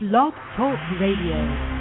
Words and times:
Blog 0.00 0.32
Talk 0.56 0.78
Radio. 0.98 1.71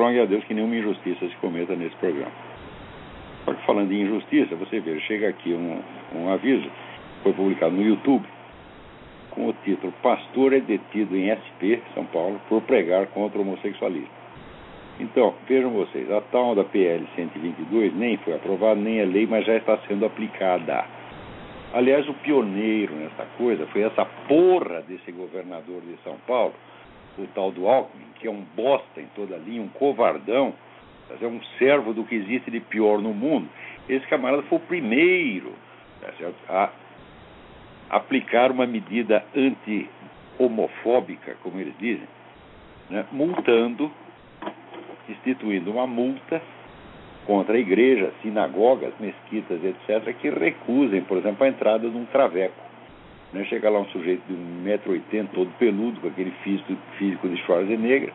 Rogue 0.00 0.20
a 0.20 0.24
Deus 0.24 0.42
que 0.44 0.54
nenhuma 0.54 0.76
injustiça 0.76 1.28
se 1.28 1.36
cometa 1.36 1.76
nesse 1.76 1.94
programa. 1.96 2.32
Só 3.44 3.54
que 3.54 3.66
falando 3.66 3.92
em 3.92 4.02
injustiça, 4.02 4.56
você 4.56 4.80
vê, 4.80 4.98
chega 5.00 5.28
aqui 5.28 5.52
um, 5.52 5.82
um 6.18 6.32
aviso, 6.32 6.68
foi 7.22 7.32
publicado 7.32 7.74
no 7.74 7.82
YouTube, 7.82 8.26
com 9.30 9.48
o 9.48 9.52
título 9.64 9.92
Pastor 10.02 10.52
é 10.52 10.60
detido 10.60 11.16
em 11.16 11.30
SP, 11.30 11.80
São 11.94 12.04
Paulo, 12.06 12.40
por 12.48 12.62
pregar 12.62 13.06
contra 13.08 13.38
o 13.38 13.42
homossexualismo. 13.42 14.20
Então, 14.98 15.34
vejam 15.48 15.70
vocês, 15.70 16.10
a 16.10 16.20
tal 16.20 16.54
da 16.54 16.64
PL 16.64 17.06
122 17.14 17.94
nem 17.94 18.16
foi 18.18 18.34
aprovada, 18.34 18.78
nem 18.78 19.00
é 19.00 19.04
lei, 19.04 19.26
mas 19.26 19.46
já 19.46 19.56
está 19.56 19.78
sendo 19.88 20.04
aplicada. 20.04 20.84
Aliás, 21.72 22.06
o 22.08 22.14
pioneiro 22.14 22.94
nessa 22.94 23.24
coisa 23.38 23.66
foi 23.68 23.82
essa 23.82 24.04
porra 24.28 24.82
desse 24.82 25.12
governador 25.12 25.80
de 25.82 25.96
São 26.02 26.16
Paulo, 26.26 26.52
o 27.22 27.28
tal 27.28 27.50
do 27.50 27.68
Alckmin, 27.68 28.06
que 28.18 28.26
é 28.26 28.30
um 28.30 28.44
bosta 28.54 29.00
em 29.00 29.06
toda 29.14 29.36
a 29.36 29.38
linha, 29.38 29.62
um 29.62 29.68
covardão, 29.68 30.54
é 31.20 31.26
um 31.26 31.40
servo 31.58 31.92
do 31.92 32.04
que 32.04 32.14
existe 32.14 32.50
de 32.50 32.60
pior 32.60 33.00
no 33.00 33.12
mundo. 33.12 33.48
Esse 33.88 34.06
camarada 34.06 34.42
foi 34.44 34.58
o 34.58 34.60
primeiro 34.60 35.52
tá 36.00 36.12
a 36.48 36.70
aplicar 37.96 38.50
uma 38.50 38.66
medida 38.66 39.24
anti-homofóbica, 39.34 41.36
como 41.42 41.60
eles 41.60 41.74
dizem, 41.78 42.06
né? 42.88 43.04
multando, 43.10 43.90
instituindo 45.08 45.72
uma 45.72 45.86
multa 45.86 46.40
contra 47.26 47.58
igrejas, 47.58 48.12
sinagogas, 48.22 48.94
mesquitas, 48.98 49.60
etc., 49.62 50.16
que 50.16 50.30
recusem, 50.30 51.02
por 51.02 51.18
exemplo, 51.18 51.44
a 51.44 51.48
entrada 51.48 51.88
de 51.88 51.96
um 51.96 52.06
traveco. 52.06 52.69
Né? 53.32 53.44
Chega 53.44 53.70
lá 53.70 53.80
um 53.80 53.86
sujeito 53.86 54.22
de 54.26 54.34
1,80m, 54.34 55.28
todo 55.32 55.50
peludo, 55.58 56.00
com 56.00 56.08
aquele 56.08 56.32
físico, 56.42 56.76
físico 56.98 57.28
de 57.28 57.36
Schwarzenegger, 57.44 58.12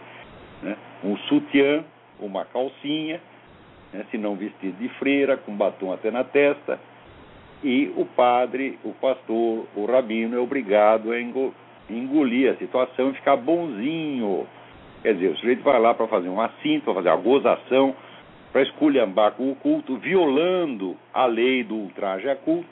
né? 0.61 0.75
um 1.03 1.17
sutiã, 1.17 1.83
uma 2.19 2.45
calcinha, 2.45 3.21
né? 3.93 4.05
se 4.11 4.17
não 4.17 4.35
vestido 4.35 4.77
de 4.77 4.89
freira, 4.99 5.37
com 5.37 5.55
batom 5.55 5.93
até 5.93 6.11
na 6.11 6.23
testa, 6.23 6.79
e 7.63 7.91
o 7.95 8.05
padre, 8.05 8.77
o 8.83 8.91
pastor, 8.93 9.65
o 9.75 9.85
rabino 9.85 10.35
é 10.35 10.39
obrigado 10.39 11.11
a 11.11 11.19
engolir 11.89 12.51
a 12.51 12.55
situação 12.57 13.09
e 13.09 13.13
ficar 13.13 13.37
bonzinho. 13.37 14.45
Quer 15.01 15.13
dizer, 15.13 15.27
o 15.29 15.37
sujeito 15.37 15.63
vai 15.63 15.79
lá 15.79 15.93
para 15.93 16.07
fazer 16.07 16.29
um 16.29 16.41
assinto, 16.41 16.85
para 16.85 16.95
fazer 16.95 17.09
uma 17.09 17.17
gozação, 17.17 17.95
para 18.51 18.61
esculhambar 18.61 19.31
com 19.33 19.51
o 19.51 19.55
culto, 19.55 19.97
violando 19.97 20.95
a 21.13 21.25
lei 21.25 21.63
do 21.63 21.75
ultraje 21.75 22.29
a 22.29 22.35
culto, 22.35 22.69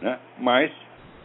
né? 0.00 0.18
mas 0.38 0.70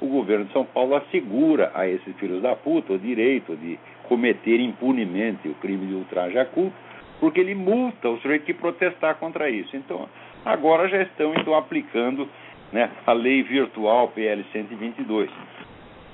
o 0.02 0.08
governo 0.08 0.46
de 0.46 0.52
São 0.52 0.66
Paulo 0.66 0.96
assegura 0.96 1.72
a 1.76 1.88
esses 1.88 2.16
filhos 2.18 2.42
da 2.42 2.56
puta 2.56 2.94
o 2.94 3.00
direito 3.00 3.56
de 3.56 3.80
cometer 4.10 4.60
impunemente 4.60 5.48
o 5.48 5.54
crime 5.54 5.86
de 5.86 5.94
ultraje 5.94 6.38
a 6.38 6.46
culto, 6.46 6.76
porque 7.20 7.40
ele 7.40 7.54
multa 7.54 8.10
o 8.10 8.18
sujeito 8.20 8.46
que 8.46 8.54
protestar 8.54 9.16
contra 9.16 9.50
isso. 9.50 9.78
Então, 9.78 10.10
agora 10.44 10.90
já 10.90 11.04
estão 11.04 11.34
então 11.36 11.54
aplicando 11.56 12.28
né, 12.74 12.90
a 13.06 13.14
lei 13.14 13.44
virtual 13.44 14.08
PL 14.10 14.44
122. 14.52 15.30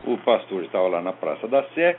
O 0.05 0.17
pastor 0.17 0.63
estava 0.63 0.87
lá 0.87 1.01
na 1.01 1.13
Praça 1.13 1.47
da 1.47 1.63
Sé, 1.69 1.97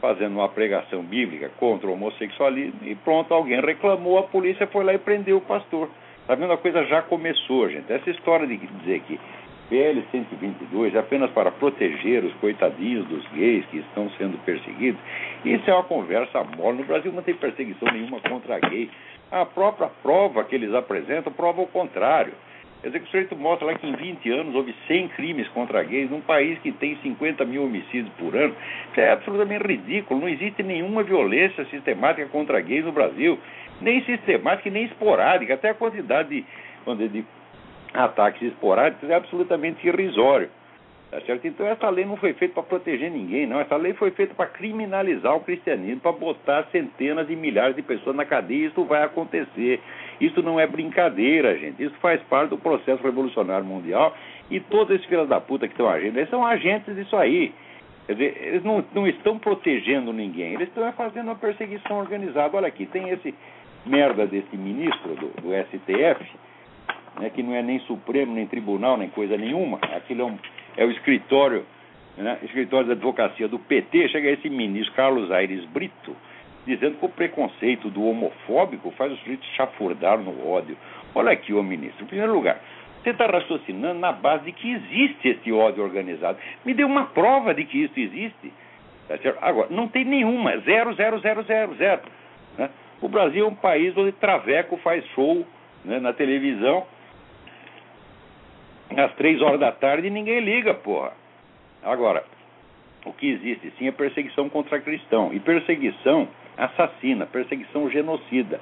fazendo 0.00 0.34
uma 0.34 0.48
pregação 0.48 1.02
bíblica 1.02 1.50
contra 1.58 1.88
o 1.88 1.92
homossexualismo 1.92 2.80
e 2.82 2.94
pronto, 2.96 3.32
alguém 3.32 3.60
reclamou, 3.60 4.18
a 4.18 4.24
polícia 4.24 4.66
foi 4.66 4.84
lá 4.84 4.92
e 4.92 4.98
prendeu 4.98 5.38
o 5.38 5.40
pastor. 5.40 5.88
Tá 6.26 6.34
vendo? 6.34 6.52
A 6.52 6.58
coisa 6.58 6.84
já 6.84 7.02
começou, 7.02 7.68
gente. 7.68 7.92
Essa 7.92 8.10
história 8.10 8.46
de 8.46 8.56
dizer 8.56 9.00
que 9.00 9.18
PL 9.72 10.04
122 10.10 10.94
é 10.94 10.98
apenas 10.98 11.30
para 11.30 11.50
proteger 11.50 12.22
os 12.22 12.34
coitadinhos 12.34 13.06
dos 13.06 13.26
gays 13.28 13.64
que 13.70 13.78
estão 13.78 14.10
sendo 14.18 14.36
perseguidos, 14.44 15.00
isso 15.42 15.70
é 15.70 15.72
uma 15.72 15.84
conversa 15.84 16.44
mole. 16.44 16.76
No 16.76 16.84
Brasil 16.84 17.10
não 17.10 17.22
tem 17.22 17.34
perseguição 17.34 17.90
nenhuma 17.90 18.20
contra 18.20 18.60
gay. 18.60 18.90
A 19.30 19.46
própria 19.46 19.88
prova 20.02 20.44
que 20.44 20.54
eles 20.54 20.74
apresentam 20.74 21.32
prova 21.32 21.62
o 21.62 21.66
contrário. 21.66 22.34
Quer 22.82 22.88
dizer 22.88 23.02
o 23.02 23.06
sujeito 23.06 23.34
mostra 23.34 23.68
lá 23.68 23.74
que 23.74 23.86
em 23.86 23.96
20 23.96 24.30
anos 24.30 24.54
houve 24.54 24.74
100 24.86 25.08
crimes 25.08 25.48
contra 25.48 25.82
gays 25.82 26.10
num 26.10 26.20
país 26.20 26.58
que 26.58 26.70
tem 26.72 26.96
50 26.96 27.42
mil 27.46 27.64
homicídios 27.64 28.12
por 28.18 28.36
ano. 28.36 28.54
Isso 28.90 29.00
é 29.00 29.10
absolutamente 29.10 29.66
ridículo. 29.66 30.20
Não 30.20 30.28
existe 30.28 30.62
nenhuma 30.62 31.02
violência 31.02 31.64
sistemática 31.70 32.28
contra 32.28 32.60
gays 32.60 32.84
no 32.84 32.92
Brasil. 32.92 33.38
Nem 33.80 34.04
sistemática 34.04 34.68
nem 34.68 34.84
esporádica. 34.84 35.54
Até 35.54 35.70
a 35.70 35.74
quantidade 35.74 36.28
de, 36.28 37.08
de 37.08 37.24
ataques 37.94 38.42
esporádicos 38.42 39.08
é 39.10 39.14
absolutamente 39.14 39.86
irrisório. 39.86 40.48
Tá 41.12 41.20
certo? 41.20 41.46
Então 41.46 41.66
essa 41.66 41.90
lei 41.90 42.06
não 42.06 42.16
foi 42.16 42.32
feita 42.32 42.54
para 42.54 42.62
proteger 42.62 43.10
ninguém, 43.10 43.46
não. 43.46 43.60
Essa 43.60 43.76
lei 43.76 43.92
foi 43.92 44.10
feita 44.12 44.34
para 44.34 44.46
criminalizar 44.46 45.36
o 45.36 45.40
cristianismo, 45.40 46.00
para 46.00 46.12
botar 46.12 46.66
centenas 46.72 47.28
e 47.28 47.36
milhares 47.36 47.76
de 47.76 47.82
pessoas 47.82 48.16
na 48.16 48.24
cadeia. 48.24 48.68
Isso 48.68 48.82
vai 48.84 49.02
acontecer. 49.02 49.78
Isso 50.18 50.42
não 50.42 50.58
é 50.58 50.66
brincadeira, 50.66 51.58
gente. 51.58 51.82
Isso 51.82 51.94
faz 52.00 52.22
parte 52.22 52.48
do 52.48 52.56
processo 52.56 53.02
revolucionário 53.02 53.66
mundial. 53.66 54.16
E 54.50 54.58
todos 54.58 54.94
esses 54.94 55.06
filhos 55.06 55.28
da 55.28 55.38
puta 55.38 55.68
que 55.68 55.74
estão 55.74 55.86
agindo, 55.86 56.16
eles 56.16 56.30
são 56.30 56.46
agentes 56.46 56.94
disso 56.96 57.14
aí. 57.14 57.52
Quer 58.06 58.14
dizer, 58.14 58.42
eles 58.46 58.64
não, 58.64 58.82
não 58.94 59.06
estão 59.06 59.38
protegendo 59.38 60.14
ninguém, 60.14 60.54
eles 60.54 60.68
estão 60.68 60.90
fazendo 60.92 61.26
uma 61.26 61.36
perseguição 61.36 61.98
organizada. 61.98 62.56
Olha 62.56 62.68
aqui, 62.68 62.86
tem 62.86 63.10
esse 63.10 63.34
merda 63.84 64.26
desse 64.26 64.56
ministro 64.56 65.14
do, 65.14 65.28
do 65.42 65.50
STF, 65.66 66.26
né, 67.18 67.30
que 67.30 67.42
não 67.42 67.54
é 67.54 67.62
nem 67.62 67.78
Supremo, 67.80 68.34
nem 68.34 68.46
Tribunal, 68.46 68.96
nem 68.96 69.08
coisa 69.08 69.36
nenhuma. 69.36 69.78
Aquilo 69.82 70.22
é 70.22 70.24
um 70.24 70.38
é 70.76 70.84
o 70.84 70.90
escritório, 70.90 71.66
né, 72.16 72.38
escritório 72.42 72.86
da 72.86 72.92
advocacia 72.94 73.48
do 73.48 73.58
PT, 73.58 74.08
chega 74.08 74.30
esse 74.30 74.48
ministro 74.48 74.94
Carlos 74.94 75.30
Aires 75.30 75.64
Brito, 75.66 76.16
dizendo 76.66 76.98
que 76.98 77.04
o 77.04 77.08
preconceito 77.08 77.90
do 77.90 78.04
homofóbico 78.04 78.90
faz 78.92 79.12
os 79.12 79.18
sujeitos 79.20 79.46
chafurdar 79.54 80.18
no 80.18 80.48
ódio. 80.48 80.76
Olha 81.14 81.32
aqui, 81.32 81.52
ô 81.52 81.62
ministro, 81.62 82.04
em 82.04 82.08
primeiro 82.08 82.32
lugar, 82.32 82.60
você 83.02 83.10
está 83.10 83.26
raciocinando 83.26 83.98
na 83.98 84.12
base 84.12 84.44
de 84.44 84.52
que 84.52 84.70
existe 84.70 85.28
esse 85.28 85.52
ódio 85.52 85.82
organizado. 85.82 86.38
Me 86.64 86.72
dê 86.72 86.84
uma 86.84 87.06
prova 87.06 87.52
de 87.52 87.64
que 87.64 87.82
isso 87.82 87.98
existe. 87.98 88.52
Tá 89.08 89.16
Agora, 89.40 89.68
não 89.70 89.88
tem 89.88 90.04
nenhuma, 90.04 90.56
zero, 90.58 90.94
zero, 90.94 91.18
zero, 91.18 91.42
zero, 91.42 91.74
zero. 91.74 92.02
Né? 92.56 92.70
O 93.00 93.08
Brasil 93.08 93.44
é 93.44 93.48
um 93.48 93.54
país 93.54 93.94
onde 93.96 94.12
Traveco 94.12 94.76
faz 94.78 95.04
show 95.08 95.44
né, 95.84 95.98
na 95.98 96.12
televisão 96.12 96.86
às 99.00 99.14
três 99.14 99.40
horas 99.40 99.60
da 99.60 99.72
tarde 99.72 100.10
ninguém 100.10 100.40
liga, 100.40 100.74
porra. 100.74 101.12
Agora, 101.82 102.24
o 103.04 103.12
que 103.12 103.26
existe 103.28 103.72
sim 103.78 103.88
é 103.88 103.92
perseguição 103.92 104.48
contra 104.48 104.80
cristão. 104.80 105.32
E 105.32 105.40
perseguição 105.40 106.28
assassina, 106.56 107.26
perseguição 107.26 107.90
genocida. 107.90 108.60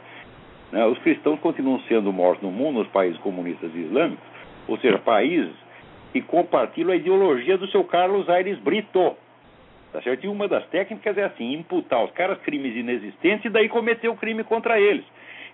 Né? 0.73 0.85
Os 0.87 0.99
cristãos 0.99 1.39
continuam 1.41 1.81
sendo 1.89 2.13
mortos 2.13 2.43
no 2.43 2.51
mundo, 2.51 2.81
nos 2.81 2.89
países 2.89 3.19
comunistas 3.21 3.71
e 3.75 3.79
islâmicos, 3.79 4.25
ou 4.69 4.79
seja, 4.79 4.99
países 4.99 5.53
que 6.13 6.21
compartilham 6.23 6.93
a 6.93 6.97
ideologia 6.97 7.57
do 7.59 7.69
seu 7.69 7.85
Carlos 7.85 8.29
Aires 8.29 8.59
Brito. 8.59 9.17
Tá 9.93 10.01
certo? 10.03 10.25
E 10.25 10.29
uma 10.29 10.47
das 10.47 10.65
técnicas 10.67 11.19
é 11.19 11.25
assim, 11.25 11.53
imputar 11.53 12.05
os 12.05 12.13
caras 12.13 12.39
crimes 12.43 12.77
inexistentes 12.77 13.45
e 13.45 13.49
daí 13.49 13.69
cometer 13.69 14.09
o 14.09 14.17
crime 14.17 14.45
contra 14.45 14.81
eles. 14.81 15.05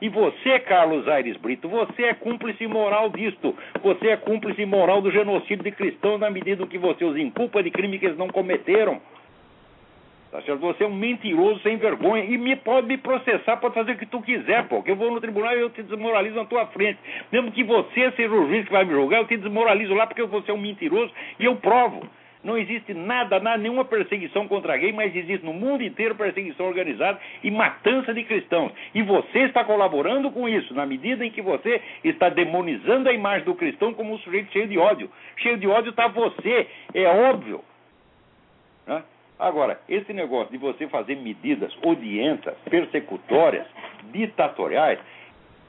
E 0.01 0.09
você, 0.09 0.59
Carlos 0.61 1.09
Aires 1.09 1.37
Brito, 1.37 1.69
você 1.69 2.05
é 2.05 2.15
cúmplice 2.15 2.67
moral 2.67 3.09
disto. 3.11 3.55
Você 3.83 4.09
é 4.09 4.17
cúmplice 4.17 4.65
moral 4.67 5.01
do 5.01 5.11
genocídio 5.11 5.65
de 5.65 5.71
cristãos 5.71 6.21
na 6.21 6.31
medida 6.31 6.67
que 6.67 6.79
você 6.79 7.05
os 7.05 7.17
inculpa 7.17 7.63
de 7.63 7.71
crime 7.71 7.99
que 7.99 8.07
eles 8.07 8.19
não 8.19 8.29
cometeram. 8.29 9.01
Tá 10.31 10.43
certo? 10.43 10.61
Você 10.61 10.85
é 10.85 10.87
um 10.87 10.95
mentiroso 10.95 11.61
sem 11.61 11.77
vergonha 11.77 12.25
e 12.25 12.37
me 12.37 12.57
pode 12.57 12.87
me 12.87 12.99
processar, 12.99 13.57
pode 13.57 13.75
fazer 13.75 13.93
o 13.93 13.97
que 13.97 14.07
tu 14.07 14.21
quiser, 14.21 14.69
pô. 14.69 14.83
Que 14.83 14.91
eu 14.91 14.97
vou 14.97 15.11
no 15.11 15.21
tribunal 15.21 15.57
e 15.57 15.61
eu 15.61 15.71
te 15.71 15.83
desmoralizo 15.83 16.37
na 16.37 16.45
tua 16.45 16.67
frente. 16.67 16.99
Mesmo 17.33 17.53
que 17.53 17.65
você 17.65 18.11
seja 18.13 18.35
o 18.35 18.47
juiz 18.49 18.67
que 18.67 18.73
vai 18.73 18.85
me 18.85 18.93
julgar, 18.93 19.21
eu 19.21 19.27
te 19.27 19.37
desmoralizo 19.37 19.95
lá 19.95 20.07
porque 20.07 20.23
você 20.25 20.51
é 20.51 20.55
um 20.55 20.61
mentiroso 20.61 21.11
e 21.39 21.45
eu 21.45 21.57
provo. 21.57 22.07
Não 22.47 22.57
existe 22.57 22.95
nada, 22.95 23.41
nada, 23.41 23.59
nenhuma 23.59 23.85
perseguição 23.85 24.47
contra 24.47 24.77
gay, 24.77 24.93
mas 24.93 25.15
existe 25.15 25.45
no 25.45 25.53
mundo 25.53 25.83
inteiro 25.83 26.15
perseguição 26.15 26.67
organizada 26.67 27.19
e 27.43 27.51
matança 27.51 28.15
de 28.15 28.23
cristãos. 28.23 28.73
E 28.95 29.03
você 29.03 29.41
está 29.41 29.65
colaborando 29.65 30.31
com 30.31 30.49
isso, 30.49 30.73
na 30.73 30.87
medida 30.87 31.27
em 31.27 31.31
que 31.33 31.43
você 31.43 31.83
está 32.05 32.29
demonizando 32.29 33.09
a 33.09 33.13
imagem 33.13 33.45
do 33.45 33.57
cristão 33.57 33.93
como 33.93 34.15
um 34.15 34.19
sujeito 34.19 34.53
cheio 34.53 34.69
de 34.69 34.79
ódio. 34.79 35.11
Cheio 35.39 35.59
de 35.59 35.67
ódio 35.67 35.91
está 35.91 36.07
você, 36.07 36.69
é 36.95 37.09
óbvio. 37.09 37.65
Né? 38.87 39.03
Agora, 39.41 39.81
esse 39.89 40.13
negócio 40.13 40.53
de 40.53 40.59
você 40.59 40.87
fazer 40.87 41.17
medidas 41.17 41.77
odientas, 41.83 42.55
persecutórias, 42.71 43.67
ditatoriais, 44.13 45.01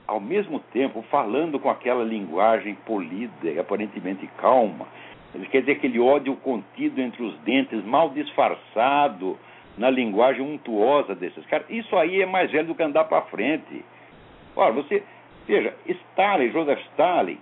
ao 0.06 0.20
mesmo 0.20 0.60
tempo 0.72 1.02
falando 1.10 1.60
com 1.60 1.72
aquela 1.72 2.04
linguagem 2.04 2.76
polida 2.86 3.50
e 3.50 3.60
aparentemente 3.60 4.28
calma, 4.38 4.88
Quer 5.52 5.62
dizer, 5.62 5.74
aquele 5.74 6.00
ódio 6.00 6.36
contido 6.38 7.00
entre 7.02 7.22
os 7.24 7.38
dentes, 7.40 7.84
mal 7.84 8.10
disfarçado 8.10 9.38
na 9.78 9.90
linguagem 9.90 10.42
untuosa 10.42 11.14
desses 11.14 11.46
caras. 11.46 11.68
Isso 11.70 11.96
aí 11.96 12.22
é 12.22 12.26
mais 12.26 12.52
velho 12.52 12.68
do 12.68 12.76
que 12.76 12.84
andar 12.84 13.06
para 13.06 13.22
frente. 13.24 13.84
Ora, 14.56 14.72
você. 14.72 15.04
Veja, 15.48 15.74
Stalin, 15.86 16.52
Joseph 16.52 16.80
Stalin, 16.92 17.38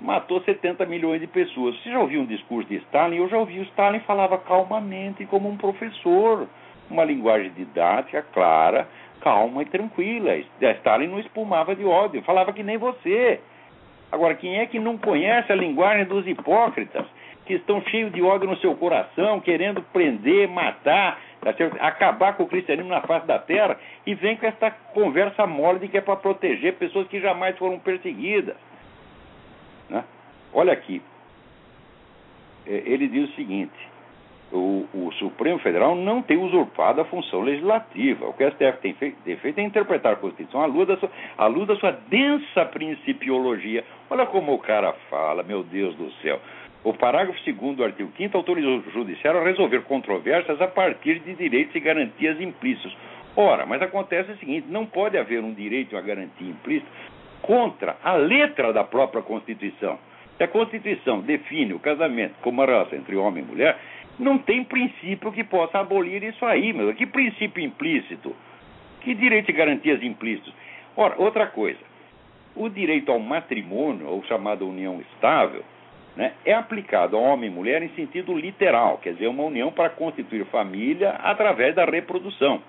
matou 0.00 0.40
70 0.40 0.84
milhões 0.86 1.20
de 1.20 1.26
pessoas. 1.26 1.76
Você 1.76 1.90
já 1.90 2.00
ouviu 2.00 2.22
um 2.22 2.26
discurso 2.26 2.68
de 2.68 2.76
Stalin? 2.76 3.18
Eu 3.18 3.28
já 3.28 3.38
ouvi. 3.38 3.60
O 3.60 3.64
Stalin 3.64 4.00
falava 4.00 4.38
calmamente, 4.38 5.26
como 5.26 5.48
um 5.48 5.56
professor. 5.56 6.48
Uma 6.90 7.04
linguagem 7.04 7.52
didática, 7.52 8.26
clara, 8.32 8.88
calma 9.20 9.62
e 9.62 9.66
tranquila. 9.66 10.36
Stalin 10.60 11.06
não 11.06 11.20
espumava 11.20 11.76
de 11.76 11.84
ódio, 11.84 12.22
falava 12.22 12.52
que 12.52 12.64
nem 12.64 12.78
você. 12.78 13.38
Agora, 14.12 14.34
quem 14.34 14.58
é 14.58 14.66
que 14.66 14.78
não 14.78 14.98
conhece 14.98 15.52
a 15.52 15.54
linguagem 15.54 16.04
dos 16.04 16.26
hipócritas, 16.26 17.06
que 17.46 17.54
estão 17.54 17.82
cheios 17.82 18.12
de 18.12 18.22
ódio 18.22 18.48
no 18.48 18.56
seu 18.58 18.74
coração, 18.76 19.40
querendo 19.40 19.82
prender, 19.92 20.48
matar, 20.48 21.20
tá 21.40 21.50
acabar 21.80 22.36
com 22.36 22.44
o 22.44 22.48
cristianismo 22.48 22.90
na 22.90 23.00
face 23.02 23.26
da 23.26 23.38
terra, 23.38 23.78
e 24.06 24.14
vem 24.14 24.36
com 24.36 24.46
essa 24.46 24.70
conversa 24.70 25.46
mole 25.46 25.80
de 25.80 25.88
que 25.88 25.98
é 25.98 26.00
para 26.00 26.16
proteger 26.16 26.74
pessoas 26.74 27.08
que 27.08 27.20
jamais 27.20 27.56
foram 27.58 27.78
perseguidas? 27.78 28.56
Né? 29.88 30.04
Olha 30.52 30.72
aqui, 30.72 31.02
é, 32.66 32.82
ele 32.86 33.08
diz 33.08 33.30
o 33.30 33.34
seguinte: 33.34 33.89
o, 34.52 34.86
o, 34.92 35.12
Supremo 35.12 35.58
Federal 35.60 35.94
não 35.94 36.22
tem 36.22 36.36
usurpado 36.36 37.00
a 37.00 37.04
função 37.04 37.40
legislativa. 37.40 38.26
O 38.26 38.32
que 38.32 38.44
o 38.44 38.50
STF 38.50 38.78
tem 38.80 38.94
feito, 38.94 39.16
tem 39.22 39.36
feito 39.36 39.58
é 39.58 39.62
interpretar 39.62 40.14
a 40.14 40.16
Constituição 40.16 40.60
à 40.60 40.66
luz, 40.66 40.88
da 40.88 40.96
sua, 40.96 41.10
à 41.38 41.46
luz 41.46 41.68
da 41.68 41.76
sua 41.76 41.92
densa 42.08 42.64
principiologia. 42.66 43.84
Olha 44.08 44.26
como 44.26 44.52
o 44.52 44.58
cara 44.58 44.92
fala, 45.08 45.42
meu 45.42 45.62
Deus 45.62 45.94
do 45.94 46.10
céu. 46.22 46.40
O 46.82 46.94
parágrafo 46.94 47.38
2 47.44 47.76
do 47.76 47.84
artigo 47.84 48.10
5 48.16 48.36
autorizou 48.36 48.78
o 48.78 48.90
Judiciário 48.90 49.40
a 49.40 49.44
resolver 49.44 49.82
controvérsias 49.82 50.60
a 50.60 50.66
partir 50.66 51.20
de 51.20 51.34
direitos 51.34 51.74
e 51.74 51.80
garantias 51.80 52.40
implícitos. 52.40 52.96
Ora, 53.36 53.66
mas 53.66 53.82
acontece 53.82 54.32
o 54.32 54.36
seguinte: 54.38 54.66
não 54.68 54.86
pode 54.86 55.16
haver 55.16 55.44
um 55.44 55.52
direito 55.52 55.92
e 55.92 55.96
uma 55.96 56.02
garantia 56.02 56.48
implícita 56.48 56.90
contra 57.42 57.96
a 58.02 58.14
letra 58.14 58.72
da 58.72 58.82
própria 58.82 59.22
Constituição. 59.22 59.98
Se 60.36 60.44
a 60.44 60.48
Constituição 60.48 61.20
define 61.20 61.74
o 61.74 61.78
casamento 61.78 62.34
como 62.40 62.62
uma 62.62 62.66
relação 62.66 62.98
entre 62.98 63.14
homem 63.14 63.44
e 63.44 63.46
mulher, 63.46 63.78
não 64.20 64.38
tem 64.38 64.62
princípio 64.62 65.32
que 65.32 65.42
possa 65.42 65.78
abolir 65.78 66.22
isso 66.22 66.44
aí, 66.44 66.72
meu. 66.72 66.94
Que 66.94 67.06
princípio 67.06 67.64
implícito? 67.64 68.36
Que 69.00 69.14
direito 69.14 69.50
e 69.50 69.54
garantias 69.54 70.02
implícitos? 70.02 70.52
Ora, 70.96 71.14
outra 71.16 71.46
coisa. 71.46 71.80
O 72.54 72.68
direito 72.68 73.10
ao 73.10 73.18
matrimônio, 73.18 74.08
ou 74.08 74.22
chamada 74.24 74.64
união 74.64 75.00
estável, 75.00 75.64
né, 76.16 76.32
é 76.44 76.52
aplicado 76.52 77.16
a 77.16 77.20
homem 77.20 77.48
e 77.48 77.52
mulher 77.52 77.82
em 77.82 77.88
sentido 77.90 78.36
literal, 78.36 78.98
quer 78.98 79.14
dizer, 79.14 79.28
uma 79.28 79.44
união 79.44 79.72
para 79.72 79.88
constituir 79.88 80.44
família 80.46 81.10
através 81.22 81.74
da 81.74 81.84
reprodução. 81.84 82.60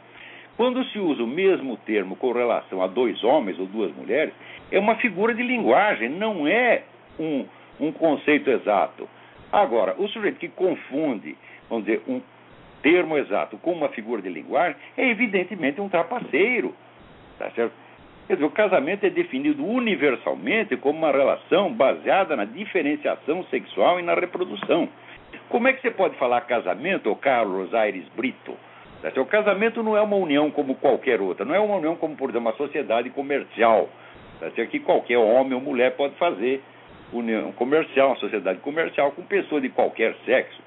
Quando 0.55 0.83
se 0.85 0.99
usa 0.99 1.23
o 1.23 1.27
mesmo 1.27 1.75
termo 1.77 2.15
com 2.15 2.31
relação 2.31 2.81
a 2.81 2.87
dois 2.87 3.23
homens 3.23 3.59
ou 3.59 3.65
duas 3.65 3.93
mulheres, 3.95 4.33
é 4.71 4.79
uma 4.79 4.95
figura 4.95 5.33
de 5.33 5.41
linguagem, 5.41 6.07
não 6.07 6.47
é 6.47 6.83
um, 7.19 7.45
um 7.79 7.91
conceito 7.91 8.49
exato. 8.49 9.09
Agora, 9.51 9.95
o 9.97 10.07
sujeito 10.07 10.39
que 10.39 10.47
confunde, 10.47 11.35
vamos 11.69 11.85
dizer, 11.85 12.01
um 12.07 12.21
termo 12.81 13.17
exato 13.17 13.57
com 13.57 13.73
uma 13.73 13.89
figura 13.89 14.21
de 14.21 14.29
linguagem 14.29 14.75
é 14.97 15.09
evidentemente 15.09 15.81
um 15.81 15.89
trapaceiro. 15.89 16.73
Tá 17.37 17.49
certo? 17.51 17.73
Quer 18.27 18.35
dizer, 18.35 18.45
o 18.45 18.51
casamento 18.51 19.05
é 19.05 19.09
definido 19.09 19.65
universalmente 19.65 20.77
como 20.77 20.99
uma 20.99 21.11
relação 21.11 21.73
baseada 21.73 22.35
na 22.35 22.45
diferenciação 22.45 23.43
sexual 23.45 23.99
e 23.99 24.03
na 24.03 24.13
reprodução. 24.13 24.87
Como 25.49 25.67
é 25.67 25.73
que 25.73 25.81
você 25.81 25.91
pode 25.91 26.15
falar 26.15 26.41
casamento, 26.41 27.13
Carlos 27.17 27.73
Aires 27.73 28.07
Brito? 28.15 28.55
Tá 29.01 29.19
o 29.19 29.25
casamento 29.25 29.81
não 29.81 29.97
é 29.97 30.01
uma 30.01 30.15
união 30.15 30.51
como 30.51 30.75
qualquer 30.75 31.19
outra, 31.19 31.43
não 31.43 31.55
é 31.55 31.59
uma 31.59 31.75
união 31.75 31.95
como, 31.95 32.15
por 32.15 32.29
exemplo, 32.29 32.47
uma 32.47 32.55
sociedade 32.55 33.09
comercial, 33.09 33.89
tá 34.39 34.49
que 34.51 34.79
qualquer 34.79 35.17
homem 35.17 35.53
ou 35.53 35.59
mulher 35.59 35.95
pode 35.95 36.13
fazer 36.15 36.61
união 37.11 37.51
comercial, 37.53 38.09
uma 38.09 38.17
sociedade 38.17 38.59
comercial 38.59 39.11
com 39.11 39.23
pessoas 39.23 39.61
de 39.61 39.69
qualquer 39.69 40.15
sexo, 40.25 40.61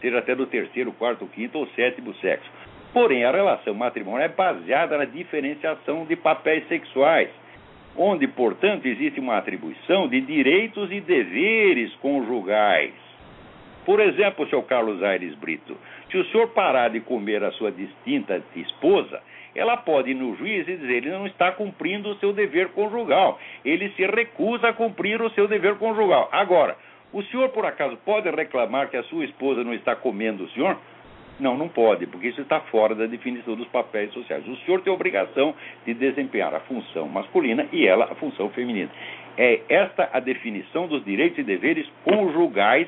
seja 0.00 0.18
até 0.18 0.34
do 0.34 0.46
terceiro, 0.46 0.92
quarto, 0.92 1.26
quinto 1.26 1.58
ou 1.58 1.66
sétimo 1.68 2.14
sexo. 2.14 2.50
Porém, 2.92 3.24
a 3.24 3.30
relação 3.30 3.74
matrimonial 3.74 4.22
é 4.22 4.28
baseada 4.28 4.98
na 4.98 5.04
diferenciação 5.04 6.04
de 6.04 6.16
papéis 6.16 6.66
sexuais, 6.66 7.28
onde, 7.96 8.26
portanto, 8.26 8.86
existe 8.86 9.20
uma 9.20 9.36
atribuição 9.38 10.08
de 10.08 10.20
direitos 10.20 10.90
e 10.90 11.00
deveres 11.00 11.94
conjugais. 11.96 12.92
Por 13.84 14.00
exemplo, 14.00 14.48
seu 14.48 14.62
Carlos 14.62 15.02
Aires 15.02 15.34
Brito, 15.34 15.76
se 16.10 16.16
o 16.18 16.24
senhor 16.26 16.48
parar 16.48 16.90
de 16.90 17.00
comer 17.00 17.42
a 17.44 17.52
sua 17.52 17.70
distinta 17.70 18.42
esposa, 18.56 19.22
ela 19.54 19.76
pode 19.76 20.10
ir 20.10 20.14
no 20.14 20.36
juiz 20.36 20.66
e 20.68 20.76
dizer 20.76 20.96
ele 20.98 21.10
não 21.10 21.26
está 21.26 21.52
cumprindo 21.52 22.10
o 22.10 22.16
seu 22.16 22.32
dever 22.32 22.68
conjugal. 22.68 23.38
Ele 23.64 23.90
se 23.90 24.06
recusa 24.06 24.68
a 24.68 24.72
cumprir 24.72 25.20
o 25.20 25.30
seu 25.30 25.48
dever 25.48 25.76
conjugal. 25.76 26.28
Agora, 26.32 26.76
o 27.12 27.22
senhor 27.24 27.48
por 27.50 27.66
acaso 27.66 27.96
pode 28.04 28.30
reclamar 28.30 28.88
que 28.88 28.96
a 28.96 29.02
sua 29.04 29.24
esposa 29.24 29.64
não 29.64 29.74
está 29.74 29.96
comendo 29.96 30.44
o 30.44 30.50
senhor? 30.50 30.76
Não, 31.40 31.56
não 31.56 31.68
pode, 31.68 32.06
porque 32.06 32.28
isso 32.28 32.42
está 32.42 32.60
fora 32.60 32.94
da 32.94 33.06
definição 33.06 33.56
dos 33.56 33.66
papéis 33.68 34.12
sociais. 34.12 34.46
O 34.46 34.56
senhor 34.58 34.82
tem 34.82 34.92
a 34.92 34.94
obrigação 34.94 35.54
de 35.86 35.94
desempenhar 35.94 36.54
a 36.54 36.60
função 36.60 37.08
masculina 37.08 37.66
e 37.72 37.86
ela 37.86 38.04
a 38.04 38.14
função 38.14 38.50
feminina. 38.50 38.90
É 39.38 39.60
esta 39.68 40.10
a 40.12 40.20
definição 40.20 40.86
dos 40.86 41.02
direitos 41.02 41.38
e 41.38 41.42
deveres 41.42 41.88
conjugais, 42.04 42.86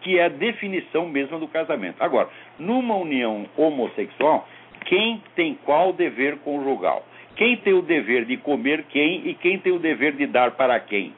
que 0.00 0.16
é 0.16 0.26
a 0.26 0.28
definição 0.28 1.08
mesma 1.08 1.40
do 1.40 1.48
casamento. 1.48 1.96
Agora, 2.00 2.28
numa 2.56 2.94
união 2.94 3.46
homossexual, 3.56 4.48
quem 4.84 5.22
tem 5.34 5.54
qual 5.64 5.92
dever 5.92 6.38
conjugal. 6.38 7.04
Quem 7.36 7.56
tem 7.58 7.72
o 7.72 7.82
dever 7.82 8.24
de 8.24 8.36
comer 8.36 8.84
quem 8.88 9.28
e 9.28 9.34
quem 9.34 9.58
tem 9.58 9.72
o 9.72 9.78
dever 9.78 10.12
de 10.12 10.26
dar 10.26 10.52
para 10.52 10.78
quem. 10.80 11.12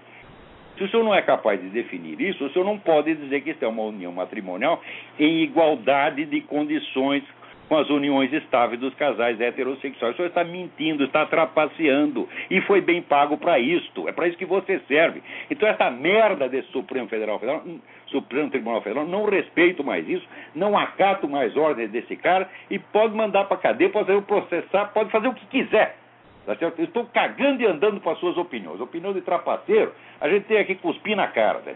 Se 0.77 0.85
o 0.85 0.89
senhor 0.89 1.05
não 1.05 1.15
é 1.15 1.23
capaz 1.23 1.61
de 1.61 1.69
definir 1.69 2.21
isso, 2.21 2.45
o 2.45 2.51
senhor 2.51 2.65
não 2.65 2.79
pode 2.79 3.15
dizer 3.15 3.43
que 3.43 3.51
isso 3.51 3.65
é 3.65 3.69
uma 3.69 3.83
união 3.83 4.13
matrimonial 4.13 4.83
em 5.19 5.43
igualdade 5.43 6.25
de 6.25 6.41
condições 6.43 7.23
com 7.71 7.77
as 7.77 7.89
uniões 7.89 8.33
estáveis 8.33 8.81
dos 8.81 8.93
casais 8.95 9.41
heterossexuais. 9.41 10.15
O 10.15 10.17
senhor 10.17 10.29
está 10.29 10.43
mentindo, 10.43 11.05
está 11.05 11.25
trapaceando. 11.25 12.29
E 12.51 12.61
foi 12.63 12.81
bem 12.81 13.01
pago 13.01 13.39
para 13.39 13.61
isto. 13.61 14.09
É 14.09 14.13
para 14.13 14.27
isso 14.27 14.37
que 14.37 14.45
você 14.45 14.81
serve. 14.89 15.23
Então, 15.49 15.69
essa 15.69 15.89
merda 15.89 16.49
desse 16.49 16.67
Supremo 16.73 17.09
Federal, 17.09 17.39
Federal 17.39 17.63
Supremo 18.09 18.51
Tribunal 18.51 18.83
Federal, 18.83 19.07
não 19.07 19.25
respeito 19.25 19.85
mais 19.85 20.09
isso, 20.09 20.27
não 20.53 20.77
acato 20.77 21.29
mais 21.29 21.57
ordens 21.57 21.93
desse 21.93 22.17
cara 22.17 22.51
e 22.69 22.77
pode 22.77 23.15
mandar 23.15 23.45
para 23.45 23.57
cadeia, 23.57 23.89
pode 23.89 24.09
fazer 24.09 24.23
processar, 24.23 24.87
pode 24.87 25.11
fazer 25.13 25.29
o 25.29 25.35
que 25.35 25.47
quiser. 25.47 25.97
Tá 26.45 26.57
certo? 26.57 26.79
Eu 26.81 26.87
estou 26.87 27.05
cagando 27.07 27.63
e 27.63 27.67
andando 27.67 28.01
com 28.01 28.11
as 28.11 28.19
suas 28.19 28.37
opiniões. 28.37 28.81
Opinião 28.81 29.13
de 29.13 29.21
trapaceiro, 29.21 29.93
a 30.21 30.29
gente 30.29 30.47
tem 30.47 30.59
aqui 30.59 30.75
cuspir 30.75 31.15
na 31.15 31.29
cara. 31.29 31.61
Tá 31.61 31.73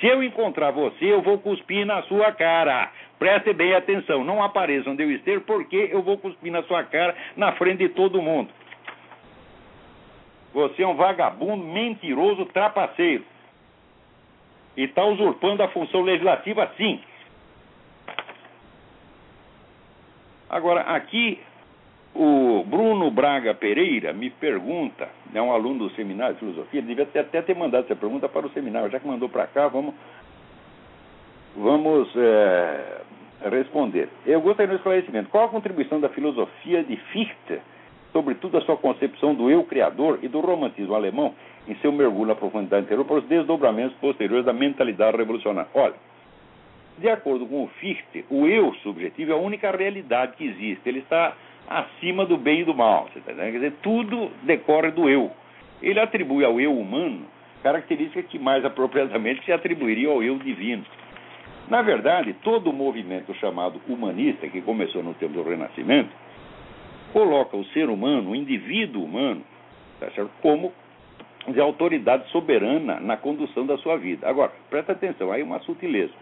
Se 0.00 0.06
eu 0.06 0.22
encontrar 0.22 0.70
você, 0.70 1.04
eu 1.04 1.20
vou 1.20 1.38
cuspir 1.38 1.84
na 1.84 2.00
sua 2.04 2.32
cara. 2.32 2.90
Preste 3.24 3.54
bem 3.54 3.72
atenção, 3.72 4.22
não 4.22 4.42
apareça 4.42 4.90
onde 4.90 5.02
eu 5.02 5.10
esteja, 5.10 5.40
porque 5.40 5.88
eu 5.90 6.02
vou 6.02 6.18
cuspir 6.18 6.52
na 6.52 6.62
sua 6.64 6.84
cara 6.84 7.16
na 7.34 7.52
frente 7.52 7.78
de 7.78 7.88
todo 7.88 8.20
mundo. 8.20 8.50
Você 10.52 10.82
é 10.82 10.86
um 10.86 10.94
vagabundo, 10.94 11.64
mentiroso, 11.64 12.44
trapaceiro. 12.44 13.24
E 14.76 14.82
está 14.82 15.02
usurpando 15.06 15.62
a 15.62 15.68
função 15.68 16.02
legislativa, 16.02 16.70
sim. 16.76 17.00
Agora, 20.50 20.82
aqui 20.82 21.40
o 22.14 22.62
Bruno 22.66 23.10
Braga 23.10 23.54
Pereira 23.54 24.12
me 24.12 24.28
pergunta, 24.28 25.08
é 25.32 25.40
um 25.40 25.50
aluno 25.50 25.88
do 25.88 25.94
seminário 25.94 26.34
de 26.34 26.40
filosofia, 26.40 26.80
ele 26.80 26.94
devia 26.94 27.22
até 27.22 27.40
ter 27.40 27.56
mandado 27.56 27.86
essa 27.86 27.96
pergunta 27.96 28.28
para 28.28 28.46
o 28.46 28.50
seminário, 28.50 28.90
já 28.90 29.00
que 29.00 29.08
mandou 29.08 29.30
para 29.30 29.46
cá, 29.46 29.66
vamos, 29.66 29.94
vamos 31.56 32.14
é, 32.16 33.00
responder. 33.48 34.08
Eu 34.26 34.40
gostaria 34.40 34.68
de 34.68 34.74
um 34.74 34.76
esclarecimento. 34.76 35.30
Qual 35.30 35.44
a 35.44 35.48
contribuição 35.48 36.00
da 36.00 36.08
filosofia 36.08 36.82
de 36.82 36.96
Fichte, 36.96 37.60
sobretudo 38.12 38.58
a 38.58 38.60
sua 38.62 38.76
concepção 38.76 39.34
do 39.34 39.50
eu 39.50 39.64
criador 39.64 40.18
e 40.22 40.28
do 40.28 40.40
romantismo 40.40 40.94
alemão, 40.94 41.34
em 41.66 41.74
seu 41.76 41.92
mergulho 41.92 42.28
na 42.28 42.34
profundidade 42.34 42.84
interior 42.84 43.04
para 43.04 43.16
os 43.16 43.24
desdobramentos 43.24 43.96
posteriores 43.98 44.44
da 44.44 44.52
mentalidade 44.52 45.16
revolucionária? 45.16 45.70
Olha, 45.74 45.94
de 46.98 47.08
acordo 47.08 47.46
com 47.46 47.64
o 47.64 47.68
Fichte, 47.80 48.24
o 48.30 48.46
eu 48.46 48.72
subjetivo 48.82 49.32
é 49.32 49.34
a 49.34 49.38
única 49.38 49.70
realidade 49.70 50.36
que 50.36 50.44
existe. 50.44 50.88
Ele 50.88 51.00
está 51.00 51.34
acima 51.68 52.24
do 52.24 52.36
bem 52.36 52.60
e 52.60 52.64
do 52.64 52.74
mal. 52.74 53.08
Tá 53.24 53.32
Quer 53.32 53.50
dizer, 53.50 53.72
tudo 53.82 54.30
decorre 54.42 54.90
do 54.90 55.08
eu. 55.08 55.30
Ele 55.82 55.98
atribui 55.98 56.44
ao 56.44 56.60
eu 56.60 56.78
humano 56.78 57.26
características 57.62 58.26
que 58.26 58.38
mais 58.38 58.62
apropriadamente 58.64 59.42
se 59.44 59.50
atribuiriam 59.50 60.12
ao 60.12 60.22
eu 60.22 60.38
divino. 60.38 60.84
Na 61.68 61.80
verdade, 61.80 62.34
todo 62.42 62.70
o 62.70 62.72
movimento 62.72 63.32
chamado 63.34 63.80
humanista, 63.88 64.48
que 64.48 64.60
começou 64.60 65.02
no 65.02 65.14
tempo 65.14 65.32
do 65.32 65.42
Renascimento, 65.42 66.10
coloca 67.12 67.56
o 67.56 67.64
ser 67.66 67.88
humano, 67.88 68.30
o 68.30 68.36
indivíduo 68.36 69.04
humano, 69.04 69.42
tá 69.98 70.10
certo? 70.10 70.30
como 70.42 70.72
de 71.48 71.60
autoridade 71.60 72.28
soberana 72.30 73.00
na 73.00 73.16
condução 73.16 73.66
da 73.66 73.76
sua 73.78 73.96
vida. 73.96 74.28
Agora, 74.28 74.52
presta 74.70 74.92
atenção, 74.92 75.30
aí 75.30 75.42
uma 75.42 75.58
sutileza. 75.60 76.12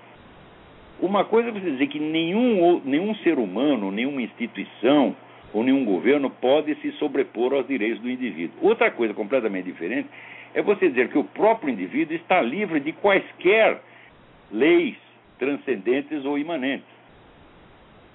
Uma 1.00 1.25
coisa 1.25 1.49
é 1.49 1.52
você 1.52 1.70
dizer 1.70 1.87
que 1.88 1.99
nenhum, 1.99 2.80
nenhum 2.84 3.14
ser 3.16 3.38
humano, 3.38 3.90
nenhuma 3.90 4.22
instituição 4.22 5.16
ou 5.52 5.62
nenhum 5.64 5.84
governo 5.84 6.30
pode 6.30 6.75
se 6.76 6.92
sobrepor 6.92 7.52
aos 7.52 7.66
direitos 7.66 8.00
do 8.00 8.11
indivíduo. 8.11 8.56
Outra 8.62 8.90
coisa 8.90 9.12
completamente 9.12 9.64
diferente 9.64 10.08
é 10.54 10.62
você 10.62 10.88
dizer 10.88 11.08
que 11.08 11.18
o 11.18 11.25
próprio 11.25 11.70
indivíduo 11.70 12.14
está 12.14 12.40
livre 12.40 12.80
de 12.80 12.92
quaisquer 12.92 13.80
leis 14.50 14.96
transcendentes 15.42 16.25
ou 16.25 16.38
imanentes. 16.38 16.87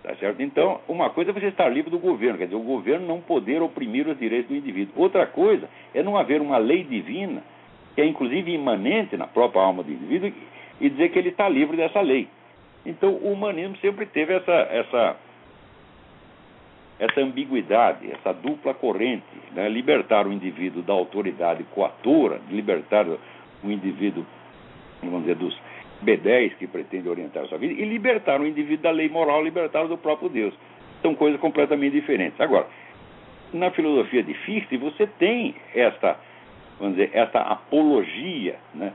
Tá 0.02 0.16
certo? 0.16 0.42
Então, 0.42 0.80
uma 0.88 1.10
coisa 1.10 1.32
é 1.32 1.34
você 1.34 1.48
estar 1.48 1.68
livre 1.68 1.92
do 1.92 2.00
governo, 2.00 2.38
quer 2.38 2.46
dizer, 2.46 2.56
o 2.56 2.62
governo 2.62 3.06
não 3.06 3.20
poder 3.20 3.62
oprimir 3.62 4.08
os 4.08 4.18
direitos 4.18 4.48
do 4.48 4.56
indivíduo. 4.56 4.94
Outra 4.96 5.28
coisa 5.28 5.68
é 5.94 6.02
não 6.02 6.18
haver 6.18 6.40
uma 6.40 6.58
lei 6.58 6.86
divina, 6.86 7.44
que 7.94 8.00
é 8.00 8.06
inclusive 8.06 8.54
imanente 8.54 9.18
na 9.18 9.28
própria 9.28 9.62
alma 9.62 9.84
do 9.84 9.92
indivíduo, 9.92 10.32
e 10.80 10.90
dizer 10.90 11.10
que 11.10 11.20
ele 11.20 11.30
está 11.30 11.50
livre 11.50 11.76
dessa 11.76 12.00
lei. 12.00 12.30
Então, 12.86 13.10
o 13.10 13.34
humanismo 13.34 13.76
sempre 13.82 14.06
teve 14.06 14.34
essa, 14.34 14.54
essa, 14.54 15.18
essa 16.98 17.20
ambiguidade, 17.20 18.10
essa 18.10 18.32
dupla 18.32 18.74
corrente, 18.74 19.26
né? 19.52 19.68
libertar 19.68 20.26
o 20.26 20.32
indivíduo 20.32 20.82
da 20.82 20.94
autoridade 20.94 21.66
coatora, 21.76 22.40
libertar 22.50 23.06
o 23.06 23.70
indivíduo, 23.70 24.26
vamos 25.04 25.24
dizer, 25.24 25.36
dos 25.36 25.67
B10 26.04 26.56
que 26.58 26.68
pretende 26.68 27.10
orientar 27.10 27.44
a 27.44 27.48
sua 27.48 27.58
vida, 27.58 27.74
e 27.74 27.86
libertar 27.86 28.40
o 28.40 28.48
indivíduo 28.48 28.84
da 28.84 28.92
lei 28.92 29.10
moral, 29.10 29.44
libertar 29.44 29.88
do 29.88 29.98
próprio 29.98 30.30
Deus. 30.30 30.54
São 31.02 31.16
coisas 31.16 31.40
completamente 31.40 31.94
diferentes. 31.94 32.40
Agora, 32.40 32.68
na 33.54 33.72
filosofia 33.72 34.24
de 34.24 34.34
Fichte, 34.34 34.78
você 34.78 35.08
tem 35.08 35.56
esta, 35.74 36.18
vamos 36.80 36.96
dizer, 36.96 37.12
esta 37.14 37.40
apologia, 37.40 38.58
né? 38.74 38.94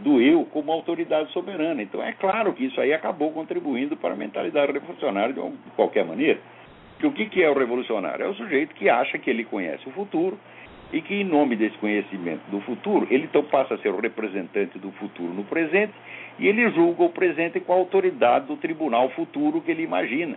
do 0.00 0.20
eu 0.20 0.44
como 0.44 0.72
autoridade 0.72 1.30
soberana. 1.32 1.82
Então 1.82 2.02
é 2.02 2.12
claro 2.12 2.52
que 2.52 2.64
isso 2.64 2.80
aí 2.80 2.92
acabou 2.92 3.32
contribuindo 3.32 3.96
para 3.96 4.14
a 4.14 4.16
mentalidade 4.16 4.72
revolucionária 4.72 5.34
de 5.34 5.40
qualquer 5.74 6.04
maneira. 6.04 6.38
Que 6.98 7.06
o 7.06 7.12
que 7.12 7.42
é 7.42 7.50
o 7.50 7.54
revolucionário? 7.54 8.24
É 8.24 8.28
o 8.28 8.34
sujeito 8.34 8.74
que 8.74 8.88
acha 8.88 9.18
que 9.18 9.30
ele 9.30 9.44
conhece 9.44 9.88
o 9.88 9.92
futuro 9.92 10.38
e 10.92 11.02
que, 11.02 11.14
em 11.14 11.24
nome 11.24 11.56
desse 11.56 11.76
conhecimento 11.78 12.42
do 12.50 12.60
futuro, 12.60 13.06
ele 13.10 13.24
então 13.24 13.42
passa 13.44 13.74
a 13.74 13.78
ser 13.78 13.90
o 13.90 14.00
representante 14.00 14.78
do 14.78 14.90
futuro 14.92 15.32
no 15.34 15.44
presente 15.44 15.92
e 16.38 16.46
ele 16.46 16.70
julga 16.70 17.04
o 17.04 17.10
presente 17.10 17.60
com 17.60 17.72
a 17.72 17.76
autoridade 17.76 18.46
do 18.46 18.56
tribunal 18.56 19.10
futuro 19.10 19.60
que 19.60 19.70
ele 19.70 19.82
imagina. 19.82 20.36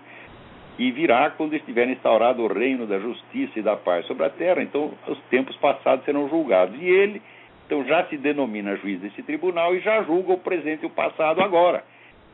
E 0.78 0.92
virá 0.92 1.30
quando 1.30 1.56
estiver 1.56 1.88
instaurado 1.88 2.42
o 2.42 2.48
reino 2.48 2.88
da 2.88 3.00
justiça 3.00 3.60
e 3.60 3.62
da 3.62 3.76
paz 3.76 4.06
sobre 4.08 4.26
a 4.26 4.30
terra, 4.30 4.62
então 4.64 4.92
os 5.08 5.20
tempos 5.30 5.56
passados 5.58 6.04
serão 6.06 6.28
julgados. 6.28 6.76
E 6.82 6.86
ele 6.86 7.22
então 7.66 7.86
já 7.86 8.04
se 8.08 8.18
denomina 8.18 8.76
juiz 8.76 9.00
desse 9.00 9.24
tribunal 9.24 9.74
e 9.76 9.80
já 9.80 10.04
julga 10.04 10.34
o 10.34 10.38
presente 10.38 10.84
e 10.84 10.88
o 10.88 10.90
passado 10.90 11.42
agora. 11.42 11.84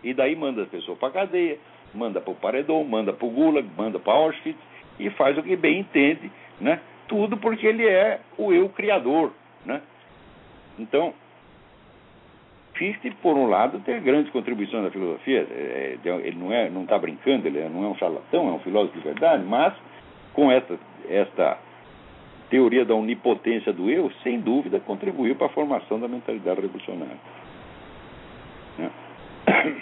E 0.03 0.13
daí 0.13 0.35
manda 0.35 0.63
as 0.63 0.69
pessoas 0.69 0.97
para 0.97 1.09
a 1.09 1.11
cadeia, 1.11 1.59
manda 1.93 2.19
para 2.19 2.31
o 2.31 2.35
paredão, 2.35 2.83
manda 2.83 3.13
para 3.13 3.27
o 3.27 3.29
Gulag, 3.29 3.67
manda 3.77 3.99
para 3.99 4.13
Auschwitz 4.13 4.59
e 4.99 5.09
faz 5.11 5.37
o 5.37 5.43
que 5.43 5.55
bem 5.55 5.79
entende, 5.79 6.31
né? 6.59 6.79
Tudo 7.07 7.37
porque 7.37 7.65
ele 7.65 7.87
é 7.87 8.19
o 8.37 8.51
eu 8.51 8.69
criador, 8.69 9.31
né? 9.65 9.81
Então, 10.77 11.13
Fichte, 12.77 13.09
por 13.21 13.35
um 13.35 13.47
lado, 13.47 13.79
tem 13.79 13.99
grandes 14.01 14.31
contribuições 14.31 14.83
na 14.83 14.91
filosofia. 14.91 15.47
É, 15.49 15.97
é, 16.03 16.09
ele 16.23 16.37
não 16.37 16.53
é, 16.53 16.69
não 16.69 16.83
está 16.83 16.97
brincando, 16.97 17.47
ele 17.47 17.67
não 17.69 17.83
é 17.83 17.87
um 17.87 17.95
charlatão, 17.95 18.47
é 18.49 18.51
um 18.51 18.59
filósofo 18.59 18.97
de 18.97 19.03
verdade, 19.03 19.43
mas 19.43 19.73
com 20.33 20.51
esta, 20.51 20.77
esta 21.09 21.57
teoria 22.49 22.85
da 22.85 22.93
onipotência 22.93 23.73
do 23.73 23.89
eu, 23.89 24.11
sem 24.23 24.39
dúvida, 24.39 24.79
contribuiu 24.79 25.35
para 25.35 25.47
a 25.47 25.49
formação 25.49 25.99
da 25.99 26.07
mentalidade 26.07 26.61
revolucionária. 26.61 27.17
Né? 28.77 28.91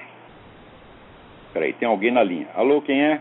Peraí, 1.54 1.74
tem 1.74 1.88
alguém 1.88 2.12
na 2.12 2.24
linha. 2.24 2.48
Alô, 2.56 2.82
quem 2.82 3.02
é? 3.02 3.20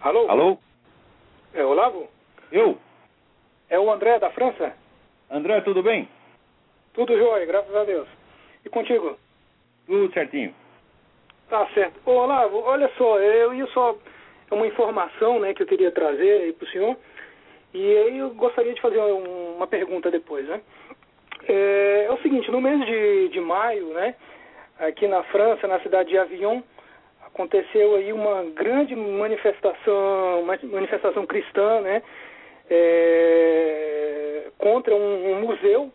Alô? 0.00 0.30
Alô? 0.30 0.58
É 1.52 1.64
Olavo? 1.64 2.08
Eu? 2.52 2.78
É 3.68 3.78
o 3.78 3.90
André 3.90 4.18
da 4.18 4.30
França? 4.30 4.74
André, 5.30 5.60
tudo 5.62 5.82
bem? 5.82 6.08
Tudo 6.94 7.18
jóia, 7.18 7.44
graças 7.46 7.74
a 7.74 7.84
Deus. 7.84 8.08
E 8.64 8.68
contigo? 8.68 9.18
Tudo 9.86 10.12
certinho. 10.12 10.54
Tá 11.48 11.66
certo. 11.74 11.98
Ô, 12.06 12.12
Olavo, 12.12 12.60
olha 12.60 12.90
só, 12.96 13.18
eu 13.18 13.54
ia 13.54 13.66
só 13.68 13.96
é 14.50 14.54
uma 14.54 14.66
informação 14.66 15.40
né, 15.40 15.52
que 15.52 15.62
eu 15.62 15.66
queria 15.66 15.90
trazer 15.90 16.42
aí 16.42 16.52
para 16.52 16.66
o 16.66 16.70
senhor. 16.70 16.96
E 17.74 17.96
aí 17.96 18.18
eu 18.18 18.30
gostaria 18.30 18.72
de 18.72 18.80
fazer 18.80 18.98
uma 18.98 19.66
pergunta 19.66 20.10
depois, 20.10 20.46
né? 20.46 20.60
É, 21.46 22.06
é, 22.08 22.12
o 22.12 22.18
seguinte, 22.18 22.50
no 22.50 22.60
mês 22.60 22.84
de, 22.86 23.28
de 23.28 23.40
maio, 23.40 23.88
né, 23.88 24.14
aqui 24.78 25.06
na 25.06 25.22
França, 25.24 25.66
na 25.66 25.80
cidade 25.80 26.08
de 26.08 26.18
Avignon, 26.18 26.62
aconteceu 27.38 27.94
aí 27.94 28.12
uma 28.12 28.42
grande 28.50 28.96
manifestação, 28.96 30.40
uma 30.42 30.58
manifestação 30.64 31.24
cristã, 31.24 31.80
né, 31.80 32.02
é, 32.68 34.50
contra 34.58 34.94
um, 34.94 35.32
um, 35.32 35.40
museu, 35.40 35.92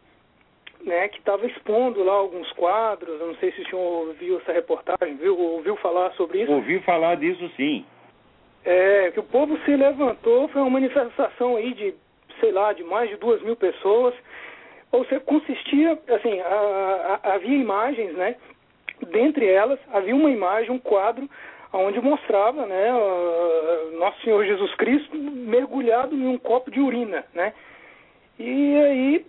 né, 0.81 1.09
que 1.09 1.19
estava 1.19 1.45
expondo 1.45 2.01
lá 2.01 2.13
alguns 2.13 2.49
quadros. 2.53 3.19
Eu 3.19 3.27
não 3.27 3.35
sei 3.35 3.51
se 3.51 3.61
o 3.61 3.69
senhor 3.69 4.07
ouviu 4.07 4.37
essa 4.37 4.53
reportagem, 4.53 5.17
viu, 5.17 5.37
ouviu 5.37 5.75
falar 5.77 6.11
sobre 6.13 6.43
isso? 6.43 6.51
Ouvi 6.51 6.79
falar 6.79 7.15
disso, 7.15 7.51
sim. 7.57 7.85
É, 8.63 9.11
que 9.11 9.19
o 9.19 9.23
povo 9.23 9.57
se 9.65 9.75
levantou, 9.75 10.47
foi 10.47 10.61
uma 10.61 10.71
manifestação 10.71 11.57
aí 11.57 11.73
de, 11.73 11.93
sei 12.39 12.53
lá, 12.53 12.71
de 12.71 12.83
mais 12.83 13.09
de 13.09 13.17
duas 13.17 13.41
mil 13.41 13.57
pessoas. 13.57 14.15
Ou 14.93 15.03
seja, 15.05 15.19
consistia, 15.21 15.99
assim, 16.07 16.39
a, 16.39 17.19
a, 17.23 17.33
havia 17.33 17.57
imagens, 17.57 18.13
né? 18.13 18.37
Dentre 19.11 19.47
elas, 19.47 19.79
havia 19.91 20.15
uma 20.15 20.29
imagem, 20.29 20.71
um 20.71 20.79
quadro, 20.79 21.29
onde 21.73 21.99
mostrava, 21.99 22.65
né, 22.65 22.91
Nosso 23.97 24.21
Senhor 24.21 24.45
Jesus 24.45 24.73
Cristo 24.75 25.17
mergulhado 25.17 26.15
em 26.15 26.27
um 26.27 26.37
copo 26.37 26.69
de 26.69 26.79
urina, 26.79 27.23
né? 27.33 27.53
E 28.39 28.75
aí 28.75 29.25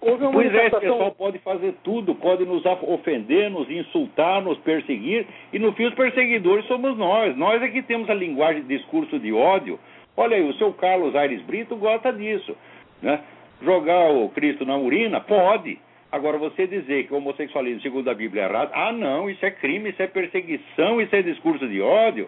houve 0.00 0.24
uma 0.24 0.32
pois 0.32 0.46
manifestação... 0.46 0.78
é, 0.78 0.82
esse 0.82 0.92
pessoal 0.92 1.12
pode 1.12 1.38
fazer 1.40 1.74
tudo, 1.82 2.14
pode 2.14 2.44
nos 2.44 2.64
ofender, 2.64 3.50
nos 3.50 3.70
insultar, 3.70 4.42
nos 4.42 4.58
perseguir, 4.58 5.26
e 5.52 5.58
no 5.58 5.72
fim 5.72 5.86
os 5.86 5.94
perseguidores 5.94 6.66
somos 6.66 6.96
nós. 6.96 7.36
Nós 7.36 7.62
é 7.62 7.68
que 7.68 7.82
temos 7.82 8.08
a 8.08 8.14
linguagem 8.14 8.62
de 8.62 8.76
discurso 8.76 9.18
de 9.18 9.32
ódio. 9.32 9.78
Olha 10.16 10.36
aí, 10.36 10.48
o 10.48 10.54
seu 10.54 10.72
Carlos 10.72 11.14
Aires 11.14 11.42
Brito 11.42 11.76
gosta 11.76 12.12
disso. 12.12 12.56
Né? 13.02 13.20
Jogar 13.62 14.10
o 14.10 14.28
Cristo 14.30 14.64
na 14.64 14.76
urina? 14.76 15.20
Pode. 15.20 15.78
Agora, 16.16 16.38
você 16.38 16.66
dizer 16.66 17.06
que 17.06 17.12
o 17.12 17.18
homossexualismo, 17.18 17.82
segundo 17.82 18.08
a 18.08 18.14
Bíblia, 18.14 18.44
é 18.44 18.48
errado, 18.48 18.70
ah, 18.72 18.90
não, 18.90 19.28
isso 19.28 19.44
é 19.44 19.50
crime, 19.50 19.90
isso 19.90 20.02
é 20.02 20.06
perseguição, 20.06 20.98
isso 20.98 21.14
é 21.14 21.20
discurso 21.20 21.68
de 21.68 21.82
ódio. 21.82 22.26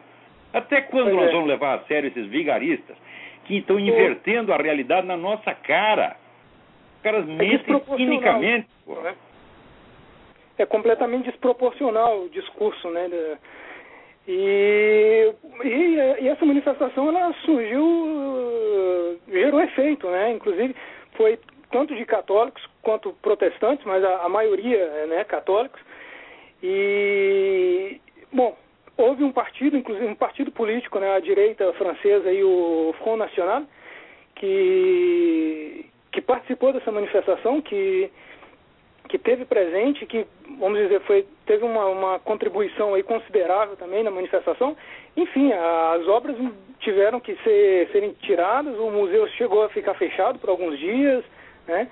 Até 0.52 0.82
quando 0.82 1.04
Pois 1.06 1.16
nós 1.16 1.28
é. 1.30 1.32
vamos 1.32 1.48
levar 1.48 1.74
a 1.78 1.82
sério 1.84 2.08
esses 2.08 2.26
vigaristas 2.26 2.94
que 3.46 3.56
estão 3.56 3.80
invertendo 3.80 4.52
a 4.52 4.58
realidade 4.58 5.06
na 5.06 5.16
nossa 5.16 5.54
cara? 5.54 6.16
Os 6.96 7.02
caras 7.02 7.24
mentem 7.24 7.56
desproporcional. 7.56 7.96
cinicamente. 7.98 8.68
né? 8.86 9.14
É 10.58 10.66
completamente 10.66 11.30
desproporcional 11.30 12.24
o 12.24 12.28
discurso, 12.28 12.90
né? 12.90 13.08
E, 14.26 15.32
e, 15.64 15.96
e 16.20 16.28
essa 16.28 16.44
manifestação 16.44 17.08
ela 17.08 17.32
surgiu, 17.46 19.18
gerou 19.30 19.62
efeito, 19.62 20.06
né? 20.10 20.32
Inclusive 20.32 20.76
foi 21.12 21.38
tanto 21.70 21.94
de 21.94 22.04
católicos 22.04 22.62
quanto 22.82 23.12
protestantes, 23.22 23.84
mas 23.84 24.02
a, 24.02 24.24
a 24.24 24.28
maioria 24.28 24.78
é 24.78 25.06
né, 25.06 25.24
católicos. 25.24 25.80
E 26.62 28.00
bom, 28.32 28.56
houve 28.96 29.22
um 29.22 29.32
partido, 29.32 29.76
inclusive 29.76 30.06
um 30.06 30.14
partido 30.14 30.50
político, 30.50 30.98
né, 30.98 31.14
a 31.14 31.20
direita 31.20 31.72
francesa 31.74 32.32
e 32.32 32.42
o 32.42 32.94
Front 32.98 33.18
National, 33.18 33.62
que 34.34 35.86
que 36.10 36.22
participou 36.22 36.72
dessa 36.72 36.90
manifestação, 36.90 37.60
que 37.60 38.10
que 39.08 39.18
teve 39.18 39.46
presente, 39.46 40.04
que, 40.04 40.26
vamos 40.58 40.78
dizer, 40.78 41.00
foi, 41.00 41.26
teve 41.46 41.64
uma, 41.64 41.86
uma 41.86 42.18
contribuição 42.18 42.94
aí 42.94 43.02
considerável 43.02 43.74
também 43.74 44.02
na 44.04 44.10
manifestação. 44.10 44.76
Enfim, 45.16 45.50
as 45.50 46.06
obras 46.06 46.36
tiveram 46.80 47.18
que 47.18 47.34
ser, 47.36 47.88
serem 47.90 48.12
tiradas, 48.20 48.78
o 48.78 48.90
museu 48.90 49.26
chegou 49.28 49.62
a 49.64 49.70
ficar 49.70 49.94
fechado 49.94 50.38
por 50.38 50.50
alguns 50.50 50.78
dias, 50.78 51.24
né? 51.68 51.88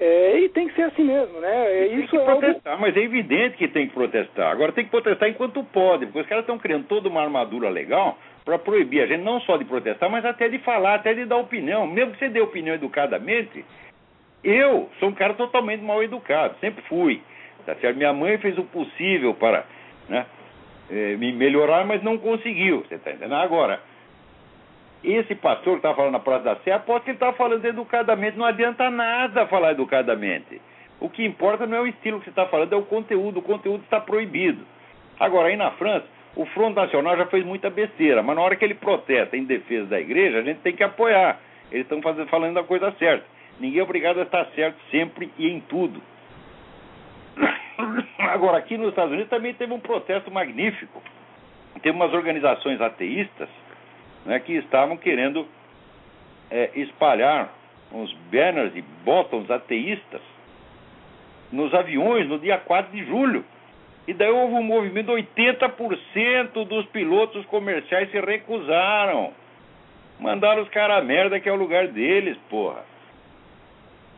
É, 0.00 0.38
e 0.40 0.48
tem 0.48 0.66
que 0.66 0.74
ser 0.74 0.82
assim 0.82 1.04
mesmo, 1.04 1.40
né? 1.40 1.66
É, 1.66 1.86
isso 1.86 1.98
tem 1.98 2.08
que 2.08 2.16
é 2.16 2.24
protestar, 2.24 2.72
algo... 2.72 2.82
mas 2.82 2.96
é 2.96 3.00
evidente 3.00 3.56
que 3.56 3.68
tem 3.68 3.86
que 3.86 3.94
protestar. 3.94 4.50
Agora 4.50 4.72
tem 4.72 4.84
que 4.84 4.90
protestar 4.90 5.28
enquanto 5.28 5.62
pode, 5.64 6.06
porque 6.06 6.20
os 6.20 6.26
caras 6.26 6.42
estão 6.42 6.58
criando 6.58 6.86
toda 6.86 7.08
uma 7.08 7.22
armadura 7.22 7.68
legal 7.68 8.18
para 8.44 8.58
proibir 8.58 9.02
a 9.02 9.06
gente 9.06 9.22
não 9.22 9.40
só 9.42 9.56
de 9.56 9.64
protestar, 9.64 10.10
mas 10.10 10.24
até 10.24 10.48
de 10.48 10.58
falar, 10.58 10.96
até 10.96 11.14
de 11.14 11.24
dar 11.24 11.36
opinião. 11.36 11.86
Mesmo 11.86 12.12
que 12.12 12.18
você 12.18 12.28
dê 12.28 12.40
opinião 12.40 12.74
educadamente, 12.74 13.64
eu 14.42 14.90
sou 14.98 15.10
um 15.10 15.14
cara 15.14 15.34
totalmente 15.34 15.82
mal 15.82 16.02
educado, 16.02 16.56
sempre 16.60 16.82
fui. 16.82 17.22
Tá 17.64 17.74
certo? 17.76 17.96
Minha 17.96 18.12
mãe 18.12 18.36
fez 18.38 18.58
o 18.58 18.64
possível 18.64 19.32
para 19.32 19.64
né, 20.08 20.26
eh, 20.90 21.16
me 21.16 21.32
melhorar, 21.32 21.86
mas 21.86 22.02
não 22.02 22.18
conseguiu. 22.18 22.80
Você 22.80 22.96
está 22.96 23.10
entendendo? 23.10 23.34
Agora, 23.36 23.80
esse 25.12 25.34
pastor 25.34 25.74
que 25.74 25.78
está 25.86 25.94
falando 25.94 26.12
na 26.12 26.18
Praça 26.18 26.44
da 26.44 26.56
Sé, 26.56 26.72
aposto 26.72 27.04
que 27.04 27.10
ele 27.10 27.16
está 27.16 27.32
falando 27.32 27.64
educadamente. 27.64 28.38
Não 28.38 28.46
adianta 28.46 28.90
nada 28.90 29.46
falar 29.46 29.72
educadamente. 29.72 30.60
O 31.00 31.10
que 31.10 31.24
importa 31.24 31.66
não 31.66 31.78
é 31.78 31.80
o 31.80 31.86
estilo 31.86 32.18
que 32.18 32.24
você 32.24 32.30
está 32.30 32.46
falando, 32.46 32.72
é 32.72 32.76
o 32.76 32.82
conteúdo. 32.82 33.40
O 33.40 33.42
conteúdo 33.42 33.82
está 33.84 34.00
proibido. 34.00 34.64
Agora, 35.20 35.48
aí 35.48 35.56
na 35.56 35.70
França, 35.72 36.06
o 36.34 36.46
Front 36.46 36.74
Nacional 36.74 37.16
já 37.16 37.26
fez 37.26 37.44
muita 37.44 37.68
besteira, 37.70 38.22
mas 38.22 38.34
na 38.34 38.42
hora 38.42 38.56
que 38.56 38.64
ele 38.64 38.74
protesta 38.74 39.36
em 39.36 39.44
defesa 39.44 39.86
da 39.86 40.00
igreja, 40.00 40.38
a 40.38 40.42
gente 40.42 40.60
tem 40.60 40.74
que 40.74 40.82
apoiar. 40.82 41.38
Eles 41.70 41.86
estão 41.90 42.00
falando 42.26 42.58
a 42.58 42.64
coisa 42.64 42.90
certa. 42.92 43.26
Ninguém 43.60 43.80
é 43.80 43.82
obrigado 43.82 44.18
a 44.20 44.22
estar 44.22 44.46
certo 44.54 44.76
sempre 44.90 45.30
e 45.38 45.48
em 45.48 45.60
tudo. 45.60 46.00
Agora, 48.18 48.58
aqui 48.58 48.76
nos 48.76 48.88
Estados 48.88 49.12
Unidos 49.12 49.30
também 49.30 49.54
teve 49.54 49.72
um 49.72 49.80
protesto 49.80 50.30
magnífico. 50.30 51.02
Teve 51.82 51.96
umas 51.96 52.12
organizações 52.12 52.80
ateístas 52.80 53.48
né, 54.24 54.40
que 54.40 54.52
estavam 54.54 54.96
querendo 54.96 55.46
é, 56.50 56.70
espalhar 56.74 57.52
uns 57.92 58.12
banners 58.30 58.74
e 58.74 58.82
botões 59.04 59.50
ateístas 59.50 60.20
nos 61.52 61.72
aviões 61.72 62.28
no 62.28 62.38
dia 62.38 62.58
4 62.58 62.92
de 62.92 63.04
julho. 63.04 63.44
E 64.06 64.12
daí 64.12 64.30
houve 64.30 64.54
um 64.54 64.62
movimento, 64.62 65.12
80% 65.12 66.66
dos 66.66 66.84
pilotos 66.86 67.44
comerciais 67.46 68.10
se 68.10 68.20
recusaram. 68.20 69.32
Mandaram 70.18 70.62
os 70.62 70.68
caras 70.68 70.98
a 70.98 71.02
merda 71.02 71.40
que 71.40 71.48
é 71.48 71.52
o 71.52 71.56
lugar 71.56 71.88
deles, 71.88 72.36
porra. 72.50 72.84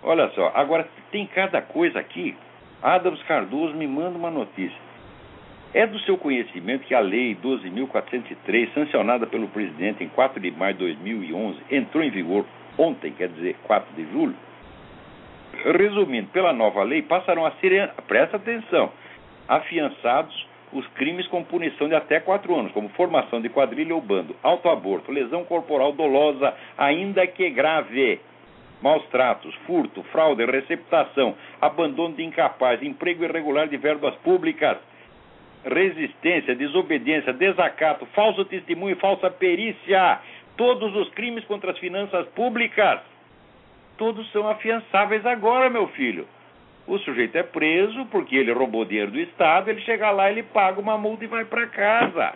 Olha 0.02 0.28
só, 0.30 0.52
agora 0.54 0.88
tem 1.10 1.26
cada 1.26 1.62
coisa 1.62 1.98
aqui. 1.98 2.36
Adams 2.82 3.22
Cardoso 3.24 3.74
me 3.74 3.86
manda 3.86 4.18
uma 4.18 4.30
notícia. 4.30 4.85
É 5.74 5.86
do 5.86 5.98
seu 6.00 6.16
conhecimento 6.16 6.86
que 6.86 6.94
a 6.94 7.00
Lei 7.00 7.36
12.403, 7.42 8.72
sancionada 8.72 9.26
pelo 9.26 9.48
presidente 9.48 10.02
em 10.02 10.08
4 10.08 10.40
de 10.40 10.50
maio 10.50 10.74
de 10.74 10.80
2011, 10.80 11.58
entrou 11.70 12.02
em 12.02 12.10
vigor 12.10 12.44
ontem, 12.78 13.12
quer 13.12 13.28
dizer, 13.28 13.56
4 13.64 13.94
de 13.94 14.10
julho? 14.10 14.34
Resumindo, 15.78 16.28
pela 16.28 16.52
nova 16.52 16.82
lei, 16.82 17.02
passarão 17.02 17.44
a 17.44 17.50
ser, 17.52 17.90
presta 18.06 18.36
atenção, 18.36 18.92
afiançados 19.48 20.46
os 20.72 20.86
crimes 20.88 21.26
com 21.28 21.42
punição 21.44 21.88
de 21.88 21.94
até 21.94 22.20
quatro 22.20 22.54
anos, 22.54 22.72
como 22.72 22.88
formação 22.90 23.40
de 23.40 23.48
quadrilha 23.48 23.94
ou 23.94 24.00
bando, 24.00 24.36
autoaborto, 24.42 25.12
lesão 25.12 25.44
corporal 25.44 25.92
dolosa, 25.92 26.54
ainda 26.76 27.26
que 27.26 27.48
grave, 27.50 28.20
maus 28.82 29.04
tratos, 29.06 29.54
furto, 29.66 30.02
fraude, 30.04 30.44
receptação, 30.44 31.34
abandono 31.60 32.14
de 32.14 32.24
incapaz, 32.24 32.82
emprego 32.82 33.24
irregular 33.24 33.68
de 33.68 33.76
verbas 33.76 34.14
públicas, 34.16 34.76
resistência, 35.66 36.54
desobediência, 36.54 37.32
desacato, 37.32 38.06
falso 38.06 38.44
testemunho 38.44 38.94
e 38.96 39.00
falsa 39.00 39.30
perícia. 39.30 40.20
Todos 40.56 40.94
os 40.94 41.10
crimes 41.10 41.44
contra 41.44 41.72
as 41.72 41.78
finanças 41.78 42.26
públicas, 42.28 43.00
todos 43.98 44.30
são 44.32 44.48
afiançáveis 44.48 45.26
agora, 45.26 45.68
meu 45.68 45.88
filho. 45.88 46.26
O 46.86 46.98
sujeito 46.98 47.36
é 47.36 47.42
preso 47.42 48.06
porque 48.06 48.36
ele 48.36 48.52
roubou 48.52 48.84
dinheiro 48.84 49.10
do 49.10 49.18
Estado, 49.18 49.68
ele 49.68 49.80
chega 49.80 50.10
lá, 50.10 50.30
ele 50.30 50.44
paga 50.44 50.80
uma 50.80 50.96
multa 50.96 51.24
e 51.24 51.28
vai 51.28 51.44
para 51.44 51.66
casa. 51.66 52.34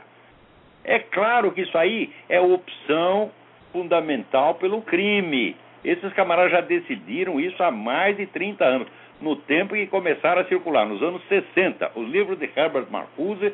É 0.84 0.98
claro 0.98 1.52
que 1.52 1.62
isso 1.62 1.78
aí 1.78 2.12
é 2.28 2.40
opção 2.40 3.30
fundamental 3.72 4.56
pelo 4.56 4.82
crime. 4.82 5.56
Esses 5.84 6.12
camaradas 6.14 6.50
já 6.50 6.60
decidiram 6.60 7.38
isso 7.38 7.62
há 7.62 7.70
mais 7.70 8.16
de 8.16 8.26
30 8.26 8.64
anos, 8.64 8.88
no 9.20 9.36
tempo 9.36 9.76
em 9.76 9.84
que 9.84 9.90
começaram 9.90 10.42
a 10.42 10.44
circular, 10.44 10.86
nos 10.86 11.02
anos 11.02 11.22
60, 11.28 11.92
os 11.94 12.08
livros 12.08 12.38
de 12.38 12.50
Herbert 12.56 12.86
Marcuse, 12.90 13.52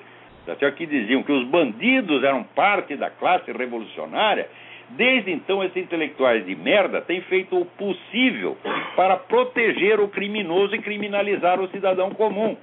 que 0.77 0.87
diziam 0.87 1.23
que 1.23 1.33
os 1.33 1.45
bandidos 1.49 2.23
eram 2.23 2.45
parte 2.45 2.97
da 2.97 3.11
classe 3.11 3.51
revolucionária. 3.51 4.49
Desde 4.91 5.33
então, 5.33 5.65
esses 5.65 5.77
intelectuais 5.77 6.47
de 6.47 6.55
merda 6.55 7.01
têm 7.01 7.21
feito 7.23 7.61
o 7.61 7.67
possível 7.67 8.57
para 8.95 9.17
proteger 9.17 9.99
o 9.99 10.09
criminoso 10.09 10.77
e 10.77 10.79
criminalizar 10.81 11.61
o 11.61 11.69
cidadão 11.69 12.11
comum. 12.11 12.57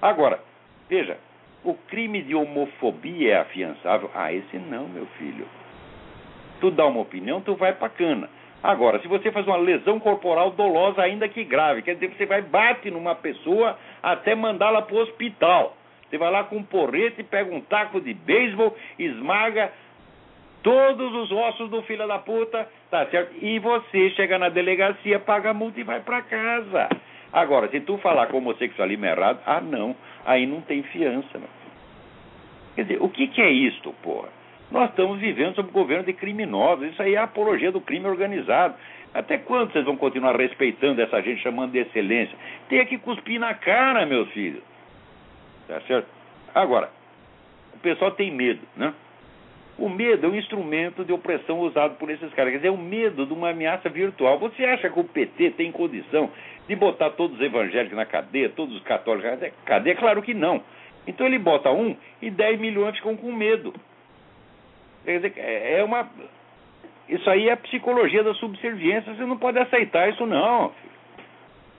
Agora, 0.00 0.40
veja, 0.90 1.16
o 1.62 1.74
crime 1.74 2.22
de 2.22 2.34
homofobia 2.34 3.34
é 3.34 3.38
afiançável? 3.38 4.10
Ah, 4.12 4.32
esse 4.32 4.58
não, 4.58 4.88
meu 4.88 5.06
filho. 5.18 5.46
Tu 6.60 6.72
dá 6.72 6.84
uma 6.86 7.00
opinião, 7.00 7.40
tu 7.40 7.54
vai 7.54 7.72
pra 7.72 7.88
cana. 7.88 8.28
Agora, 8.62 9.00
se 9.00 9.08
você 9.08 9.32
faz 9.32 9.46
uma 9.46 9.56
lesão 9.56 9.98
corporal 9.98 10.52
dolosa, 10.52 11.02
ainda 11.02 11.28
que 11.28 11.42
grave, 11.42 11.82
quer 11.82 11.94
dizer 11.94 12.10
que 12.10 12.16
você 12.16 12.26
vai 12.26 12.42
bate 12.42 12.90
numa 12.90 13.14
pessoa 13.14 13.76
até 14.02 14.34
mandá-la 14.34 14.82
para 14.82 14.94
o 14.94 15.00
hospital. 15.00 15.76
Você 16.08 16.16
vai 16.16 16.30
lá 16.30 16.44
com 16.44 16.56
um 16.56 16.62
porrete, 16.62 17.22
pega 17.24 17.52
um 17.52 17.60
taco 17.60 18.00
de 18.00 18.14
beisebol, 18.14 18.76
esmaga 18.98 19.72
todos 20.62 21.12
os 21.12 21.32
ossos 21.32 21.70
do 21.70 21.82
filho 21.82 22.06
da 22.06 22.18
puta, 22.18 22.68
tá 22.90 23.04
certo? 23.06 23.34
E 23.42 23.58
você 23.58 24.10
chega 24.10 24.38
na 24.38 24.48
delegacia, 24.48 25.18
paga 25.18 25.50
a 25.50 25.54
multa 25.54 25.80
e 25.80 25.84
vai 25.84 26.00
para 26.00 26.22
casa. 26.22 26.88
Agora, 27.32 27.68
se 27.68 27.80
tu 27.80 27.98
falar 27.98 28.26
que 28.26 28.36
homossexualismo 28.36 29.06
é 29.06 29.10
errado, 29.10 29.40
ah 29.44 29.60
não, 29.60 29.96
aí 30.24 30.46
não 30.46 30.60
tem 30.60 30.82
fiança. 30.84 31.38
Meu. 31.38 31.48
Quer 32.76 32.82
dizer, 32.82 33.02
o 33.02 33.08
que, 33.08 33.26
que 33.26 33.42
é 33.42 33.50
isto, 33.50 33.92
porra? 34.02 34.28
Nós 34.72 34.88
estamos 34.88 35.18
vivendo 35.18 35.54
sob 35.54 35.68
o 35.68 35.72
governo 35.72 36.04
de 36.04 36.14
criminosos. 36.14 36.90
Isso 36.90 37.02
aí 37.02 37.14
é 37.14 37.18
apologia 37.18 37.70
do 37.70 37.80
crime 37.80 38.06
organizado. 38.06 38.74
Até 39.12 39.36
quando 39.36 39.70
vocês 39.70 39.84
vão 39.84 39.98
continuar 39.98 40.34
respeitando 40.34 41.00
essa 41.02 41.20
gente, 41.20 41.42
chamando 41.42 41.72
de 41.72 41.78
excelência? 41.78 42.34
Tem 42.70 42.84
que 42.86 42.96
cuspir 42.96 43.38
na 43.38 43.52
cara, 43.52 44.06
meus 44.06 44.30
filhos. 44.30 44.62
Tá 45.68 45.78
certo? 45.82 46.08
Agora, 46.54 46.90
o 47.74 47.78
pessoal 47.80 48.12
tem 48.12 48.30
medo, 48.30 48.60
né? 48.74 48.94
O 49.78 49.90
medo 49.90 50.26
é 50.26 50.28
um 50.30 50.34
instrumento 50.34 51.04
de 51.04 51.12
opressão 51.12 51.60
usado 51.60 51.96
por 51.96 52.08
esses 52.08 52.32
caras. 52.32 52.52
Quer 52.52 52.58
dizer, 52.58 52.68
é 52.68 52.70
o 52.70 52.78
medo 52.78 53.26
de 53.26 53.32
uma 53.34 53.50
ameaça 53.50 53.90
virtual. 53.90 54.38
Você 54.38 54.64
acha 54.64 54.88
que 54.88 54.98
o 54.98 55.04
PT 55.04 55.50
tem 55.50 55.70
condição 55.70 56.30
de 56.66 56.74
botar 56.76 57.10
todos 57.10 57.36
os 57.36 57.42
evangélicos 57.42 57.96
na 57.96 58.06
cadeia, 58.06 58.48
todos 58.48 58.74
os 58.74 58.82
católicos 58.82 59.30
na 59.30 59.50
cadeia? 59.66 59.96
Claro 59.96 60.22
que 60.22 60.32
não. 60.32 60.62
Então 61.06 61.26
ele 61.26 61.38
bota 61.38 61.70
um 61.70 61.94
e 62.22 62.30
10 62.30 62.58
milhões 62.58 62.96
ficam 62.96 63.16
com 63.16 63.32
medo. 63.32 63.74
Quer 65.04 65.20
dizer, 65.20 65.32
é, 65.36 65.80
é 65.80 65.84
uma. 65.84 66.08
Isso 67.08 67.28
aí 67.28 67.48
é 67.48 67.52
a 67.52 67.56
psicologia 67.56 68.22
da 68.22 68.34
subserviência, 68.34 69.14
você 69.14 69.24
não 69.24 69.36
pode 69.36 69.58
aceitar 69.58 70.08
isso, 70.08 70.24
não. 70.24 70.72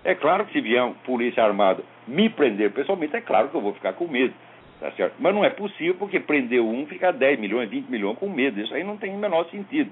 É 0.04 0.14
claro 0.14 0.46
que 0.46 0.54
se 0.54 0.62
vier 0.62 0.84
um 0.84 0.94
polícia 0.94 1.44
armado 1.44 1.84
me 2.08 2.30
prender 2.30 2.72
pessoalmente, 2.72 3.16
é 3.16 3.22
claro 3.22 3.50
que 3.50 3.56
eu 3.56 3.62
vou 3.62 3.74
ficar 3.74 3.94
com 3.94 4.08
medo. 4.08 4.34
Tá 4.80 4.92
certo? 4.92 5.16
Mas 5.18 5.34
não 5.34 5.46
é 5.46 5.50
possível 5.50 5.96
porque 5.96 6.20
prender 6.20 6.62
um 6.62 6.86
fica 6.86 7.14
10 7.14 7.40
milhões, 7.40 7.70
20 7.70 7.88
milhões 7.88 8.18
com 8.18 8.28
medo. 8.28 8.60
Isso 8.60 8.74
aí 8.74 8.84
não 8.84 8.98
tem 8.98 9.14
o 9.14 9.18
menor 9.18 9.46
sentido. 9.50 9.90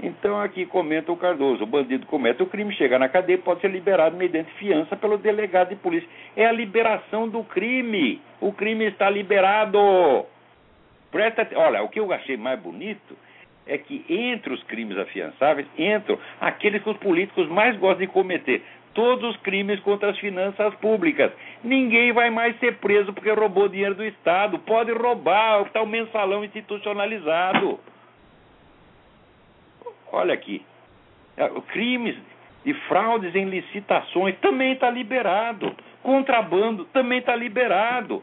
Então 0.00 0.40
aqui 0.40 0.64
comenta 0.64 1.10
o 1.10 1.16
Cardoso, 1.16 1.64
o 1.64 1.66
bandido 1.66 2.06
comete 2.06 2.40
o 2.40 2.46
crime, 2.46 2.72
chega 2.74 3.00
na 3.00 3.08
cadeia, 3.08 3.36
pode 3.38 3.60
ser 3.60 3.68
liberado 3.68 4.16
mediante 4.16 4.52
fiança 4.52 4.96
pelo 4.96 5.18
delegado 5.18 5.70
de 5.70 5.76
polícia. 5.76 6.08
É 6.36 6.46
a 6.46 6.52
liberação 6.52 7.28
do 7.28 7.42
crime. 7.42 8.20
O 8.40 8.52
crime 8.52 8.84
está 8.84 9.10
liberado. 9.10 9.78
Presta, 11.10 11.48
olha, 11.54 11.82
o 11.82 11.88
que 11.88 12.00
eu 12.00 12.12
achei 12.12 12.36
mais 12.36 12.60
bonito 12.60 13.16
é 13.66 13.76
que 13.76 14.04
entre 14.08 14.52
os 14.52 14.62
crimes 14.64 14.96
afiançáveis 14.98 15.66
entram 15.78 16.18
aqueles 16.40 16.82
que 16.82 16.90
os 16.90 16.96
políticos 16.96 17.48
mais 17.48 17.76
gostam 17.76 18.06
de 18.06 18.12
cometer. 18.12 18.62
Todos 18.94 19.30
os 19.30 19.36
crimes 19.42 19.78
contra 19.80 20.10
as 20.10 20.18
finanças 20.18 20.74
públicas. 20.76 21.30
Ninguém 21.62 22.10
vai 22.12 22.30
mais 22.30 22.58
ser 22.58 22.76
preso 22.78 23.12
porque 23.12 23.30
roubou 23.30 23.68
dinheiro 23.68 23.94
do 23.94 24.04
Estado. 24.04 24.58
Pode 24.60 24.90
roubar, 24.92 25.62
está 25.62 25.82
o 25.82 25.86
mensalão 25.86 26.44
institucionalizado. 26.44 27.78
Olha 30.10 30.34
aqui. 30.34 30.64
É, 31.36 31.48
crimes 31.72 32.16
de 32.64 32.74
fraudes 32.88 33.34
em 33.34 33.44
licitações 33.44 34.36
também 34.40 34.72
está 34.72 34.90
liberado. 34.90 35.76
Contrabando 36.02 36.86
também 36.86 37.18
está 37.18 37.36
liberado. 37.36 38.22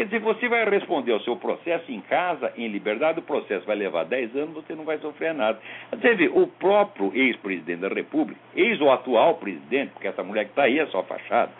Quer 0.00 0.06
dizer, 0.06 0.20
você 0.20 0.48
vai 0.48 0.64
responder 0.64 1.12
ao 1.12 1.20
seu 1.20 1.36
processo 1.36 1.92
em 1.92 2.00
casa, 2.00 2.50
em 2.56 2.66
liberdade, 2.68 3.18
o 3.18 3.22
processo 3.22 3.66
vai 3.66 3.76
levar 3.76 4.04
10 4.04 4.34
anos, 4.34 4.54
você 4.54 4.74
não 4.74 4.82
vai 4.82 4.96
sofrer 4.96 5.34
nada. 5.34 5.60
Você 5.90 6.14
vê, 6.14 6.26
o 6.26 6.46
próprio 6.46 7.12
ex-presidente 7.14 7.80
da 7.82 7.88
República, 7.88 8.40
ex 8.56 8.80
ou 8.80 8.90
atual 8.90 9.34
presidente, 9.34 9.90
porque 9.90 10.08
essa 10.08 10.22
mulher 10.22 10.46
que 10.46 10.52
está 10.52 10.62
aí 10.62 10.78
é 10.78 10.86
só 10.86 11.02
fachada, 11.02 11.52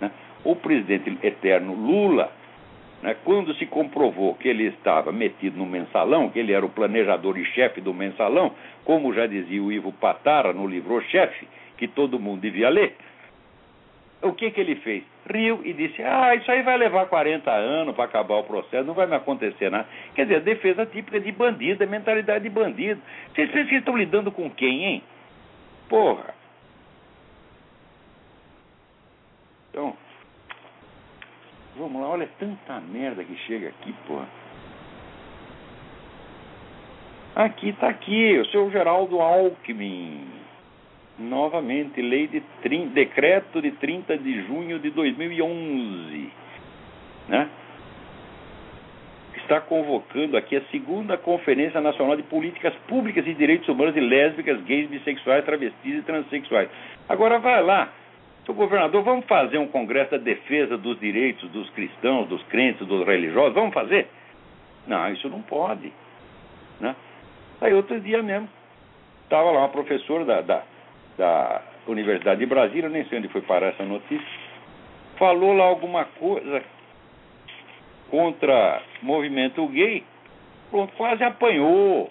né? 0.00 0.12
o 0.44 0.54
presidente 0.54 1.18
eterno 1.24 1.74
Lula, 1.74 2.30
né, 3.02 3.16
quando 3.24 3.52
se 3.54 3.66
comprovou 3.66 4.36
que 4.36 4.46
ele 4.46 4.68
estava 4.68 5.10
metido 5.10 5.58
no 5.58 5.66
mensalão, 5.66 6.28
que 6.28 6.38
ele 6.38 6.52
era 6.52 6.64
o 6.64 6.70
planejador 6.70 7.36
e 7.36 7.44
chefe 7.46 7.80
do 7.80 7.92
mensalão, 7.92 8.52
como 8.84 9.12
já 9.12 9.26
dizia 9.26 9.60
o 9.60 9.72
Ivo 9.72 9.90
Patara 9.90 10.52
no 10.52 10.68
livro 10.68 11.02
Chefe, 11.10 11.48
que 11.76 11.88
todo 11.88 12.20
mundo 12.20 12.42
devia 12.42 12.68
ler, 12.68 12.94
o 14.20 14.32
que, 14.32 14.50
que 14.50 14.60
ele 14.60 14.76
fez? 14.76 15.04
Riu 15.30 15.60
e 15.64 15.72
disse: 15.72 16.02
Ah, 16.02 16.34
isso 16.34 16.50
aí 16.50 16.62
vai 16.62 16.76
levar 16.76 17.06
40 17.06 17.50
anos 17.50 17.94
para 17.94 18.04
acabar 18.04 18.36
o 18.36 18.44
processo, 18.44 18.84
não 18.84 18.94
vai 18.94 19.06
me 19.06 19.14
acontecer 19.14 19.70
nada. 19.70 19.86
Quer 20.14 20.24
dizer, 20.24 20.40
defesa 20.40 20.84
típica 20.86 21.20
de 21.20 21.30
bandido, 21.30 21.82
é 21.82 21.86
mentalidade 21.86 22.42
de 22.42 22.50
bandido. 22.50 23.00
Vocês, 23.32 23.50
vocês 23.50 23.70
estão 23.72 23.96
lidando 23.96 24.32
com 24.32 24.50
quem, 24.50 24.84
hein? 24.84 25.02
Porra. 25.88 26.34
Então, 29.70 29.96
vamos 31.76 32.02
lá, 32.02 32.08
olha 32.08 32.28
tanta 32.40 32.80
merda 32.80 33.22
que 33.22 33.36
chega 33.46 33.68
aqui, 33.68 33.94
porra. 34.06 34.26
Aqui 37.36 37.68
está 37.68 37.88
aqui, 37.88 38.36
o 38.38 38.46
seu 38.46 38.68
Geraldo 38.72 39.20
Alckmin 39.20 40.47
novamente, 41.18 42.00
lei 42.00 42.28
de 42.28 42.42
decreto 42.92 43.60
de 43.60 43.72
30 43.72 44.16
de 44.18 44.42
junho 44.46 44.78
de 44.78 44.90
2011, 44.90 46.32
né? 47.28 47.48
Está 49.36 49.60
convocando 49.60 50.36
aqui 50.36 50.56
a 50.56 50.62
segunda 50.70 51.16
Conferência 51.16 51.80
Nacional 51.80 52.16
de 52.16 52.22
Políticas 52.22 52.74
Públicas 52.86 53.26
e 53.26 53.32
Direitos 53.32 53.66
Humanos 53.68 53.94
de 53.94 54.00
Lésbicas, 54.00 54.60
Gays, 54.64 54.90
Bissexuais, 54.90 55.44
Travestis 55.44 55.98
e 55.98 56.02
Transsexuais. 56.02 56.68
Agora 57.08 57.38
vai 57.38 57.62
lá, 57.62 57.90
seu 58.44 58.54
governador, 58.54 59.02
vamos 59.02 59.24
fazer 59.24 59.58
um 59.58 59.66
congresso 59.66 60.12
da 60.12 60.18
defesa 60.18 60.76
dos 60.76 61.00
direitos 61.00 61.50
dos 61.50 61.68
cristãos, 61.70 62.28
dos 62.28 62.42
crentes, 62.44 62.86
dos 62.86 63.06
religiosos? 63.06 63.54
Vamos 63.54 63.72
fazer? 63.72 64.08
Não, 64.86 65.10
isso 65.12 65.28
não 65.28 65.40
pode. 65.40 65.92
Né? 66.78 66.94
Aí 67.60 67.72
outro 67.72 67.98
dia 68.00 68.22
mesmo, 68.22 68.48
estava 69.24 69.50
lá 69.50 69.60
uma 69.60 69.68
professora 69.68 70.24
da, 70.24 70.40
da 70.42 70.62
da 71.18 71.60
Universidade 71.86 72.40
de 72.40 72.46
Brasília, 72.46 72.88
nem 72.88 73.04
sei 73.06 73.18
onde 73.18 73.28
foi 73.28 73.42
parar 73.42 73.68
essa 73.68 73.84
notícia, 73.84 74.26
falou 75.18 75.52
lá 75.52 75.64
alguma 75.64 76.04
coisa 76.04 76.62
contra 78.10 78.80
movimento 79.02 79.66
gay, 79.66 80.04
pronto, 80.70 80.94
quase 80.96 81.22
apanhou. 81.24 82.10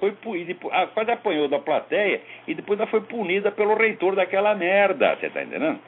Foi, 0.00 0.12
depois, 0.44 0.74
ah, 0.74 0.86
quase 0.86 1.10
apanhou 1.10 1.48
da 1.48 1.58
plateia 1.58 2.20
e 2.46 2.54
depois 2.54 2.78
ela 2.78 2.88
foi 2.88 3.00
punida 3.00 3.50
pelo 3.50 3.74
reitor 3.74 4.14
daquela 4.14 4.54
merda, 4.54 5.16
você 5.16 5.26
está 5.26 5.42
entendendo? 5.42 5.80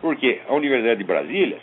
Porque 0.00 0.40
a 0.48 0.54
Universidade 0.54 0.98
de 0.98 1.04
Brasília, 1.04 1.58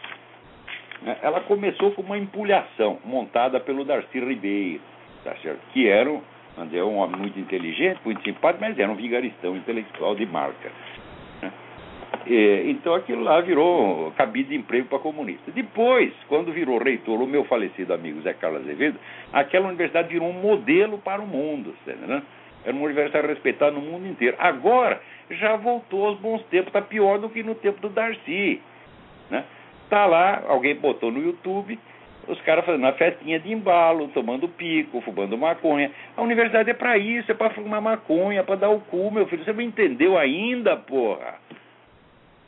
né, 1.01 1.17
ela 1.21 1.41
começou 1.41 1.91
com 1.91 2.01
uma 2.01 2.17
empulhação 2.17 2.97
montada 3.03 3.59
pelo 3.59 3.83
Darcy 3.83 4.19
Ribeiro, 4.19 4.81
tá 5.23 5.35
certo? 5.41 5.59
que 5.73 5.87
era 5.87 6.09
André 6.57 6.79
é 6.79 6.83
um 6.83 6.97
homem 6.97 7.19
muito 7.19 7.39
inteligente, 7.39 7.99
muito 8.03 8.21
simpático, 8.23 8.63
mas 8.63 8.77
era 8.77 8.91
um 8.91 8.95
vigaristão 8.95 9.55
intelectual 9.55 10.15
de 10.15 10.25
marca. 10.25 10.71
Né? 11.41 11.51
E, 12.27 12.71
então 12.71 12.93
aquilo 12.93 13.23
lá 13.23 13.39
virou 13.41 14.11
cabide 14.11 14.49
de 14.49 14.55
emprego 14.55 14.87
para 14.87 14.99
comunista. 14.99 15.51
Depois, 15.51 16.11
quando 16.27 16.51
virou 16.51 16.77
reitor 16.77 17.21
o 17.21 17.27
meu 17.27 17.45
falecido 17.45 17.93
amigo 17.93 18.21
Zé 18.21 18.33
Carlos 18.33 18.61
Azevedo, 18.61 18.99
aquela 19.31 19.67
universidade 19.67 20.09
virou 20.09 20.29
um 20.29 20.33
modelo 20.33 20.97
para 20.97 21.21
o 21.21 21.27
mundo. 21.27 21.73
Né? 21.85 22.21
Era 22.63 22.73
uma 22.73 22.85
universidade 22.85 23.27
respeitada 23.27 23.71
no 23.71 23.81
mundo 23.81 24.07
inteiro. 24.07 24.35
Agora, 24.37 25.01
já 25.29 25.55
voltou 25.55 26.07
aos 26.07 26.19
bons 26.19 26.43
tempos, 26.43 26.67
está 26.67 26.81
pior 26.81 27.17
do 27.17 27.29
que 27.29 27.41
no 27.41 27.55
tempo 27.55 27.79
do 27.81 27.89
Darcy. 27.89 28.61
Né? 29.29 29.45
Tá 29.89 30.05
lá, 30.05 30.43
alguém 30.47 30.75
botou 30.75 31.11
no 31.11 31.21
YouTube 31.21 31.79
os 32.27 32.39
caras 32.41 32.65
fazendo 32.65 32.83
uma 32.83 32.93
festinha 32.93 33.39
de 33.39 33.51
embalo, 33.51 34.07
tomando 34.09 34.47
pico, 34.47 35.01
fumando 35.01 35.37
maconha. 35.37 35.91
A 36.15 36.21
universidade 36.21 36.69
é 36.69 36.73
para 36.73 36.97
isso, 36.97 37.31
é 37.31 37.35
para 37.35 37.49
fumar 37.51 37.81
maconha, 37.81 38.43
para 38.43 38.55
dar 38.55 38.69
o 38.69 38.79
cu, 38.81 39.11
meu 39.11 39.27
filho. 39.27 39.43
Você 39.43 39.53
não 39.53 39.61
entendeu 39.61 40.17
ainda, 40.17 40.77
porra? 40.77 41.35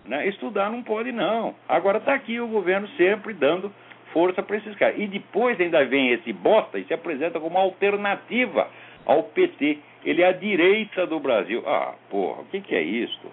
Né? 0.05 0.27
Estudar 0.27 0.69
não 0.69 0.83
pode, 0.83 1.11
não. 1.11 1.55
Agora 1.67 1.97
está 1.97 2.13
aqui 2.13 2.39
o 2.39 2.47
governo 2.47 2.87
sempre 2.89 3.33
dando 3.33 3.71
força 4.11 4.43
para 4.43 4.57
esses 4.57 4.75
caras. 4.75 4.95
E 4.99 5.07
depois 5.07 5.59
ainda 5.59 5.83
vem 5.85 6.11
esse 6.11 6.31
bosta 6.31 6.77
e 6.77 6.85
se 6.85 6.93
apresenta 6.93 7.39
como 7.39 7.57
alternativa 7.57 8.67
ao 9.05 9.23
PT. 9.23 9.79
Ele 10.05 10.21
é 10.21 10.27
a 10.27 10.33
direita 10.33 11.07
do 11.07 11.19
Brasil. 11.19 11.63
Ah, 11.65 11.93
porra, 12.09 12.41
o 12.41 12.45
que, 12.45 12.61
que 12.61 12.75
é 12.75 12.81
isso? 12.81 13.31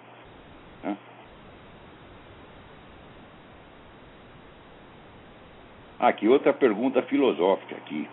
Aqui, 6.00 6.26
outra 6.26 6.54
pergunta 6.54 7.02
filosófica 7.02 7.76
aqui. 7.76 8.08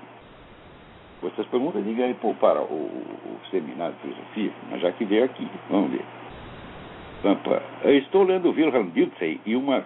Essas 1.24 1.48
perguntas 1.48 1.84
ninguém 1.86 2.14
para 2.14 2.62
o, 2.62 2.66
o, 2.66 3.40
seminário 3.50 3.96
de 3.96 4.02
filosofia, 4.02 4.52
mas 4.70 4.82
já 4.82 4.92
que 4.92 5.06
veio 5.06 5.24
aqui, 5.24 5.48
vamos 5.70 5.92
ver. 5.92 6.06
Pampa, 7.24 7.64
estou 7.86 8.24
lendo 8.24 8.52
Wilhelm 8.52 8.90
Dilthey 8.90 9.40
e 9.46 9.56
uma 9.56 9.86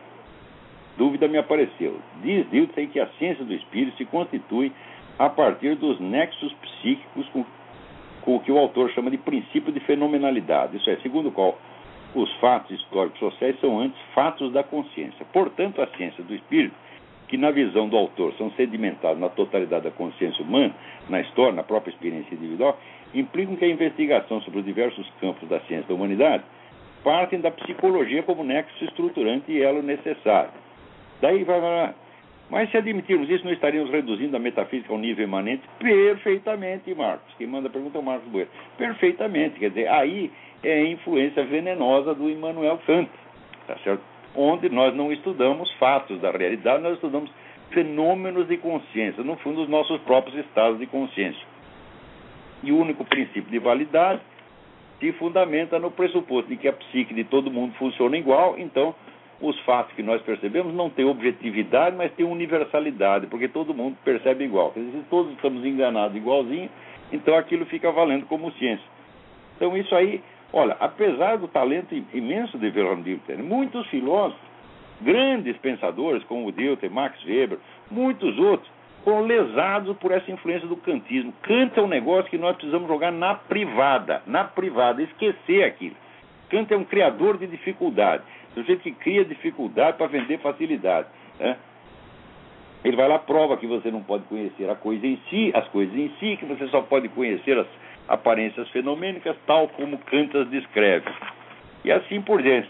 dúvida 0.98 1.28
me 1.28 1.38
apareceu. 1.38 2.00
Diz 2.24 2.50
Dilthey 2.50 2.88
que 2.88 3.00
a 3.00 3.08
ciência 3.20 3.46
do 3.46 3.54
espírito 3.54 3.96
se 3.98 4.06
constitui 4.06 4.72
a 5.20 5.30
partir 5.30 5.76
dos 5.76 6.00
nexos 6.00 6.52
psíquicos 6.54 7.30
com, 7.30 7.46
com 8.24 8.36
o 8.36 8.40
que 8.40 8.52
o 8.52 8.58
autor 8.58 8.90
chama 8.92 9.12
de 9.12 9.18
princípio 9.18 9.72
de 9.72 9.80
fenomenalidade, 9.82 10.76
isso 10.76 10.90
é, 10.90 10.98
segundo 10.98 11.30
o 11.30 11.32
qual 11.32 11.58
os 12.16 12.32
fatos 12.38 12.72
históricos 12.72 13.20
sociais 13.20 13.58
são 13.62 13.80
antes 13.80 14.00
fatos 14.14 14.52
da 14.52 14.64
consciência. 14.64 15.26
Portanto, 15.32 15.82
a 15.82 15.88
ciência 15.96 16.24
do 16.24 16.34
espírito 16.34 16.76
que, 17.32 17.38
na 17.38 17.50
visão 17.50 17.88
do 17.88 17.96
autor, 17.96 18.34
são 18.34 18.52
sedimentados 18.52 19.18
na 19.18 19.30
totalidade 19.30 19.86
da 19.86 19.92
consciência 19.92 20.44
humana, 20.44 20.76
na 21.08 21.22
história, 21.22 21.54
na 21.54 21.64
própria 21.64 21.90
experiência 21.90 22.36
individual, 22.36 22.78
implicam 23.14 23.56
que 23.56 23.64
a 23.64 23.70
investigação 23.70 24.42
sobre 24.42 24.60
os 24.60 24.66
diversos 24.66 25.10
campos 25.22 25.48
da 25.48 25.62
ciência 25.62 25.88
da 25.88 25.94
humanidade 25.94 26.44
partem 27.06 27.40
da 27.40 27.50
psicologia 27.50 28.22
como 28.24 28.44
nexo 28.44 28.84
estruturante 28.84 29.50
e 29.50 29.64
elo 29.64 29.82
necessário. 29.82 30.52
Daí 31.22 31.46
vai. 31.46 31.94
Mas 32.50 32.70
se 32.70 32.76
admitirmos 32.76 33.30
isso, 33.30 33.46
não 33.46 33.54
estaríamos 33.54 33.90
reduzindo 33.90 34.36
a 34.36 34.40
metafísica 34.40 34.92
ao 34.92 35.00
nível 35.00 35.24
imanente? 35.24 35.64
Perfeitamente, 35.80 36.94
Marcos. 36.94 37.34
Quem 37.38 37.48
manda 37.48 37.70
a 37.70 37.72
pergunta 37.72 37.98
é 37.98 38.02
o 38.02 38.04
Marcos 38.04 38.28
Boeira. 38.28 38.50
Perfeitamente. 38.78 39.58
Quer 39.58 39.70
dizer, 39.70 39.88
aí 39.88 40.30
é 40.62 40.82
a 40.82 40.90
influência 40.90 41.46
venenosa 41.46 42.14
do 42.14 42.30
Immanuel 42.30 42.78
Kant. 42.86 43.10
Tá 43.68 43.78
certo? 43.86 44.11
Onde 44.36 44.70
nós 44.70 44.96
não 44.96 45.12
estudamos 45.12 45.72
fatos 45.74 46.20
da 46.20 46.32
realidade, 46.32 46.84
nós 46.84 46.96
estudamos 46.96 47.32
fenômenos 47.72 48.48
de 48.48 48.58
consciência, 48.58 49.24
no 49.24 49.36
fundo, 49.38 49.62
os 49.62 49.70
nossos 49.70 50.00
próprios 50.02 50.38
estados 50.46 50.80
de 50.80 50.86
consciência. 50.86 51.42
E 52.64 52.72
o 52.72 52.78
único 52.78 53.04
princípio 53.06 53.50
de 53.50 53.60
validade 53.60 54.22
se 55.00 55.12
fundamenta 55.14 55.80
no 55.80 55.90
pressuposto 55.90 56.50
de 56.50 56.58
que 56.58 56.68
a 56.68 56.74
psique 56.74 57.14
de 57.14 57.24
todo 57.24 57.50
mundo 57.50 57.74
funciona 57.76 58.18
igual, 58.18 58.56
então 58.58 58.94
os 59.42 59.60
fatos 59.62 59.94
que 59.96 60.04
nós 60.04 60.22
percebemos 60.22 60.74
não 60.74 60.90
têm 60.90 61.06
objetividade, 61.06 61.96
mas 61.96 62.12
têm 62.14 62.26
universalidade, 62.26 63.26
porque 63.26 63.48
todo 63.48 63.74
mundo 63.74 63.98
percebe 64.04 64.44
igual. 64.44 64.72
Quer 64.72 64.82
dizer, 64.82 65.00
se 65.00 65.06
todos 65.10 65.32
estamos 65.34 65.66
enganados 65.66 66.16
igualzinho, 66.16 66.70
então 67.12 67.36
aquilo 67.36 67.66
fica 67.66 67.92
valendo 67.92 68.28
como 68.28 68.52
ciência. 68.54 68.86
Então 69.56 69.76
isso 69.76 69.94
aí 69.96 70.22
Olha, 70.54 70.76
apesar 70.80 71.38
do 71.38 71.48
talento 71.48 71.96
imenso 72.14 72.58
de 72.58 72.68
Wilhelm 72.68 73.02
Dilthey, 73.02 73.38
muitos 73.38 73.88
filósofos, 73.88 74.42
grandes 75.00 75.56
pensadores 75.58 76.24
como 76.26 76.52
Dilthey, 76.52 76.90
Max 76.90 77.24
Weber, 77.26 77.58
muitos 77.90 78.38
outros, 78.38 78.70
foram 79.04 79.22
lesados 79.22 79.98
por 79.98 80.12
essa 80.12 80.30
influência 80.30 80.68
do 80.68 80.76
kantismo. 80.76 81.34
Kant 81.42 81.78
é 81.78 81.82
um 81.82 81.88
negócio 81.88 82.30
que 82.30 82.38
nós 82.38 82.56
precisamos 82.56 82.88
jogar 82.88 83.12
na 83.12 83.34
privada, 83.34 84.22
na 84.28 84.44
privada, 84.44 85.02
esquecer 85.02 85.64
aquilo. 85.64 85.96
Kant 86.50 86.72
é 86.72 86.78
um 86.78 86.84
criador 86.84 87.38
de 87.38 87.48
dificuldade, 87.48 88.24
do 88.54 88.64
jeito 88.64 88.82
que 88.82 88.92
cria 88.92 89.24
dificuldade 89.24 89.98
para 89.98 90.08
vender 90.08 90.38
facilidade. 90.40 91.08
Né? 91.40 91.58
Ele 92.84 92.98
vai 92.98 93.08
lá 93.08 93.20
prova 93.20 93.58
que 93.58 93.66
você 93.66 93.90
não 93.90 94.04
pode 94.04 94.24
conhecer 94.26 94.70
a 94.70 94.76
coisa 94.76 95.06
em 95.06 95.20
si, 95.30 95.52
as 95.56 95.68
coisas 95.70 95.96
em 95.96 96.10
si, 96.20 96.38
que 96.38 96.46
você 96.46 96.68
só 96.68 96.82
pode 96.82 97.08
conhecer 97.10 97.58
as 97.58 97.68
aparências 98.12 98.70
fenomênicas, 98.72 99.38
tal 99.48 99.70
como 99.70 99.98
Kant 100.00 100.38
as 100.38 100.50
descreve. 100.50 101.10
E 101.86 101.92
assim 101.92 102.22
por 102.22 102.42
diante. 102.42 102.70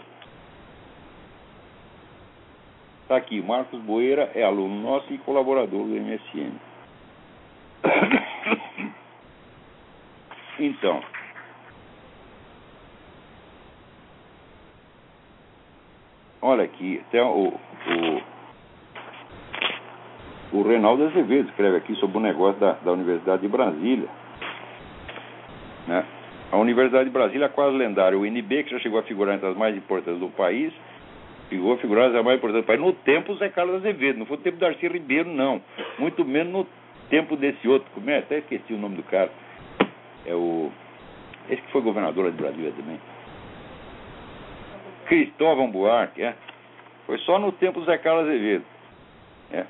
Está 3.02 3.16
aqui, 3.16 3.42
Marcos 3.42 3.80
Boeira 3.80 4.30
é 4.36 4.44
aluno 4.44 4.80
nosso 4.80 5.12
e 5.12 5.18
colaborador 5.18 5.84
do 5.84 6.00
MSN. 6.00 6.52
Então, 10.58 11.02
olha 16.42 16.62
aqui, 16.62 17.02
tem 17.10 17.20
o, 17.20 17.48
o 17.48 18.22
o 20.52 20.62
Reinaldo 20.62 21.06
Azevedo 21.06 21.48
escreve 21.48 21.78
aqui 21.78 21.94
sobre 21.96 22.18
o 22.18 22.20
negócio 22.20 22.60
da, 22.60 22.72
da 22.74 22.92
Universidade 22.92 23.40
de 23.42 23.48
Brasília. 23.48 24.08
Né? 25.86 26.04
A 26.50 26.56
Universidade 26.58 27.04
de 27.04 27.10
Brasília 27.10 27.46
é 27.46 27.48
quase 27.48 27.76
lendária. 27.76 28.18
O 28.18 28.26
INB, 28.26 28.64
que 28.64 28.70
já 28.70 28.78
chegou 28.80 28.98
a 28.98 29.02
figurar 29.04 29.34
entre 29.34 29.48
as 29.48 29.56
mais 29.56 29.76
importantes 29.76 30.20
do 30.20 30.28
país, 30.28 30.72
chegou 31.48 31.72
a 31.72 31.78
figurar 31.78 32.06
entre 32.06 32.18
as 32.18 32.24
mais 32.24 32.36
importantes 32.36 32.64
do 32.64 32.66
país 32.66 32.80
no 32.80 32.92
tempo 32.92 33.34
Zé 33.36 33.48
Carlos 33.48 33.76
Azevedo, 33.76 34.18
não 34.18 34.26
foi 34.26 34.36
no 34.36 34.42
tempo 34.42 34.58
do 34.58 34.60
Darcy 34.60 34.86
Ribeiro, 34.86 35.30
não. 35.30 35.62
Muito 35.98 36.24
menos 36.24 36.52
no 36.52 36.66
tempo 37.08 37.36
desse 37.36 37.66
outro. 37.66 37.88
Como 37.94 38.08
é? 38.10 38.18
Até 38.18 38.38
esqueci 38.38 38.72
o 38.74 38.78
nome 38.78 38.96
do 38.96 39.02
cara. 39.02 39.30
É 40.26 40.34
o. 40.34 40.70
Esse 41.48 41.62
que 41.62 41.72
foi 41.72 41.80
governador 41.80 42.30
de 42.30 42.36
Brasília 42.36 42.72
também. 42.72 43.00
Cristóvão 45.06 45.70
Buarque, 45.70 46.22
é. 46.22 46.34
Foi 47.06 47.18
só 47.18 47.38
no 47.38 47.50
tempo 47.52 47.80
do 47.80 47.86
Zé 47.86 47.98
Carlos 47.98 48.28
Azevedo. 48.28 48.64
É. 49.52 49.64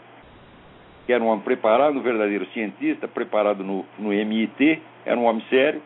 Que 1.06 1.12
era 1.12 1.22
um 1.22 1.28
homem 1.28 1.44
preparado, 1.44 1.96
um 1.96 2.02
verdadeiro 2.02 2.46
cientista, 2.46 3.08
preparado 3.08 3.64
no, 3.64 3.84
no 3.98 4.12
MIT, 4.12 4.80
era 5.04 5.18
um 5.18 5.24
homem 5.24 5.44
sério, 5.48 5.82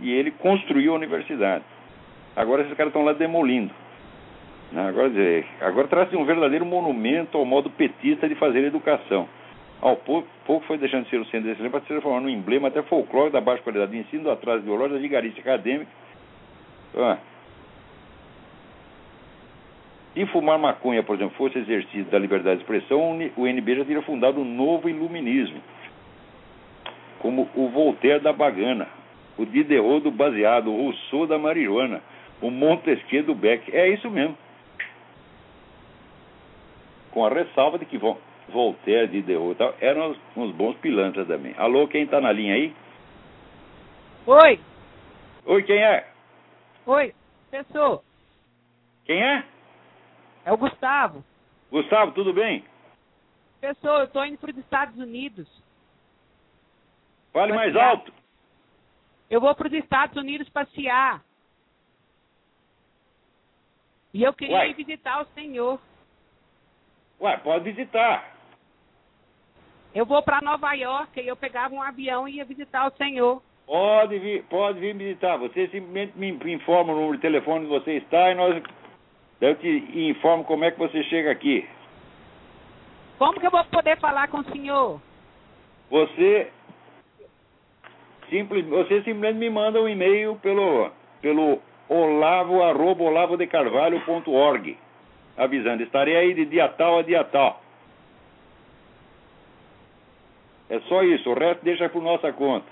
e 0.00 0.12
ele 0.12 0.30
construiu 0.30 0.92
a 0.92 0.96
universidade. 0.96 1.64
Agora 2.34 2.62
esses 2.62 2.74
caras 2.74 2.90
estão 2.90 3.04
lá 3.04 3.12
demolindo. 3.12 3.72
Né? 4.72 4.88
Agora, 4.88 5.10
agora 5.60 5.88
trata-se 5.88 6.16
um 6.16 6.24
verdadeiro 6.24 6.64
monumento 6.64 7.36
ao 7.36 7.44
modo 7.44 7.70
petista 7.70 8.28
de 8.28 8.34
fazer 8.34 8.64
educação. 8.64 9.28
Ao 9.80 9.96
pouco, 9.96 10.28
pouco 10.44 10.66
foi 10.66 10.78
deixando 10.78 11.04
de 11.04 11.10
ser 11.10 11.20
o 11.20 11.24
centro 11.24 11.42
de 11.42 11.50
excelência 11.50 11.70
para 11.70 11.80
se 11.80 11.86
transformar 11.86 12.20
num 12.20 12.28
emblema 12.28 12.68
até 12.68 12.82
folclórico 12.82 13.32
da 13.32 13.40
baixa 13.40 13.62
qualidade 13.62 13.92
de 13.92 13.98
ensino, 13.98 14.24
do 14.24 14.30
atraso 14.30 14.62
ideológico, 14.62 14.94
da 14.94 15.00
vigarista 15.00 15.40
acadêmica. 15.40 15.90
Ah. 16.96 17.18
Se 20.12 20.26
fumar 20.26 20.58
maconha, 20.58 21.02
por 21.02 21.16
exemplo, 21.16 21.34
fosse 21.36 21.58
exercício 21.58 22.04
da 22.06 22.18
liberdade 22.18 22.56
de 22.56 22.62
expressão, 22.62 23.18
o 23.36 23.46
NB 23.46 23.76
já 23.76 23.84
teria 23.84 24.02
fundado 24.02 24.40
um 24.40 24.44
novo 24.44 24.88
iluminismo, 24.88 25.62
como 27.20 27.48
o 27.54 27.68
Voltaire 27.68 28.20
da 28.20 28.32
Bagana, 28.32 28.88
o 29.40 29.46
Diderot 29.46 30.02
do 30.02 30.10
baseado, 30.10 30.70
o 30.70 30.76
Rousseau 30.76 31.26
da 31.26 31.38
marihuana, 31.38 32.02
o 32.42 32.50
Montesquieu 32.50 33.24
do 33.24 33.34
Beck. 33.34 33.74
É 33.74 33.88
isso 33.88 34.10
mesmo. 34.10 34.36
Com 37.10 37.24
a 37.24 37.30
ressalva 37.30 37.78
de 37.78 37.86
que 37.86 37.98
Voltaire, 38.48 39.08
Diderot 39.08 39.56
tal, 39.56 39.74
eram 39.80 40.14
uns 40.36 40.52
bons 40.52 40.76
pilantras 40.76 41.26
também. 41.26 41.54
Alô, 41.56 41.88
quem 41.88 42.02
está 42.02 42.20
na 42.20 42.30
linha 42.30 42.54
aí? 42.54 42.74
Oi. 44.26 44.60
Oi, 45.46 45.62
quem 45.62 45.78
é? 45.78 46.06
Oi, 46.84 47.14
pessoa. 47.50 48.02
Quem 49.06 49.22
é? 49.22 49.42
É 50.44 50.52
o 50.52 50.58
Gustavo. 50.58 51.24
Gustavo, 51.70 52.12
tudo 52.12 52.34
bem? 52.34 52.62
Pessoa, 53.60 54.00
eu 54.00 54.04
estou 54.04 54.24
indo 54.26 54.36
para 54.36 54.50
os 54.50 54.58
Estados 54.58 54.98
Unidos. 54.98 55.48
Fale 57.32 57.54
mais 57.54 57.74
alto. 57.74 58.19
Eu 59.30 59.40
vou 59.40 59.54
para 59.54 59.68
os 59.68 59.72
Estados 59.72 60.16
Unidos 60.16 60.48
passear. 60.48 61.22
E 64.12 64.24
eu 64.24 64.34
queria 64.34 64.56
Uai. 64.56 64.70
ir 64.70 64.74
visitar 64.74 65.22
o 65.22 65.26
senhor. 65.26 65.80
Ué, 67.20 67.36
pode 67.36 67.70
visitar. 67.70 68.36
Eu 69.94 70.04
vou 70.04 70.20
para 70.22 70.40
Nova 70.42 70.72
York 70.74 71.20
e 71.20 71.28
eu 71.28 71.36
pegava 71.36 71.72
um 71.72 71.82
avião 71.82 72.26
e 72.26 72.36
ia 72.36 72.44
visitar 72.44 72.88
o 72.88 72.96
senhor. 72.96 73.40
Pode 73.66 74.18
vir, 74.18 74.42
pode 74.44 74.80
vir 74.80 74.96
visitar. 74.96 75.36
Você 75.36 75.68
simplesmente 75.68 76.18
me 76.18 76.52
informa 76.52 76.92
o 76.92 76.96
número 76.96 77.16
de 77.16 77.22
telefone 77.22 77.66
onde 77.66 77.68
você 77.68 77.98
está 77.98 78.32
e 78.32 78.34
nós 78.34 78.60
eu 79.40 79.54
te 79.56 79.68
informo 80.10 80.44
como 80.44 80.64
é 80.64 80.70
que 80.70 80.78
você 80.78 81.02
chega 81.04 81.30
aqui. 81.30 81.68
Como 83.16 83.38
que 83.38 83.46
eu 83.46 83.50
vou 83.50 83.64
poder 83.66 83.98
falar 83.98 84.28
com 84.28 84.38
o 84.38 84.52
senhor? 84.52 85.00
Você 85.88 86.50
simples, 88.30 88.64
você 88.66 89.02
simplesmente 89.02 89.38
me 89.38 89.50
manda 89.50 89.80
um 89.80 89.88
e-mail 89.88 90.36
pelo 90.36 90.90
pelo 91.20 91.60
olavo 91.88 92.62
arroba 92.62 93.02
olavodecarvalho.org 93.04 94.78
avisando, 95.36 95.82
estarei 95.82 96.16
aí 96.16 96.34
de 96.34 96.44
dia 96.44 96.68
tal 96.68 96.98
a 96.98 97.02
dia 97.02 97.24
tal. 97.24 97.62
É 100.68 100.78
só 100.80 101.02
isso, 101.02 101.30
o 101.30 101.34
resto 101.34 101.64
deixa 101.64 101.88
por 101.88 102.02
nossa 102.02 102.32
conta. 102.32 102.66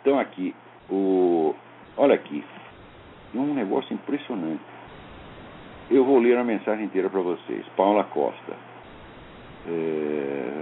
Então 0.00 0.18
aqui, 0.18 0.54
o 0.88 1.54
olha 1.96 2.14
aqui, 2.14 2.44
é 3.34 3.38
um 3.38 3.54
negócio 3.54 3.92
impressionante. 3.92 4.62
Eu 5.90 6.04
vou 6.04 6.18
ler 6.18 6.38
a 6.38 6.44
mensagem 6.44 6.84
inteira 6.84 7.10
para 7.10 7.20
vocês. 7.20 7.66
Paula 7.76 8.04
Costa. 8.04 8.56
É... 9.66 10.53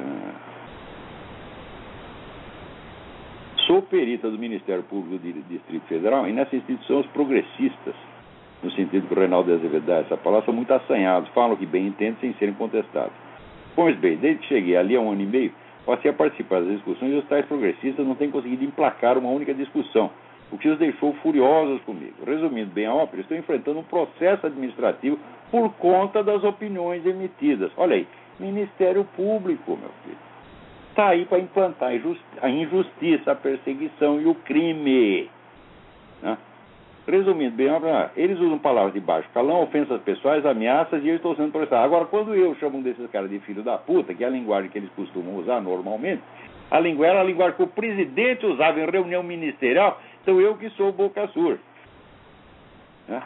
Sou 3.67 3.81
perita 3.81 4.29
do 4.29 4.39
Ministério 4.39 4.83
Público 4.83 5.23
do 5.23 5.43
Distrito 5.49 5.87
Federal 5.87 6.29
e 6.29 6.33
nessa 6.33 6.57
instituição 6.57 6.99
os 6.99 7.07
progressistas, 7.09 7.95
no 8.61 8.71
sentido 8.73 9.07
que 9.07 9.15
o 9.15 9.19
Reinaldo 9.19 9.51
de 9.51 9.55
Azevedo 9.57 9.87
dá 9.87 9.99
essa 9.99 10.17
palavra, 10.17 10.47
são 10.47 10.55
muito 10.55 10.73
assanhados, 10.73 11.29
falam 11.31 11.55
que 11.55 11.65
bem 11.65 11.87
entendem 11.87 12.17
sem 12.21 12.35
serem 12.35 12.55
contestados. 12.55 13.13
Pois 13.77 13.97
bem, 13.99 14.17
desde 14.17 14.41
que 14.41 14.49
cheguei 14.49 14.77
ali 14.77 14.97
há 14.97 15.01
um 15.01 15.13
ano 15.13 15.23
e 15.23 15.27
meio, 15.27 15.53
passei 15.87 16.11
a 16.11 16.15
participar 16.15 16.61
das 16.61 16.71
discussões 16.71 17.13
e 17.13 17.17
os 17.17 17.25
tais 17.27 17.47
progressistas 17.47 18.05
não 18.05 18.17
têm 18.17 18.31
conseguido 18.33 18.65
emplacar 18.65 19.17
uma 19.17 19.31
única 19.31 19.55
discussão, 19.55 20.11
o 20.51 20.59
que 20.59 20.69
os 20.69 20.79
deixou 20.79 21.13
furiosos 21.23 21.81
comigo. 21.83 22.15
Resumindo 22.27 22.73
bem 22.73 22.87
a 22.87 22.95
ópera, 22.95 23.23
estou 23.23 23.37
enfrentando 23.37 23.79
um 23.79 23.85
processo 23.85 24.45
administrativo 24.45 25.19
por 25.53 25.73
conta 25.75 26.25
das 26.25 26.43
opiniões 26.43 27.07
emitidas. 27.07 27.71
Olha 27.77 27.95
aí, 27.95 28.09
Ministério 28.41 29.05
Público, 29.17 29.77
meu 29.77 29.91
filho. 30.05 30.32
Está 30.93 31.09
aí 31.09 31.25
para 31.25 31.39
implantar 31.39 31.91
a 32.43 32.51
injustiça, 32.51 33.33
a 33.33 33.35
perseguição 33.35 34.21
e 34.21 34.27
o 34.27 34.35
crime. 34.35 35.31
Né? 36.21 36.37
Resumindo 37.09 37.57
bem, 37.57 37.69
eles 38.15 38.39
usam 38.39 38.59
palavras 38.59 38.93
de 38.93 39.01
baixo 39.01 39.27
calão, 39.33 39.63
ofensas 39.63 40.03
pessoais, 40.03 40.45
ameaças 40.45 41.03
e 41.03 41.09
eu 41.09 41.17
estou 41.17 41.35
sendo 41.35 41.51
processado. 41.51 41.83
Agora, 41.83 42.05
quando 42.05 42.35
eu 42.35 42.55
chamo 42.57 42.77
um 42.77 42.83
desses 42.83 43.11
caras 43.11 43.31
de 43.31 43.39
filho 43.41 43.63
da 43.63 43.79
puta, 43.79 44.13
que 44.13 44.23
é 44.23 44.27
a 44.27 44.31
linguagem 44.31 44.71
que 44.71 44.77
eles 44.77 44.91
costumam 44.91 45.37
usar 45.37 45.63
normalmente, 45.63 46.23
a 46.71 46.79
linguagem 46.79 47.15
era 47.15 47.23
a 47.23 47.27
linguagem 47.27 47.57
que 47.57 47.63
o 47.63 47.69
presidente 47.69 48.45
usava 48.45 48.79
em 48.79 48.85
reunião 48.85 49.23
ministerial, 49.23 49.99
então 50.21 50.39
eu 50.43 50.59
que 50.59 50.69
sou 50.71 50.93
boca 50.93 51.27
surda. 51.29 51.59
Né? 53.09 53.23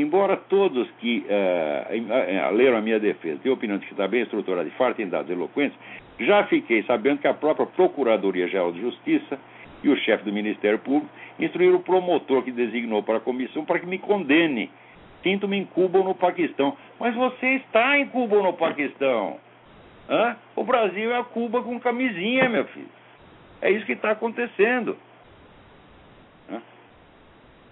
Embora 0.00 0.36
todos 0.36 0.90
que 1.00 1.24
uh, 1.26 2.54
leram 2.54 2.76
a 2.76 2.80
minha 2.82 3.00
defesa 3.00 3.40
tenham 3.42 3.54
opinião 3.54 3.78
de 3.78 3.86
que 3.86 3.92
está 3.92 4.06
bem 4.06 4.20
estruturada 4.20 4.68
e 4.68 4.72
farta 4.72 5.00
em 5.00 5.08
dados 5.08 5.30
eloquentes, 5.30 5.78
já 6.20 6.44
fiquei 6.44 6.82
sabendo 6.82 7.20
que 7.20 7.26
a 7.26 7.32
própria 7.32 7.66
Procuradoria-Geral 7.66 8.72
de 8.72 8.80
Justiça 8.82 9.38
e 9.82 9.88
o 9.88 9.96
chefe 9.96 10.24
do 10.24 10.32
Ministério 10.32 10.78
Público 10.80 11.08
instruíram 11.38 11.76
o 11.76 11.82
promotor 11.82 12.42
que 12.42 12.52
designou 12.52 13.02
para 13.02 13.16
a 13.16 13.20
comissão 13.20 13.64
para 13.64 13.78
que 13.78 13.86
me 13.86 13.98
condene. 13.98 14.70
Sinto-me 15.22 15.56
em 15.56 15.64
Cuba 15.64 15.98
ou 15.98 16.04
no 16.04 16.14
Paquistão. 16.14 16.76
Mas 17.00 17.14
você 17.14 17.54
está 17.54 17.98
em 17.98 18.06
Cuba 18.08 18.36
ou 18.36 18.42
no 18.42 18.52
Paquistão? 18.52 19.38
Hã? 20.10 20.36
O 20.54 20.62
Brasil 20.62 21.10
é 21.10 21.18
a 21.18 21.24
Cuba 21.24 21.62
com 21.62 21.80
camisinha, 21.80 22.50
meu 22.50 22.66
filho. 22.66 22.88
É 23.62 23.70
isso 23.70 23.86
que 23.86 23.92
está 23.92 24.10
acontecendo. 24.10 24.96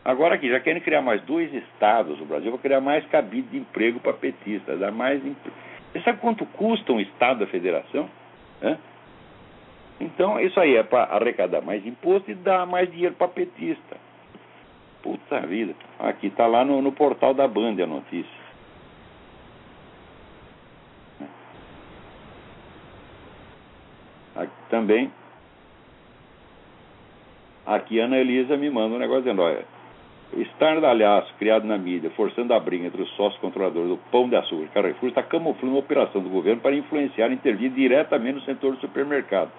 Agora 0.04 0.34
aqui, 0.34 0.50
já 0.50 0.60
querem 0.60 0.82
criar 0.82 1.00
mais 1.00 1.22
dois 1.22 1.52
estados 1.54 2.18
no 2.18 2.26
Brasil, 2.26 2.50
vou 2.50 2.60
criar 2.60 2.80
mais 2.80 3.06
cabide 3.06 3.48
de 3.48 3.56
emprego 3.56 3.98
para 4.00 4.12
petistas, 4.12 4.78
dar 4.78 4.92
mais 4.92 5.24
emprego. 5.24 5.56
Você 5.92 6.00
sabe 6.02 6.18
quanto 6.18 6.44
custa 6.44 6.92
um 6.92 7.00
estado 7.00 7.38
da 7.40 7.46
federação? 7.46 8.10
Hã? 8.62 8.76
Então, 10.00 10.38
isso 10.40 10.58
aí 10.60 10.76
é 10.76 10.82
para 10.82 11.04
arrecadar 11.04 11.62
mais 11.62 11.86
imposto 11.86 12.30
e 12.30 12.34
dar 12.34 12.66
mais 12.66 12.90
dinheiro 12.90 13.14
para 13.14 13.28
petista. 13.28 13.96
Puta 15.02 15.40
vida. 15.40 15.74
Aqui 15.98 16.26
está 16.26 16.46
lá 16.46 16.64
no, 16.64 16.82
no, 16.82 16.92
portal 16.92 17.32
da 17.32 17.46
Band 17.46 17.76
a 17.82 17.86
notícia. 17.86 18.44
Aqui 24.36 24.52
também. 24.68 25.12
Aqui 27.64 28.00
a 28.00 28.04
Ana 28.04 28.18
Elisa 28.18 28.56
me 28.56 28.68
manda 28.68 28.96
um 28.96 28.98
negócio 28.98 29.22
dizendo, 29.22 29.42
olha, 29.42 29.64
estardalhaço 30.40 31.32
criado 31.38 31.66
na 31.66 31.76
mídia, 31.78 32.10
forçando 32.10 32.52
a 32.54 32.60
briga 32.60 32.86
entre 32.86 33.02
os 33.02 33.10
sócios 33.16 33.40
controladores 33.40 33.88
do 33.88 33.96
Pão 34.10 34.28
de 34.28 34.36
Açúcar 34.36 34.64
e 34.64 34.68
Carrefour, 34.68 35.08
está 35.08 35.22
camuflando 35.22 35.74
uma 35.74 35.80
operação 35.80 36.22
do 36.22 36.28
governo 36.28 36.60
para 36.60 36.74
influenciar 36.74 37.30
e 37.30 37.34
intervir 37.34 37.70
diretamente 37.70 38.34
no 38.36 38.42
setor 38.42 38.72
do 38.72 38.80
supermercado. 38.80 39.50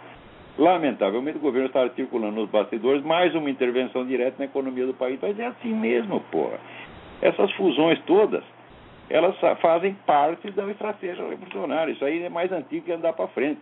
Lamentavelmente, 0.57 1.37
o 1.37 1.41
governo 1.41 1.67
está 1.67 1.81
articulando 1.81 2.35
nos 2.35 2.49
bastidores 2.49 3.03
mais 3.03 3.35
uma 3.35 3.49
intervenção 3.49 4.05
direta 4.05 4.37
na 4.39 4.45
economia 4.45 4.85
do 4.85 4.93
país. 4.93 5.19
Mas 5.21 5.37
é 5.37 5.47
assim 5.47 5.73
mesmo, 5.73 6.21
porra. 6.31 6.57
Essas 7.21 7.51
fusões 7.53 7.99
todas, 8.05 8.43
elas 9.09 9.35
fazem 9.61 9.93
parte 10.05 10.49
da 10.51 10.65
estratégia 10.71 11.27
revolucionária. 11.27 11.91
Isso 11.91 12.05
aí 12.05 12.23
é 12.23 12.29
mais 12.29 12.51
antigo 12.51 12.85
que 12.85 12.91
andar 12.91 13.13
para 13.13 13.27
frente. 13.27 13.59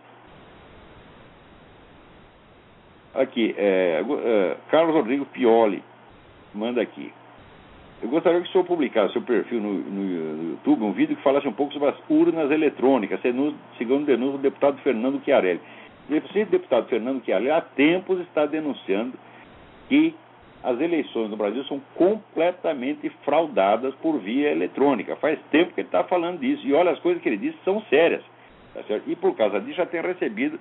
Aqui, 3.14 3.54
é, 3.58 4.02
é, 4.02 4.56
Carlos 4.70 4.94
Rodrigo 4.94 5.24
Pioli. 5.26 5.82
Manda 6.54 6.80
aqui. 6.80 7.12
Eu 8.02 8.08
gostaria 8.08 8.40
que 8.40 8.48
o 8.48 8.52
senhor 8.52 8.64
publicasse 8.64 9.12
seu 9.12 9.22
perfil 9.22 9.60
no, 9.60 9.72
no, 9.72 10.50
YouTube 10.50 10.82
um 10.82 10.92
vídeo 10.92 11.16
que 11.16 11.22
falasse 11.22 11.48
um 11.48 11.52
pouco 11.52 11.72
sobre 11.72 11.88
as 11.88 11.96
urnas 12.08 12.50
eletrônicas, 12.50 13.20
segundo 13.78 14.04
denúncia 14.04 14.36
do 14.36 14.42
deputado 14.42 14.76
Fernando 14.82 15.22
Chiarelli. 15.24 15.60
O 16.08 16.44
deputado 16.46 16.86
Fernando 16.88 17.24
Chiarelli 17.24 17.50
há 17.50 17.60
tempos 17.62 18.20
está 18.20 18.44
denunciando 18.44 19.14
que 19.88 20.14
as 20.62 20.80
eleições 20.80 21.30
no 21.30 21.36
Brasil 21.36 21.62
são 21.64 21.80
completamente 21.94 23.10
fraudadas 23.24 23.94
por 23.96 24.18
via 24.18 24.50
eletrônica. 24.50 25.14
Faz 25.16 25.38
tempo 25.50 25.74
que 25.74 25.80
ele 25.80 25.88
está 25.88 26.04
falando 26.04 26.40
disso. 26.40 26.66
E 26.66 26.72
olha, 26.72 26.90
as 26.90 26.98
coisas 27.00 27.22
que 27.22 27.28
ele 27.28 27.36
disse 27.36 27.58
são 27.64 27.82
sérias. 27.90 28.22
Tá 28.72 28.80
e 29.06 29.14
por 29.14 29.36
causa 29.36 29.60
disso 29.60 29.76
já 29.76 29.86
tem 29.86 30.00
recebido 30.00 30.58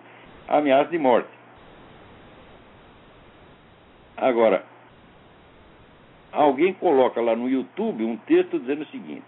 ameaça 0.47 0.91
de 0.91 0.97
morte. 0.97 1.29
Agora, 4.17 4.63
alguém 6.34 6.74
coloca 6.74 7.22
lá 7.22 7.36
no 7.36 7.50
YouTube 7.50 8.04
um 8.04 8.17
texto 8.17 8.60
dizendo 8.60 8.82
o 8.82 8.88
seguinte: 8.88 9.24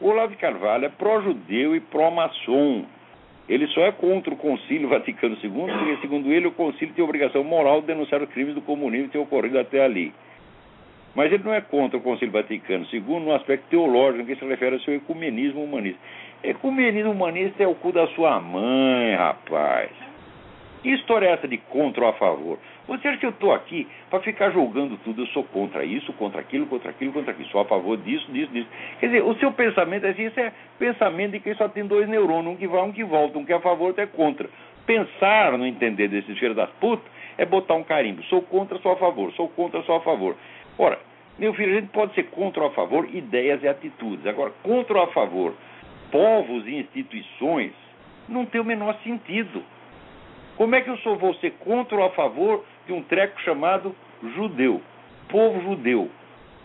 Olavo 0.00 0.32
de 0.32 0.36
Carvalho 0.36 0.84
é 0.84 0.88
pró-judeu 0.88 1.74
e 1.74 1.80
pró-maçom. 1.80 2.84
Ele 3.48 3.66
só 3.68 3.80
é 3.80 3.90
contra 3.90 4.32
o 4.32 4.36
Concílio 4.36 4.88
Vaticano 4.88 5.36
II, 5.42 5.50
porque, 5.50 5.96
segundo 6.00 6.32
ele, 6.32 6.46
o 6.46 6.52
Concílio 6.52 6.94
tem 6.94 7.04
obrigação 7.04 7.42
moral 7.42 7.80
de 7.80 7.88
denunciar 7.88 8.22
os 8.22 8.30
crimes 8.30 8.54
do 8.54 8.60
comunismo 8.60 9.06
que 9.06 9.12
têm 9.12 9.20
ocorrido 9.20 9.58
até 9.58 9.84
ali. 9.84 10.12
Mas 11.16 11.32
ele 11.32 11.42
não 11.42 11.52
é 11.52 11.60
contra 11.60 11.98
o 11.98 12.00
Concílio 12.00 12.32
Vaticano 12.32 12.86
II 12.92 13.02
no 13.18 13.34
aspecto 13.34 13.64
teológico, 13.68 14.26
que 14.26 14.36
se 14.36 14.44
refere 14.44 14.76
ao 14.76 14.80
seu 14.82 14.94
ecumenismo 14.94 15.64
humanista. 15.64 15.98
Ecumenismo 16.44 17.10
humanista 17.10 17.62
é 17.64 17.66
o 17.66 17.74
cu 17.74 17.90
da 17.90 18.06
sua 18.08 18.40
mãe, 18.40 19.16
rapaz. 19.16 19.90
Que 20.82 20.90
história 20.90 21.26
é 21.26 21.32
essa 21.32 21.46
de 21.46 21.58
contra 21.58 22.04
ou 22.04 22.08
a 22.08 22.12
favor? 22.14 22.58
Você 22.88 23.06
acha 23.06 23.18
que 23.18 23.26
eu 23.26 23.30
estou 23.30 23.52
aqui 23.52 23.86
para 24.08 24.20
ficar 24.20 24.50
julgando 24.50 24.96
tudo? 24.98 25.22
Eu 25.22 25.26
sou 25.28 25.44
contra 25.44 25.84
isso, 25.84 26.12
contra 26.14 26.40
aquilo, 26.40 26.66
contra 26.66 26.90
aquilo, 26.90 27.12
contra 27.12 27.32
aquilo. 27.32 27.48
Sou 27.50 27.60
a 27.60 27.64
favor 27.66 27.98
disso, 27.98 28.30
disso, 28.32 28.50
disso. 28.50 28.68
Quer 28.98 29.06
dizer, 29.06 29.22
o 29.22 29.34
seu 29.36 29.52
pensamento 29.52 30.06
é 30.06 30.10
assim, 30.10 30.26
isso 30.26 30.40
é 30.40 30.52
pensamento 30.78 31.32
de 31.32 31.40
quem 31.40 31.54
só 31.54 31.68
tem 31.68 31.86
dois 31.86 32.08
neurônios, 32.08 32.54
um 32.54 32.56
que 32.56 32.66
vai, 32.66 32.82
um 32.82 32.92
que 32.92 33.04
volta, 33.04 33.38
um 33.38 33.44
que 33.44 33.52
é 33.52 33.56
a 33.56 33.60
favor, 33.60 33.88
outro 33.88 34.02
é 34.02 34.06
contra. 34.06 34.48
Pensar 34.86 35.56
no 35.58 35.66
entender 35.66 36.08
desses 36.08 36.38
filhos 36.38 36.56
das 36.56 36.70
putas 36.80 37.04
é 37.36 37.44
botar 37.44 37.74
um 37.74 37.84
carimbo. 37.84 38.22
Sou 38.24 38.42
contra, 38.42 38.78
sou 38.78 38.92
a 38.92 38.96
favor. 38.96 39.32
Sou 39.32 39.48
contra, 39.48 39.82
sou 39.82 39.96
a 39.96 40.00
favor. 40.00 40.34
Ora, 40.78 40.98
meu 41.38 41.52
filho, 41.54 41.72
a 41.76 41.80
gente 41.80 41.90
pode 41.90 42.14
ser 42.14 42.24
contra 42.24 42.62
ou 42.62 42.68
a 42.68 42.72
favor 42.72 43.08
ideias 43.14 43.62
e 43.62 43.68
atitudes. 43.68 44.26
Agora, 44.26 44.52
contra 44.62 44.96
ou 44.98 45.04
a 45.04 45.06
favor 45.08 45.54
povos 46.10 46.66
e 46.66 46.76
instituições 46.76 47.72
não 48.28 48.44
tem 48.46 48.60
o 48.60 48.64
menor 48.64 48.96
sentido. 49.04 49.62
Como 50.60 50.74
é 50.74 50.82
que 50.82 50.90
eu 50.90 50.98
sou 50.98 51.16
vou 51.16 51.32
ser 51.36 51.52
contra 51.52 51.96
ou 51.96 52.04
a 52.04 52.10
favor 52.10 52.62
de 52.86 52.92
um 52.92 53.02
treco 53.02 53.40
chamado 53.40 53.96
judeu? 54.34 54.82
Povo 55.30 55.58
judeu. 55.62 56.10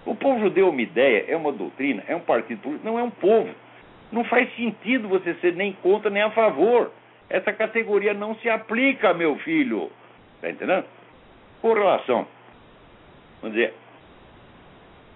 O 0.05 0.13
povo 0.13 0.37
judeu 0.41 0.67
é 0.67 0.69
uma 0.69 0.81
ideia, 0.81 1.25
é 1.29 1.37
uma 1.37 1.53
doutrina, 1.53 2.03
é 2.05 2.13
um 2.13 2.19
partido 2.19 2.59
político, 2.59 2.85
não 2.85 2.99
é 2.99 3.03
um 3.03 3.09
povo. 3.09 3.49
Não 4.11 4.25
faz 4.25 4.53
sentido 4.57 5.07
você 5.07 5.33
ser 5.35 5.53
nem 5.53 5.71
contra 5.81 6.09
nem 6.09 6.21
a 6.21 6.29
favor. 6.31 6.91
Essa 7.29 7.53
categoria 7.53 8.13
não 8.13 8.35
se 8.35 8.49
aplica, 8.49 9.13
meu 9.13 9.37
filho. 9.37 9.89
Está 10.35 10.49
entendendo? 10.49 10.83
Com 11.61 11.71
relação, 11.71 12.27
vamos 13.41 13.55
dizer, 13.55 13.73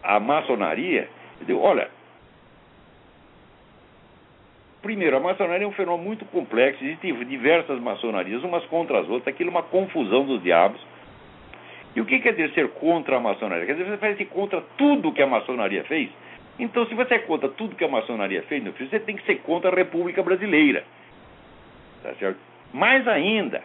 à 0.01 0.21
maçonaria, 0.21 1.09
olha, 1.51 1.89
Primeiro, 4.81 5.17
a 5.17 5.19
maçonaria 5.19 5.65
é 5.65 5.67
um 5.67 5.73
fenômeno 5.73 6.07
muito 6.07 6.25
complexo, 6.25 6.83
existem 6.83 7.13
diversas 7.25 7.79
maçonarias, 7.81 8.43
umas 8.43 8.63
contra 8.65 8.99
as 8.99 9.09
outras, 9.09 9.27
aquilo 9.27 9.49
é 9.49 9.51
uma 9.51 9.63
confusão 9.63 10.25
dos 10.25 10.41
diabos. 10.41 10.79
E 11.95 11.99
o 12.01 12.05
que 12.05 12.19
quer 12.19 12.31
dizer 12.31 12.51
ser 12.53 12.69
contra 12.69 13.17
a 13.17 13.19
maçonaria? 13.19 13.65
Quer 13.65 13.73
dizer, 13.73 13.89
você 13.89 13.97
faz 13.97 14.29
contra 14.29 14.61
tudo 14.77 15.11
que 15.11 15.21
a 15.21 15.27
maçonaria 15.27 15.83
fez. 15.83 16.09
Então, 16.57 16.85
se 16.85 16.93
você 16.93 17.15
é 17.15 17.19
contra 17.19 17.49
tudo 17.49 17.75
que 17.75 17.83
a 17.83 17.89
maçonaria 17.89 18.41
fez, 18.43 18.63
meu 18.63 18.73
filho, 18.73 18.89
você 18.89 18.99
tem 18.99 19.15
que 19.15 19.25
ser 19.25 19.37
contra 19.39 19.71
a 19.71 19.75
República 19.75 20.23
Brasileira. 20.23 20.83
Tá 22.03 22.13
certo? 22.15 22.39
Mais 22.73 23.07
ainda, 23.07 23.61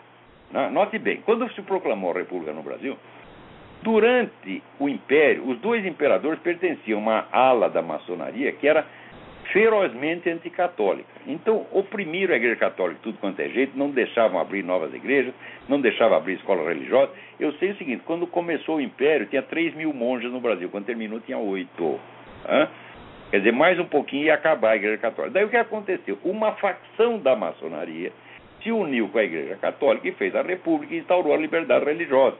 né? 0.50 0.68
note 0.70 0.98
bem, 0.98 1.20
quando 1.24 1.48
se 1.52 1.62
proclamou 1.62 2.12
a 2.12 2.18
República 2.18 2.52
no 2.52 2.62
Brasil, 2.62 2.96
durante 3.82 4.62
o 4.80 4.88
Império, 4.88 5.46
os 5.48 5.58
dois 5.58 5.84
imperadores 5.84 6.40
pertenciam 6.40 6.98
a 6.98 7.02
uma 7.02 7.28
ala 7.30 7.68
da 7.68 7.82
maçonaria 7.82 8.50
que 8.52 8.66
era 8.66 8.86
ferozmente 9.52 10.28
anticatólica. 10.28 11.08
Então, 11.26 11.66
oprimiram 11.72 12.32
a 12.34 12.36
Igreja 12.36 12.56
Católica 12.56 13.00
tudo 13.02 13.18
quanto 13.18 13.40
é 13.40 13.48
jeito, 13.48 13.76
não 13.76 13.90
deixavam 13.90 14.40
abrir 14.40 14.62
novas 14.62 14.92
igrejas, 14.94 15.34
não 15.68 15.80
deixavam 15.80 16.16
abrir 16.16 16.34
escolas 16.34 16.66
religiosas. 16.66 17.14
Eu 17.38 17.52
sei 17.54 17.70
o 17.70 17.76
seguinte: 17.76 18.02
quando 18.04 18.26
começou 18.26 18.76
o 18.76 18.80
Império, 18.80 19.26
tinha 19.26 19.42
3 19.42 19.74
mil 19.74 19.92
monges 19.92 20.30
no 20.30 20.40
Brasil, 20.40 20.68
quando 20.68 20.86
terminou, 20.86 21.20
tinha 21.20 21.38
8. 21.38 22.00
Hã? 22.48 22.68
Quer 23.30 23.38
dizer, 23.38 23.52
mais 23.52 23.78
um 23.80 23.86
pouquinho 23.86 24.26
ia 24.26 24.34
acabar 24.34 24.70
a 24.70 24.76
Igreja 24.76 24.98
Católica. 24.98 25.34
Daí 25.34 25.44
o 25.44 25.48
que 25.48 25.56
aconteceu? 25.56 26.18
Uma 26.22 26.52
facção 26.52 27.18
da 27.18 27.34
maçonaria 27.34 28.12
se 28.62 28.70
uniu 28.70 29.08
com 29.08 29.18
a 29.18 29.24
Igreja 29.24 29.56
Católica 29.56 30.08
e 30.08 30.12
fez 30.12 30.34
a 30.36 30.42
República 30.42 30.94
e 30.94 30.98
instaurou 30.98 31.34
a 31.34 31.36
liberdade 31.36 31.84
religiosa. 31.84 32.36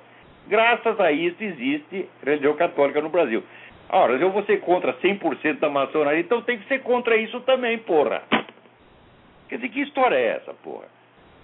Graças 0.46 1.00
a 1.00 1.10
isso 1.10 1.42
existe 1.42 2.06
religião 2.22 2.54
católica 2.54 3.00
no 3.00 3.08
Brasil. 3.08 3.42
Ora, 3.90 4.14
eu 4.14 4.30
vou 4.30 4.42
ser 4.44 4.60
contra 4.60 4.94
100% 4.94 5.58
da 5.58 5.68
maçonaria, 5.68 6.20
então 6.20 6.42
tem 6.42 6.58
que 6.58 6.66
ser 6.66 6.82
contra 6.82 7.16
isso 7.16 7.40
também, 7.40 7.78
porra. 7.78 8.22
Quer 9.48 9.56
dizer, 9.56 9.68
que 9.68 9.80
história 9.82 10.16
é 10.16 10.36
essa, 10.36 10.54
porra? 10.54 10.86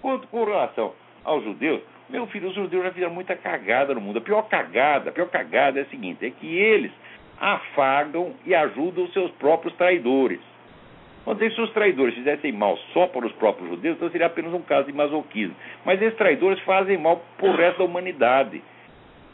Quanto 0.01 0.27
com 0.27 0.43
relação 0.43 0.93
aos 1.23 1.43
judeus, 1.43 1.81
meu 2.09 2.27
filho, 2.27 2.49
os 2.49 2.55
judeus 2.55 2.83
já 2.83 2.91
fizeram 2.91 3.13
muita 3.13 3.35
cagada 3.35 3.93
no 3.93 4.01
mundo. 4.01 4.17
A 4.17 4.21
pior 4.21 4.41
cagada, 4.49 5.11
a 5.11 5.13
pior 5.13 5.29
cagada 5.29 5.79
é 5.79 5.83
a 5.83 5.85
seguinte, 5.85 6.25
é 6.25 6.29
que 6.31 6.47
eles 6.57 6.91
afagam 7.39 8.33
e 8.45 8.53
ajudam 8.53 9.05
os 9.05 9.13
seus 9.13 9.31
próprios 9.31 9.73
traidores. 9.75 10.39
Se 11.23 11.61
os 11.61 11.71
traidores 11.71 12.15
fizessem 12.15 12.51
mal 12.51 12.75
só 12.93 13.07
para 13.07 13.25
os 13.25 13.31
próprios 13.33 13.69
judeus, 13.69 13.95
então 13.95 14.09
seria 14.09 14.25
apenas 14.25 14.53
um 14.53 14.61
caso 14.61 14.87
de 14.87 14.93
masoquismo. 14.93 15.55
Mas 15.85 16.01
esses 16.01 16.17
traidores 16.17 16.59
fazem 16.63 16.97
mal 16.97 17.23
para 17.37 17.47
o 17.47 17.55
resto 17.55 17.77
da 17.77 17.85
humanidade. 17.85 18.61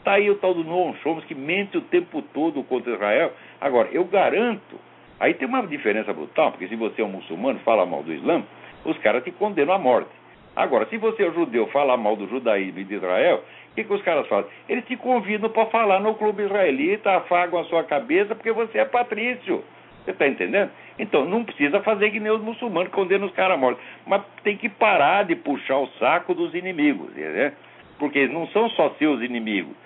Está 0.08 0.16
aí 0.16 0.30
o 0.30 0.36
tal 0.36 0.54
do 0.54 0.64
Noam 0.64 0.94
Chomsky 1.02 1.34
que 1.34 1.38
mente 1.38 1.76
o 1.76 1.82
tempo 1.82 2.22
todo 2.32 2.62
contra 2.62 2.94
Israel. 2.94 3.30
Agora, 3.60 3.90
eu 3.92 4.06
garanto, 4.06 4.80
aí 5.20 5.34
tem 5.34 5.46
uma 5.46 5.60
diferença 5.66 6.14
brutal, 6.14 6.50
porque 6.50 6.66
se 6.66 6.76
você 6.76 7.02
é 7.02 7.04
um 7.04 7.10
muçulmano 7.10 7.58
fala 7.58 7.84
mal 7.84 8.02
do 8.02 8.10
Islã, 8.10 8.42
os 8.86 8.96
caras 9.00 9.22
te 9.22 9.30
condenam 9.30 9.74
à 9.74 9.78
morte. 9.78 10.08
Agora, 10.56 10.86
se 10.86 10.96
você 10.96 11.24
é 11.24 11.28
um 11.28 11.34
judeu 11.34 11.66
fala 11.66 11.94
mal 11.98 12.16
do 12.16 12.26
judaísmo 12.26 12.80
e 12.80 12.84
de 12.84 12.94
Israel, 12.94 13.44
o 13.70 13.74
que, 13.74 13.84
que 13.84 13.92
os 13.92 14.00
caras 14.00 14.26
fazem? 14.28 14.50
Eles 14.66 14.86
te 14.86 14.96
convidam 14.96 15.50
para 15.50 15.66
falar 15.66 16.00
no 16.00 16.14
clube 16.14 16.42
israelita, 16.42 17.10
afagam 17.10 17.60
a 17.60 17.64
sua 17.64 17.84
cabeça 17.84 18.34
porque 18.34 18.50
você 18.50 18.78
é 18.78 18.86
patrício. 18.86 19.62
Você 20.06 20.12
está 20.12 20.26
entendendo? 20.26 20.70
Então, 20.98 21.26
não 21.26 21.44
precisa 21.44 21.80
fazer 21.80 22.10
que 22.12 22.18
nem 22.18 22.32
os 22.32 22.40
muçulmanos 22.40 22.90
condenam 22.92 23.26
os 23.26 23.34
caras 23.34 23.58
à 23.58 23.60
morte. 23.60 23.78
Mas 24.06 24.22
tem 24.42 24.56
que 24.56 24.70
parar 24.70 25.26
de 25.26 25.36
puxar 25.36 25.76
o 25.76 25.86
saco 25.98 26.32
dos 26.32 26.54
inimigos, 26.54 27.12
né? 27.12 27.52
porque 27.98 28.20
eles 28.20 28.32
não 28.32 28.46
são 28.48 28.70
só 28.70 28.88
seus 28.98 29.20
inimigos. 29.20 29.76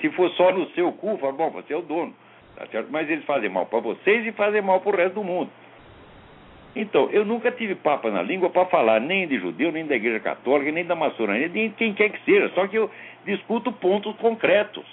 Se 0.00 0.10
for 0.10 0.30
só 0.30 0.52
no 0.52 0.68
seu 0.70 0.90
cu, 0.92 1.18
fala, 1.18 1.32
bom, 1.32 1.50
você 1.50 1.74
é 1.74 1.76
o 1.76 1.82
dono, 1.82 2.14
tá 2.56 2.66
certo? 2.66 2.88
Mas 2.90 3.10
eles 3.10 3.24
fazem 3.24 3.50
mal 3.50 3.66
para 3.66 3.80
vocês 3.80 4.26
e 4.26 4.32
fazem 4.32 4.62
mal 4.62 4.80
para 4.80 4.94
o 4.94 4.96
resto 4.96 5.14
do 5.14 5.24
mundo. 5.24 5.50
Então, 6.74 7.08
eu 7.10 7.24
nunca 7.24 7.50
tive 7.50 7.74
papa 7.74 8.10
na 8.10 8.22
língua 8.22 8.50
para 8.50 8.66
falar 8.66 9.00
nem 9.00 9.26
de 9.26 9.38
judeu, 9.38 9.72
nem 9.72 9.86
da 9.86 9.96
igreja 9.96 10.20
católica, 10.20 10.70
nem 10.70 10.84
da 10.84 10.94
maçonaria, 10.94 11.48
nem 11.48 11.70
de 11.70 11.74
quem 11.74 11.94
quer 11.94 12.10
que 12.10 12.22
seja, 12.24 12.50
só 12.54 12.66
que 12.66 12.76
eu 12.76 12.90
discuto 13.24 13.72
pontos 13.72 14.14
concretos. 14.16 14.84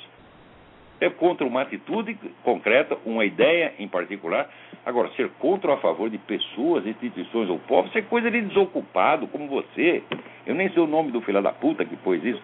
É 1.02 1.10
contra 1.10 1.46
uma 1.46 1.62
atitude 1.62 2.18
concreta, 2.44 2.98
uma 3.06 3.26
ideia 3.26 3.74
em 3.78 3.88
particular. 3.90 4.50
Agora, 4.86 5.10
ser 5.16 5.30
contra 5.40 5.72
ou 5.72 5.78
a 5.78 5.80
favor 5.82 6.10
de 6.10 6.18
pessoas, 6.18 6.86
instituições 6.86 7.50
ou 7.50 7.60
povos, 7.60 7.94
é 7.94 8.02
coisa 8.02 8.32
de 8.32 8.40
desocupado 8.42 9.28
como 9.28 9.48
você. 9.48 10.02
Eu 10.46 10.56
nem 10.56 10.70
sei 10.70 10.82
o 10.82 10.88
nome 10.88 11.12
do 11.12 11.20
filho 11.20 11.42
da 11.42 11.52
puta 11.52 11.84
que 11.84 11.98
pôs 11.98 12.24
isso 12.24 12.42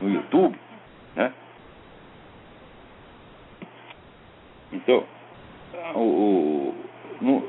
no 0.00 0.10
YouTube, 0.10 0.56
né? 1.14 1.30
Então, 4.72 5.04
o, 5.94 6.74
no, 7.20 7.48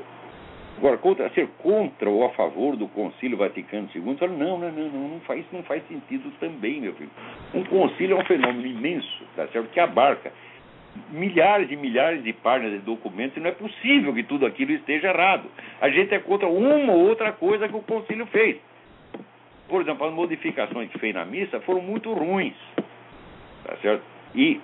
agora, 0.78 0.98
contra, 0.98 1.28
ser 1.30 1.48
contra 1.58 2.08
ou 2.08 2.24
a 2.24 2.30
favor 2.30 2.76
do 2.76 2.88
Concílio 2.88 3.36
Vaticano 3.36 3.88
II, 3.94 4.16
fala, 4.16 4.32
não, 4.32 4.58
não, 4.58 4.72
não, 4.72 4.88
não, 4.88 5.08
não 5.08 5.20
faz, 5.20 5.44
não 5.52 5.62
faz 5.62 5.86
sentido 5.88 6.32
também, 6.40 6.80
meu 6.80 6.94
filho. 6.94 7.10
Um 7.54 7.64
concílio 7.64 8.16
é 8.16 8.20
um 8.20 8.24
fenômeno 8.24 8.66
imenso, 8.66 9.24
tá 9.36 9.46
certo? 9.48 9.68
Que 9.70 9.80
abarca 9.80 10.32
milhares 11.10 11.70
e 11.70 11.76
milhares 11.76 12.22
de 12.24 12.32
páginas 12.32 12.72
de 12.72 12.78
documentos 12.78 13.36
e 13.36 13.40
não 13.40 13.48
é 13.48 13.52
possível 13.52 14.12
que 14.12 14.22
tudo 14.22 14.46
aquilo 14.46 14.72
esteja 14.72 15.08
errado. 15.08 15.44
A 15.80 15.88
gente 15.88 16.14
é 16.14 16.18
contra 16.18 16.48
uma 16.48 16.92
ou 16.92 17.08
outra 17.08 17.32
coisa 17.32 17.68
que 17.68 17.76
o 17.76 17.82
concílio 17.82 18.26
fez. 18.26 18.56
Por 19.68 19.82
exemplo, 19.82 20.06
as 20.06 20.12
modificações 20.12 20.90
que 20.90 20.98
fez 20.98 21.14
na 21.14 21.24
missa 21.24 21.60
foram 21.60 21.80
muito 21.80 22.12
ruins, 22.12 22.56
tá 23.64 23.76
certo? 23.76 24.02
E 24.34 24.60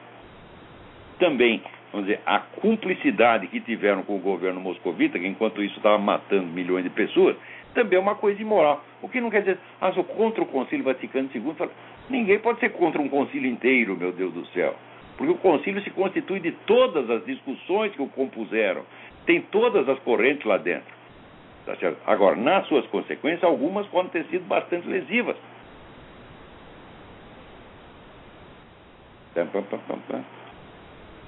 também 1.18 1.62
vamos 1.96 2.08
dizer, 2.08 2.20
a 2.26 2.38
cumplicidade 2.38 3.46
que 3.46 3.58
tiveram 3.60 4.02
com 4.02 4.16
o 4.16 4.20
governo 4.20 4.60
moscovita, 4.60 5.18
que 5.18 5.26
enquanto 5.26 5.62
isso 5.62 5.76
estava 5.78 5.98
matando 5.98 6.46
milhões 6.46 6.84
de 6.84 6.90
pessoas, 6.90 7.36
também 7.74 7.98
é 7.98 8.00
uma 8.00 8.14
coisa 8.14 8.40
imoral. 8.40 8.84
O 9.00 9.08
que 9.08 9.20
não 9.20 9.30
quer 9.30 9.40
dizer, 9.40 9.58
ah, 9.80 9.92
sou 9.92 10.04
contra 10.04 10.42
o 10.42 10.46
Concílio 10.46 10.84
Vaticano 10.84 11.30
II. 11.34 11.54
Fala, 11.56 11.70
ninguém 12.10 12.38
pode 12.38 12.60
ser 12.60 12.70
contra 12.70 13.00
um 13.00 13.08
concílio 13.08 13.50
inteiro, 13.50 13.96
meu 13.96 14.12
Deus 14.12 14.32
do 14.32 14.46
céu. 14.48 14.74
Porque 15.16 15.32
o 15.32 15.36
concílio 15.36 15.82
se 15.82 15.90
constitui 15.90 16.40
de 16.40 16.52
todas 16.66 17.08
as 17.08 17.24
discussões 17.24 17.92
que 17.92 18.02
o 18.02 18.08
compuseram. 18.08 18.82
Tem 19.24 19.40
todas 19.40 19.88
as 19.88 19.98
correntes 20.00 20.44
lá 20.44 20.58
dentro. 20.58 20.94
Tá? 21.64 21.74
Agora, 22.06 22.36
nas 22.36 22.66
suas 22.66 22.86
consequências, 22.88 23.42
algumas 23.42 23.86
podem 23.86 24.10
ter 24.10 24.24
sido 24.26 24.46
bastante 24.46 24.86
lesivas. 24.86 25.36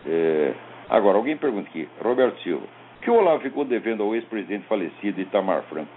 É, 0.07 0.55
agora, 0.89 1.17
alguém 1.17 1.37
pergunta 1.37 1.69
aqui, 1.69 1.89
Roberto 2.03 2.41
Silva, 2.43 2.67
que 3.03 3.11
o 3.11 3.15
Olavo 3.15 3.43
ficou 3.43 3.65
devendo 3.65 4.03
ao 4.03 4.15
ex-presidente 4.15 4.67
falecido 4.67 5.21
Itamar 5.21 5.63
Franco? 5.65 5.91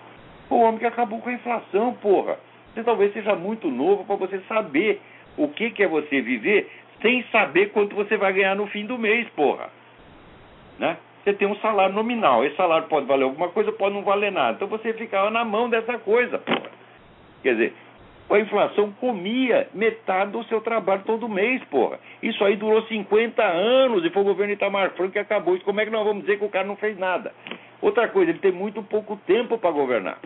O 0.49 0.61
homem 0.61 0.79
que 0.79 0.85
acabou 0.85 1.19
com 1.19 1.29
a 1.29 1.33
inflação, 1.33 1.93
porra. 1.95 2.37
Você 2.73 2.83
talvez 2.83 3.13
seja 3.13 3.35
muito 3.35 3.69
novo 3.69 4.03
para 4.05 4.15
você 4.15 4.39
saber 4.47 5.01
o 5.37 5.47
que, 5.47 5.71
que 5.71 5.83
é 5.83 5.87
você 5.87 6.21
viver 6.21 6.69
sem 7.01 7.23
saber 7.31 7.71
quanto 7.71 7.95
você 7.95 8.15
vai 8.17 8.31
ganhar 8.33 8.55
no 8.55 8.67
fim 8.67 8.85
do 8.85 8.97
mês, 8.97 9.27
porra. 9.29 9.69
Né? 10.77 10.97
Você 11.23 11.33
tem 11.33 11.47
um 11.47 11.55
salário 11.57 11.93
nominal. 11.93 12.45
Esse 12.45 12.55
salário 12.55 12.87
pode 12.87 13.05
valer 13.05 13.23
alguma 13.23 13.49
coisa, 13.49 13.71
pode 13.71 13.95
não 13.95 14.03
valer 14.03 14.31
nada. 14.31 14.53
Então 14.55 14.67
você 14.67 14.93
ficava 14.93 15.29
na 15.29 15.43
mão 15.43 15.69
dessa 15.69 15.97
coisa, 15.99 16.37
porra. 16.39 16.69
Quer 17.43 17.53
dizer, 17.53 17.73
a 18.33 18.39
inflação 18.39 18.91
comia 18.93 19.67
metade 19.73 20.31
do 20.31 20.43
seu 20.45 20.61
trabalho 20.61 21.03
todo 21.05 21.27
mês, 21.27 21.63
porra. 21.65 21.99
Isso 22.21 22.43
aí 22.43 22.55
durou 22.55 22.81
50 22.83 23.43
anos 23.43 24.05
e 24.05 24.09
foi 24.09 24.21
o 24.21 24.25
governo 24.25 24.53
Itamar 24.53 24.91
Franco 24.91 25.13
que 25.13 25.19
acabou 25.19 25.55
isso. 25.55 25.65
Como 25.65 25.81
é 25.81 25.85
que 25.85 25.91
nós 25.91 26.05
vamos 26.05 26.23
dizer 26.23 26.37
que 26.37 26.45
o 26.45 26.49
cara 26.49 26.65
não 26.65 26.75
fez 26.75 26.97
nada? 26.97 27.33
Outra 27.81 28.07
coisa, 28.07 28.31
ele 28.31 28.39
tem 28.39 28.51
muito 28.51 28.81
pouco 28.83 29.17
tempo 29.25 29.57
para 29.57 29.71
governar. 29.71 30.19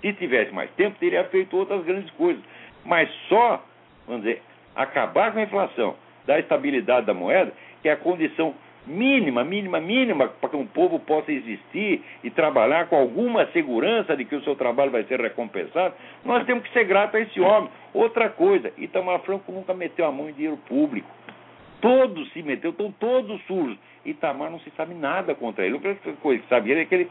Se 0.00 0.12
tivesse 0.14 0.52
mais 0.52 0.70
tempo, 0.72 0.98
teria 0.98 1.24
feito 1.24 1.56
outras 1.56 1.84
grandes 1.84 2.10
coisas. 2.12 2.42
Mas 2.84 3.08
só, 3.28 3.64
vamos 4.06 4.22
dizer, 4.22 4.42
acabar 4.74 5.32
com 5.32 5.38
a 5.38 5.42
inflação, 5.42 5.96
dar 6.26 6.38
estabilidade 6.38 7.06
da 7.06 7.14
moeda, 7.14 7.52
que 7.80 7.88
é 7.88 7.92
a 7.92 7.96
condição 7.96 8.54
mínima, 8.86 9.44
mínima, 9.44 9.80
mínima 9.80 10.28
para 10.28 10.50
que 10.50 10.56
um 10.56 10.66
povo 10.66 10.98
possa 10.98 11.30
existir 11.32 12.02
e 12.22 12.30
trabalhar 12.30 12.88
com 12.88 12.96
alguma 12.96 13.46
segurança 13.52 14.16
de 14.16 14.24
que 14.24 14.34
o 14.34 14.42
seu 14.42 14.56
trabalho 14.56 14.90
vai 14.90 15.04
ser 15.04 15.20
recompensado, 15.20 15.94
nós 16.24 16.44
temos 16.44 16.64
que 16.64 16.72
ser 16.72 16.84
gratos 16.84 17.14
a 17.14 17.20
esse 17.20 17.40
homem. 17.40 17.70
Outra 17.94 18.28
coisa, 18.28 18.72
Itamar 18.76 19.20
Franco 19.20 19.52
nunca 19.52 19.72
meteu 19.72 20.06
a 20.06 20.12
mão 20.12 20.28
em 20.28 20.32
dinheiro 20.32 20.56
público. 20.68 21.08
Todos 21.80 22.32
se 22.32 22.42
meteu, 22.42 22.70
estão 22.70 22.92
todos 22.92 23.40
sujos. 23.42 23.76
Itamar 24.04 24.50
não 24.50 24.60
se 24.60 24.70
sabe 24.76 24.94
nada 24.94 25.34
contra 25.34 25.64
ele. 25.64 25.74
A 25.74 25.78
única 25.78 26.12
coisa 26.20 26.42
que 26.42 26.48
sabia 26.48 26.80
é 26.80 26.84
que 26.84 26.94
ele 26.94 27.10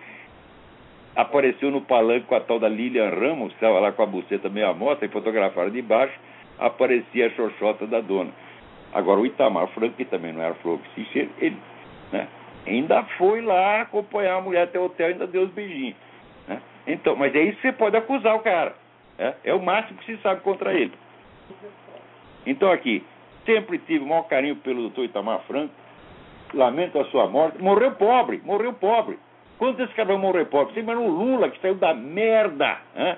apareceu 1.16 1.70
no 1.72 1.82
palanque 1.82 2.26
com 2.26 2.36
a 2.36 2.40
tal 2.40 2.60
da 2.60 2.70
Lilian 2.70 3.10
Ramos, 3.10 3.50
que 3.50 3.56
estava 3.56 3.80
lá 3.80 3.92
com 3.92 4.04
a 4.04 4.06
buceta 4.06 4.50
meio 4.50 4.70
amostra, 4.70 5.06
e 5.06 5.10
fotografaram 5.10 5.70
de 5.70 5.82
baixo, 5.82 6.18
aparecia 6.58 7.28
a 7.28 7.30
xoxota 7.32 7.86
da 7.86 8.00
dona. 8.00 8.32
Agora, 8.94 9.20
o 9.20 9.26
Itamar 9.26 9.68
Franco, 9.70 9.96
que 9.96 10.06
também 10.06 10.34
não 10.34 10.42
era 10.42 10.54
flor 10.56 10.80
ele, 10.98 11.30
ele 11.40 11.58
né, 12.12 12.28
ainda 12.68 13.04
foi 13.18 13.42
lá 13.42 13.82
acompanhar 13.82 14.38
a 14.38 14.42
mulher 14.42 14.64
até 14.64 14.80
o 14.80 14.86
hotel 14.86 15.10
e 15.10 15.14
ainda 15.14 15.28
deu 15.28 15.44
os 15.44 15.52
beijinhos. 15.52 15.96
Né? 16.48 16.62
Então, 16.88 17.16
mas 17.16 17.34
é 17.34 17.42
isso 17.42 17.56
que 17.58 17.68
você 17.68 17.72
pode 17.72 17.96
acusar 17.96 18.36
o 18.36 18.40
cara. 18.40 18.76
É, 19.18 19.34
é 19.46 19.54
o 19.54 19.62
máximo 19.62 19.98
que 20.00 20.16
se 20.16 20.22
sabe 20.22 20.42
contra 20.42 20.74
ele. 20.74 20.94
Então, 22.46 22.72
aqui, 22.72 23.04
sempre 23.46 23.78
tive 23.80 24.04
o 24.04 24.08
maior 24.08 24.24
carinho 24.24 24.56
pelo 24.58 24.82
doutor 24.82 25.06
Itamar 25.06 25.42
Franco, 25.42 25.74
lamento 26.54 27.00
a 27.00 27.06
sua 27.06 27.28
morte. 27.28 27.62
Morreu 27.62 27.92
pobre, 27.92 28.42
morreu 28.44 28.74
pobre. 28.74 29.18
Quando 29.58 29.80
esse 29.82 29.94
cara 29.94 30.08
vai 30.08 30.18
morrer 30.18 30.46
pobre? 30.46 30.74
Você 30.74 30.80
imagina 30.80 31.06
o 31.06 31.12
Lula, 31.12 31.50
que 31.50 31.62
saiu 31.62 31.76
da 31.76 31.94
merda. 31.94 32.78
Né? 32.96 33.18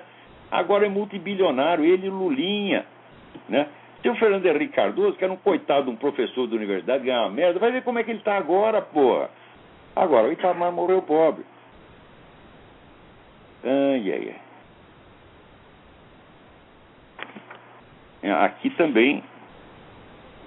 Agora 0.50 0.86
é 0.86 0.88
multibilionário, 0.88 1.84
ele 1.84 2.06
e 2.06 2.10
Lulinha. 2.10 2.84
Né? 3.48 3.66
Tem 4.04 4.12
o 4.12 4.16
Fernando 4.16 4.44
Henrique 4.44 4.74
Cardoso, 4.74 5.16
que 5.16 5.24
era 5.24 5.32
um 5.32 5.36
coitado 5.38 5.86
de 5.86 5.90
um 5.90 5.96
professor 5.96 6.46
da 6.46 6.56
universidade, 6.56 7.06
ganhava 7.06 7.30
merda. 7.30 7.58
Vai 7.58 7.72
ver 7.72 7.82
como 7.82 7.98
é 7.98 8.04
que 8.04 8.10
ele 8.10 8.18
está 8.18 8.36
agora, 8.36 8.82
porra. 8.82 9.30
Agora, 9.96 10.28
o 10.28 10.32
Itamar 10.32 10.70
morreu 10.70 11.00
pobre. 11.00 11.42
Ai, 13.64 14.12
ai, 14.12 14.36
ai. 18.22 18.44
Aqui 18.44 18.68
também. 18.76 19.24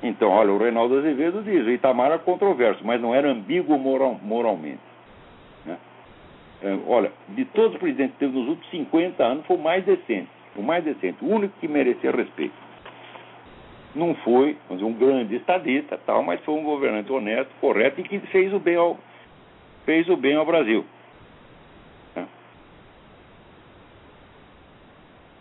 Então, 0.04 0.30
olha, 0.30 0.52
o 0.52 0.60
Reinaldo 0.60 1.00
Azevedo 1.00 1.42
diz: 1.42 1.66
o 1.66 1.72
Itamar 1.72 2.12
era 2.12 2.20
controverso, 2.20 2.86
mas 2.86 3.02
não 3.02 3.16
era 3.16 3.28
ambíguo 3.28 3.76
moral, 3.80 4.20
moralmente. 4.22 4.82
É, 5.68 6.78
olha, 6.86 7.12
de 7.30 7.44
todos 7.46 7.74
os 7.74 7.80
presidentes 7.80 8.14
que 8.14 8.20
teve 8.20 8.38
nos 8.38 8.50
últimos 8.50 8.70
50 8.70 9.24
anos, 9.24 9.46
foi 9.48 9.58
o 9.58 9.60
mais 9.60 9.84
decente. 9.84 10.30
O 10.56 10.62
mais 10.62 10.84
decente, 10.84 11.26
o 11.26 11.28
único 11.28 11.58
que 11.60 11.68
merecia 11.68 12.12
respeito. 12.12 12.67
Não 13.98 14.14
foi 14.16 14.56
dizer, 14.70 14.86
um 14.86 14.94
grande 14.94 15.36
estadista, 15.36 15.98
tal, 16.06 16.22
mas 16.22 16.40
foi 16.42 16.54
um 16.54 16.64
governante 16.64 17.12
honesto, 17.12 17.50
correto 17.60 18.00
e 18.00 18.04
que 18.04 18.20
fez 18.28 18.54
o 18.54 18.60
bem 18.60 18.76
ao, 18.76 18.96
fez 19.86 20.08
o 20.08 20.16
bem 20.16 20.36
ao 20.36 20.46
Brasil. 20.46 20.86
É. 22.16 22.26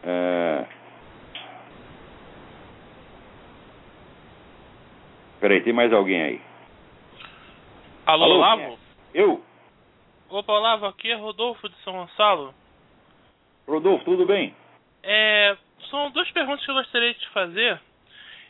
é... 0.04 0.66
Peraí, 5.38 5.60
tem 5.60 5.74
mais 5.74 5.92
alguém 5.92 6.22
aí? 6.22 6.40
Alô, 8.06 8.24
Alô 8.24 8.36
Lavo? 8.38 8.78
Eu? 9.12 9.42
Opa, 10.30 10.52
Olavo, 10.54 10.86
aqui 10.86 11.10
é 11.10 11.14
Rodolfo 11.14 11.68
de 11.68 11.76
São 11.84 11.92
Gonçalo. 11.92 12.54
Rodolfo, 13.68 14.04
tudo 14.06 14.24
bem? 14.24 14.54
É, 15.02 15.56
são 15.90 16.10
duas 16.10 16.30
perguntas 16.30 16.64
que 16.64 16.70
eu 16.70 16.74
gostaria 16.74 17.12
de 17.12 17.20
te 17.20 17.28
fazer 17.28 17.80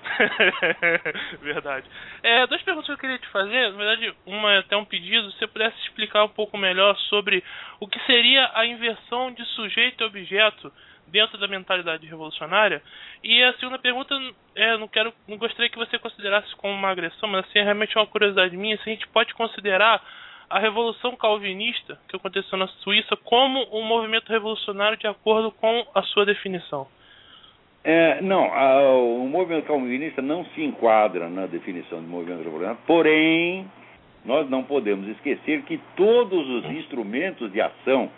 verdade. 1.41 1.87
É, 2.22 2.47
duas 2.47 2.62
perguntas 2.62 2.87
que 2.87 2.93
eu 2.93 2.99
queria 2.99 3.18
te 3.18 3.28
fazer. 3.28 3.70
Na 3.70 3.76
verdade, 3.76 4.14
uma 4.26 4.53
é 4.53 4.59
até 4.59 4.76
um 4.76 4.84
pedido. 4.84 5.32
Se 5.32 5.39
você 5.39 5.47
pudesse 5.47 5.76
explicar 5.80 6.24
um 6.24 6.28
pouco 6.28 6.59
melhor 6.59 6.95
sobre 7.09 7.43
o 7.80 7.89
que 7.89 7.99
seria 8.05 8.51
a 8.53 8.66
inversão 8.66 9.32
de 9.32 9.43
sujeito 9.47 10.05
e 10.05 10.07
objeto 10.07 10.70
dentro 11.07 11.39
da 11.39 11.49
mentalidade 11.49 12.07
revolucionária. 12.07 12.82
E 13.24 13.43
a 13.43 13.55
segunda 13.55 13.78
pergunta, 13.78 14.14
é, 14.55 14.76
não 14.76 14.89
quero, 14.89 15.14
não 15.26 15.39
gostaria 15.39 15.70
que 15.70 15.78
você 15.78 15.99
considerasse 15.99 16.55
como 16.57 16.74
uma 16.74 16.91
agressão, 16.91 17.28
mas 17.30 17.47
assim, 17.47 17.61
é 17.61 17.62
realmente 17.62 17.97
uma 17.97 18.07
curiosidade 18.07 18.55
minha, 18.57 18.76
se 18.78 18.91
a 18.91 18.93
gente 18.93 19.09
pode 19.09 19.32
considerar 19.32 20.03
a 20.49 20.59
revolução 20.59 21.16
calvinista 21.16 21.99
que 22.09 22.16
aconteceu 22.16 22.59
na 22.59 22.66
Suíça 22.66 23.16
como 23.24 23.66
um 23.72 23.82
movimento 23.82 24.30
revolucionário 24.30 24.97
de 24.97 25.07
acordo 25.07 25.51
com 25.51 25.86
a 25.94 26.03
sua 26.03 26.24
definição. 26.24 26.86
É, 27.84 28.20
não, 28.20 28.53
a, 28.53 28.94
o 28.94 29.28
movimento 29.28 29.66
calvinista 29.66 30.20
não 30.20 30.44
se 30.47 30.62
enquadra 30.62 31.28
na 31.28 31.47
definição 31.47 32.01
de 32.01 32.07
movimento 32.07 32.38
revolucionário, 32.38 32.80
porém, 32.86 33.70
nós 34.24 34.49
não 34.51 34.62
podemos 34.64 35.07
esquecer 35.09 35.62
que 35.62 35.80
todos 35.97 36.49
os 36.49 36.64
instrumentos 36.72 37.53
de 37.53 37.61
ação 37.61 38.11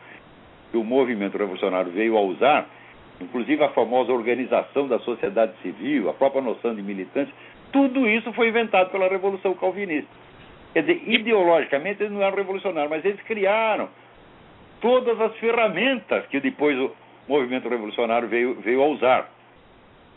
que 0.70 0.76
o 0.76 0.84
movimento 0.84 1.36
revolucionário 1.36 1.92
veio 1.92 2.16
a 2.16 2.20
usar 2.20 2.68
inclusive 3.20 3.62
a 3.62 3.68
famosa 3.70 4.12
organização 4.12 4.86
da 4.86 4.98
sociedade 5.00 5.52
civil, 5.62 6.08
a 6.08 6.14
própria 6.14 6.42
noção 6.42 6.74
de 6.74 6.82
militância, 6.82 7.32
tudo 7.72 8.08
isso 8.08 8.32
foi 8.32 8.48
inventado 8.48 8.90
pela 8.90 9.08
Revolução 9.08 9.54
Calvinista. 9.54 10.08
Quer 10.72 10.82
dizer, 10.82 11.02
ideologicamente 11.06 12.02
eles 12.02 12.12
não 12.12 12.22
eram 12.22 12.36
revolucionários, 12.36 12.90
mas 12.90 13.04
eles 13.04 13.20
criaram 13.22 13.88
todas 14.80 15.20
as 15.20 15.36
ferramentas 15.36 16.26
que 16.26 16.40
depois 16.40 16.78
o 16.78 16.94
movimento 17.28 17.68
revolucionário 17.68 18.28
veio, 18.28 18.54
veio 18.60 18.82
a 18.82 18.86
usar. 18.86 19.30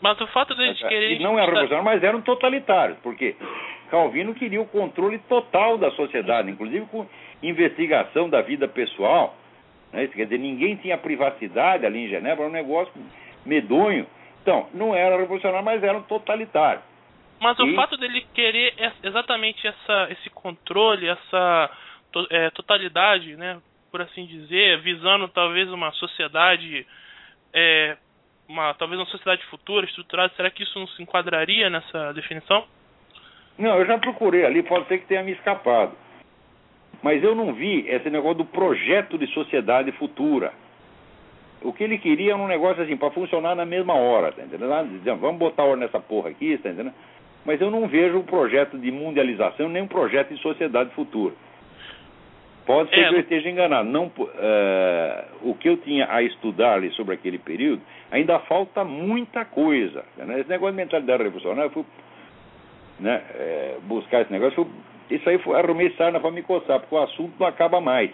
Mas 0.00 0.20
o 0.20 0.26
fato 0.28 0.54
deles 0.54 0.82
é, 0.82 0.88
quererem. 0.88 1.16
E 1.16 1.22
não 1.22 1.38
eram 1.38 1.52
revolucionários, 1.52 1.84
mas 1.84 2.02
eram 2.02 2.20
totalitários, 2.20 2.98
porque 3.02 3.36
Calvino 3.90 4.34
queria 4.34 4.60
o 4.60 4.66
controle 4.66 5.18
total 5.28 5.78
da 5.78 5.90
sociedade, 5.92 6.50
inclusive 6.50 6.86
com 6.86 7.06
investigação 7.42 8.28
da 8.28 8.40
vida 8.40 8.68
pessoal 8.68 9.36
né? 9.92 10.08
Quer 10.08 10.24
dizer, 10.24 10.38
ninguém 10.38 10.76
tinha 10.76 10.96
privacidade 10.96 11.84
ali 11.84 12.06
em 12.06 12.08
Genebra, 12.08 12.44
era 12.44 12.48
um 12.48 12.52
negócio 12.52 12.92
medonho. 13.44 14.06
Então, 14.40 14.66
não 14.72 14.94
era 14.94 15.16
revolucionário, 15.16 15.64
mas 15.64 15.82
era 15.82 15.96
um 15.96 16.02
totalitário. 16.02 16.80
Mas 17.42 17.58
e... 17.58 17.62
o 17.62 17.74
fato 17.74 17.96
dele 17.96 18.24
querer 18.32 18.72
exatamente 19.02 19.66
essa, 19.66 20.08
esse 20.10 20.30
controle, 20.30 21.08
essa 21.08 21.70
é, 22.30 22.50
totalidade, 22.50 23.36
né, 23.36 23.60
por 23.90 24.00
assim 24.00 24.24
dizer, 24.26 24.80
visando 24.80 25.26
talvez 25.26 25.68
uma 25.72 25.90
sociedade, 25.92 26.86
é, 27.52 27.96
uma, 28.48 28.72
talvez 28.74 29.00
uma 29.00 29.10
sociedade 29.10 29.44
futura, 29.46 29.84
estruturada, 29.84 30.32
será 30.36 30.50
que 30.50 30.62
isso 30.62 30.78
não 30.78 30.86
se 30.86 31.02
enquadraria 31.02 31.68
nessa 31.68 32.12
definição? 32.12 32.64
Não, 33.58 33.76
eu 33.76 33.86
já 33.86 33.98
procurei 33.98 34.46
ali, 34.46 34.62
pode 34.62 34.86
ser 34.86 34.98
que 34.98 35.06
tenha 35.06 35.24
me 35.24 35.32
escapado. 35.32 35.92
Mas 37.02 37.24
eu 37.24 37.34
não 37.34 37.52
vi 37.52 37.88
esse 37.88 38.08
negócio 38.08 38.38
do 38.38 38.44
projeto 38.44 39.18
de 39.18 39.26
sociedade 39.34 39.90
futura. 39.92 40.52
O 41.60 41.72
que 41.72 41.82
ele 41.82 41.98
queria 41.98 42.32
era 42.32 42.40
um 42.40 42.46
negócio 42.46 42.82
assim, 42.82 42.96
para 42.96 43.10
funcionar 43.10 43.56
na 43.56 43.66
mesma 43.66 43.94
hora, 43.94 44.30
tá 44.30 44.42
entendendo? 44.42 44.72
Ah, 44.72 44.84
Vamos 45.16 45.38
botar 45.38 45.64
ordem 45.64 45.84
nessa 45.84 45.98
porra 45.98 46.30
aqui, 46.30 46.56
tá 46.58 46.70
entendendo? 46.70 46.94
Mas 47.44 47.60
eu 47.60 47.70
não 47.70 47.86
vejo 47.88 48.18
um 48.18 48.22
projeto 48.22 48.78
de 48.78 48.90
mundialização, 48.90 49.68
nem 49.68 49.82
um 49.82 49.88
projeto 49.88 50.32
de 50.34 50.40
sociedade 50.40 50.90
futura. 50.94 51.34
Pode 52.64 52.90
ser 52.90 53.00
É, 53.00 53.08
que 53.08 53.14
eu 53.16 53.20
esteja 53.20 53.50
enganado. 53.50 53.88
Não, 53.88 54.10
eh, 54.38 55.24
o 55.42 55.54
que 55.54 55.68
eu 55.68 55.76
tinha 55.78 56.06
a 56.08 56.22
estudar 56.22 56.74
ali 56.74 56.90
sobre 56.92 57.14
aquele 57.14 57.38
período, 57.38 57.82
ainda 58.10 58.38
falta 58.40 58.84
muita 58.84 59.44
coisa. 59.44 60.04
né? 60.16 60.38
Esse 60.40 60.48
negócio 60.48 60.72
de 60.72 60.76
mentalidade 60.76 61.22
revolucionária, 61.24 61.66
eu 61.66 61.70
fui 61.72 61.84
né, 63.00 63.20
eh, 63.34 63.76
buscar 63.82 64.20
esse 64.22 64.30
negócio, 64.32 64.54
fui- 64.64 65.16
isso 65.16 65.28
aí 65.28 65.38
foi 65.38 65.58
arrumei 65.58 65.90
sarna 65.98 66.20
para 66.20 66.30
me 66.30 66.42
coçar, 66.42 66.78
porque 66.78 66.94
o 66.94 67.02
assunto 67.02 67.32
não 67.40 67.46
acaba 67.48 67.80
mais. 67.80 68.12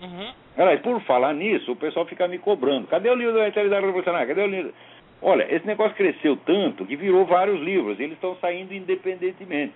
Uhum. 0.00 0.32
Aliás, 0.56 0.80
por 0.80 0.98
falar 1.02 1.34
nisso, 1.34 1.72
o 1.72 1.76
pessoal 1.76 2.06
fica 2.06 2.26
me 2.26 2.38
cobrando. 2.38 2.86
Cadê 2.86 3.10
o 3.10 3.14
livro 3.14 3.34
da 3.34 3.44
mentalidade 3.44 3.84
revolucionária? 3.84 4.26
Cadê 4.26 4.42
o 4.42 4.46
livro? 4.46 4.72
Olha, 5.22 5.46
esse 5.54 5.66
negócio 5.66 5.96
cresceu 5.96 6.36
tanto 6.36 6.84
que 6.84 6.96
virou 6.96 7.24
vários 7.24 7.60
livros. 7.60 7.98
Eles 7.98 8.14
estão 8.14 8.36
saindo 8.36 8.74
independentemente. 8.74 9.72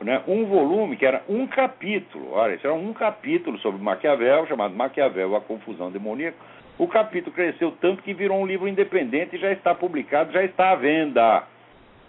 Né? 0.00 0.22
Um 0.26 0.46
volume 0.46 0.96
que 0.96 1.06
era 1.06 1.22
um 1.28 1.46
capítulo. 1.46 2.32
Olha, 2.32 2.54
isso 2.54 2.66
era 2.66 2.74
um 2.74 2.92
capítulo 2.92 3.56
sobre 3.58 3.80
Maquiavel, 3.80 4.46
chamado 4.46 4.74
Maquiavel, 4.74 5.36
a 5.36 5.40
confusão 5.40 5.90
demoníaca. 5.90 6.36
O 6.78 6.86
capítulo 6.86 7.34
cresceu 7.34 7.72
tanto 7.80 8.02
que 8.02 8.12
virou 8.12 8.38
um 8.38 8.46
livro 8.46 8.68
independente 8.68 9.36
e 9.36 9.38
já 9.38 9.50
está 9.50 9.74
publicado, 9.74 10.30
já 10.32 10.44
está 10.44 10.72
à 10.72 10.74
venda. 10.74 11.44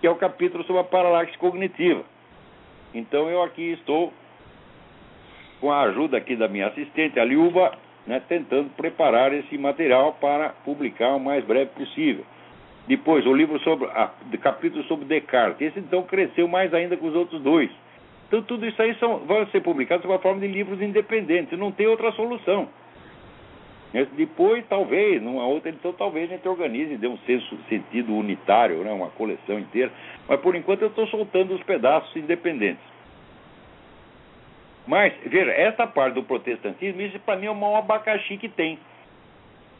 que 0.00 0.06
é 0.06 0.10
o 0.10 0.14
capítulo 0.14 0.62
sobre 0.64 0.82
a 0.82 0.84
paralaxe 0.84 1.36
cognitiva. 1.36 2.04
Então 2.94 3.28
eu 3.28 3.42
aqui 3.42 3.72
estou 3.72 4.12
com 5.60 5.72
a 5.72 5.80
ajuda 5.82 6.16
aqui 6.16 6.36
da 6.36 6.46
minha 6.46 6.68
assistente, 6.68 7.18
a 7.18 7.24
Liuba, 7.24 7.76
né, 8.06 8.22
tentando 8.28 8.70
preparar 8.70 9.32
esse 9.32 9.58
material 9.58 10.12
para 10.20 10.50
publicar 10.64 11.16
o 11.16 11.20
mais 11.20 11.44
breve 11.44 11.72
possível. 11.72 12.24
Depois, 12.86 13.24
o 13.26 13.34
livro 13.34 13.58
sobre, 13.60 13.88
a, 13.88 14.10
de 14.30 14.38
capítulo 14.38 14.82
sobre 14.84 15.04
Descartes. 15.04 15.60
Esse 15.60 15.78
então 15.78 16.02
cresceu 16.02 16.48
mais 16.48 16.72
ainda 16.74 16.96
que 16.96 17.06
os 17.06 17.14
outros 17.14 17.40
dois. 17.42 17.70
Então, 18.26 18.42
tudo 18.42 18.66
isso 18.66 18.80
aí 18.80 18.94
são, 18.96 19.18
vai 19.20 19.44
ser 19.46 19.60
publicado 19.60 20.02
sob 20.02 20.14
a 20.14 20.18
forma 20.18 20.40
de 20.40 20.46
livros 20.46 20.80
independentes. 20.80 21.58
Não 21.58 21.72
tem 21.72 21.86
outra 21.86 22.12
solução. 22.12 22.68
Esse 23.92 24.14
Depois, 24.14 24.64
talvez, 24.68 25.20
numa 25.20 25.44
outra 25.44 25.70
edição, 25.70 25.92
talvez 25.92 26.30
a 26.30 26.34
gente 26.34 26.48
organize 26.48 26.94
e 26.94 26.96
dê 26.96 27.08
um 27.08 27.18
senso, 27.18 27.58
sentido 27.68 28.14
unitário, 28.14 28.84
né, 28.84 28.92
uma 28.92 29.08
coleção 29.10 29.58
inteira. 29.58 29.90
Mas, 30.28 30.40
por 30.40 30.54
enquanto, 30.54 30.82
eu 30.82 30.88
estou 30.88 31.06
soltando 31.08 31.54
os 31.54 31.62
pedaços 31.64 32.14
independentes. 32.14 32.84
Mas, 34.86 35.12
veja, 35.26 35.50
essa 35.50 35.86
parte 35.86 36.14
do 36.14 36.22
protestantismo, 36.22 37.00
isso 37.00 37.18
para 37.20 37.36
mim 37.36 37.46
é 37.46 37.50
o 37.50 37.54
maior 37.54 37.78
abacaxi 37.78 38.36
que 38.36 38.48
tem. 38.48 38.78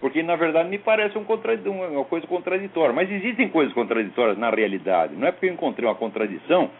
Porque, 0.00 0.22
na 0.22 0.34
verdade, 0.34 0.68
me 0.68 0.78
parece 0.78 1.18
um 1.18 1.26
uma 1.66 2.04
coisa 2.06 2.26
contraditória. 2.26 2.94
Mas 2.94 3.10
existem 3.10 3.48
coisas 3.48 3.72
contraditórias 3.74 4.38
na 4.38 4.50
realidade. 4.50 5.14
Não 5.14 5.28
é 5.28 5.32
porque 5.32 5.46
eu 5.46 5.52
encontrei 5.52 5.86
uma 5.86 5.94
contradição 5.94 6.70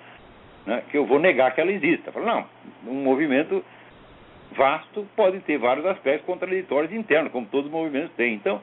né, 0.67 0.83
que 0.91 0.97
eu 0.97 1.05
vou 1.05 1.19
negar 1.19 1.55
que 1.55 1.61
ela 1.61 1.71
exista. 1.71 2.11
Falo, 2.13 2.27
não, 2.27 2.47
um 2.87 3.03
movimento 3.03 3.63
vasto 4.57 5.07
pode 5.15 5.41
ter 5.41 5.59
vários 5.59 5.85
aspectos 5.87 6.27
contraditórios 6.27 6.93
internos, 6.93 7.31
como 7.31 7.47
todos 7.47 7.67
os 7.67 7.73
movimentos 7.73 8.13
têm. 8.17 8.35
Então, 8.35 8.61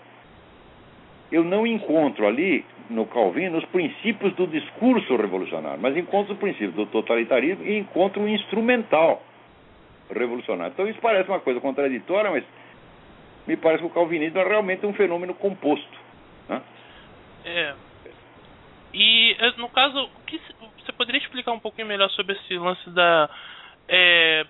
eu 1.31 1.43
não 1.43 1.67
encontro 1.67 2.25
ali, 2.25 2.65
no 2.89 3.05
Calvino, 3.05 3.57
os 3.57 3.65
princípios 3.65 4.33
do 4.35 4.47
discurso 4.47 5.15
revolucionário, 5.15 5.79
mas 5.79 5.95
encontro 5.95 6.33
os 6.33 6.39
princípios 6.39 6.73
do 6.73 6.85
totalitarismo 6.85 7.65
e 7.65 7.77
encontro 7.77 8.23
o 8.23 8.29
instrumental 8.29 9.21
revolucionário. 10.09 10.71
Então, 10.73 10.87
isso 10.87 10.99
parece 11.01 11.29
uma 11.29 11.39
coisa 11.39 11.59
contraditória, 11.59 12.31
mas 12.31 12.43
me 13.47 13.55
parece 13.55 13.81
que 13.81 13.87
o 13.87 13.93
calvinismo 13.93 14.39
é 14.39 14.47
realmente 14.47 14.85
um 14.85 14.93
fenômeno 14.93 15.33
composto. 15.33 15.97
Né? 16.49 16.61
É. 17.45 17.73
E 18.93 19.35
é, 19.39 19.51
no 19.57 19.69
caso, 19.69 20.09
que 20.25 20.39
você 20.77 20.91
poderia 20.91 21.21
explicar 21.21 21.51
um 21.51 21.59
pouquinho 21.59 21.87
melhor 21.87 22.09
sobre 22.09 22.35
esse 22.35 22.57
lance 22.57 22.89
da 22.89 23.29
é, 23.87 24.45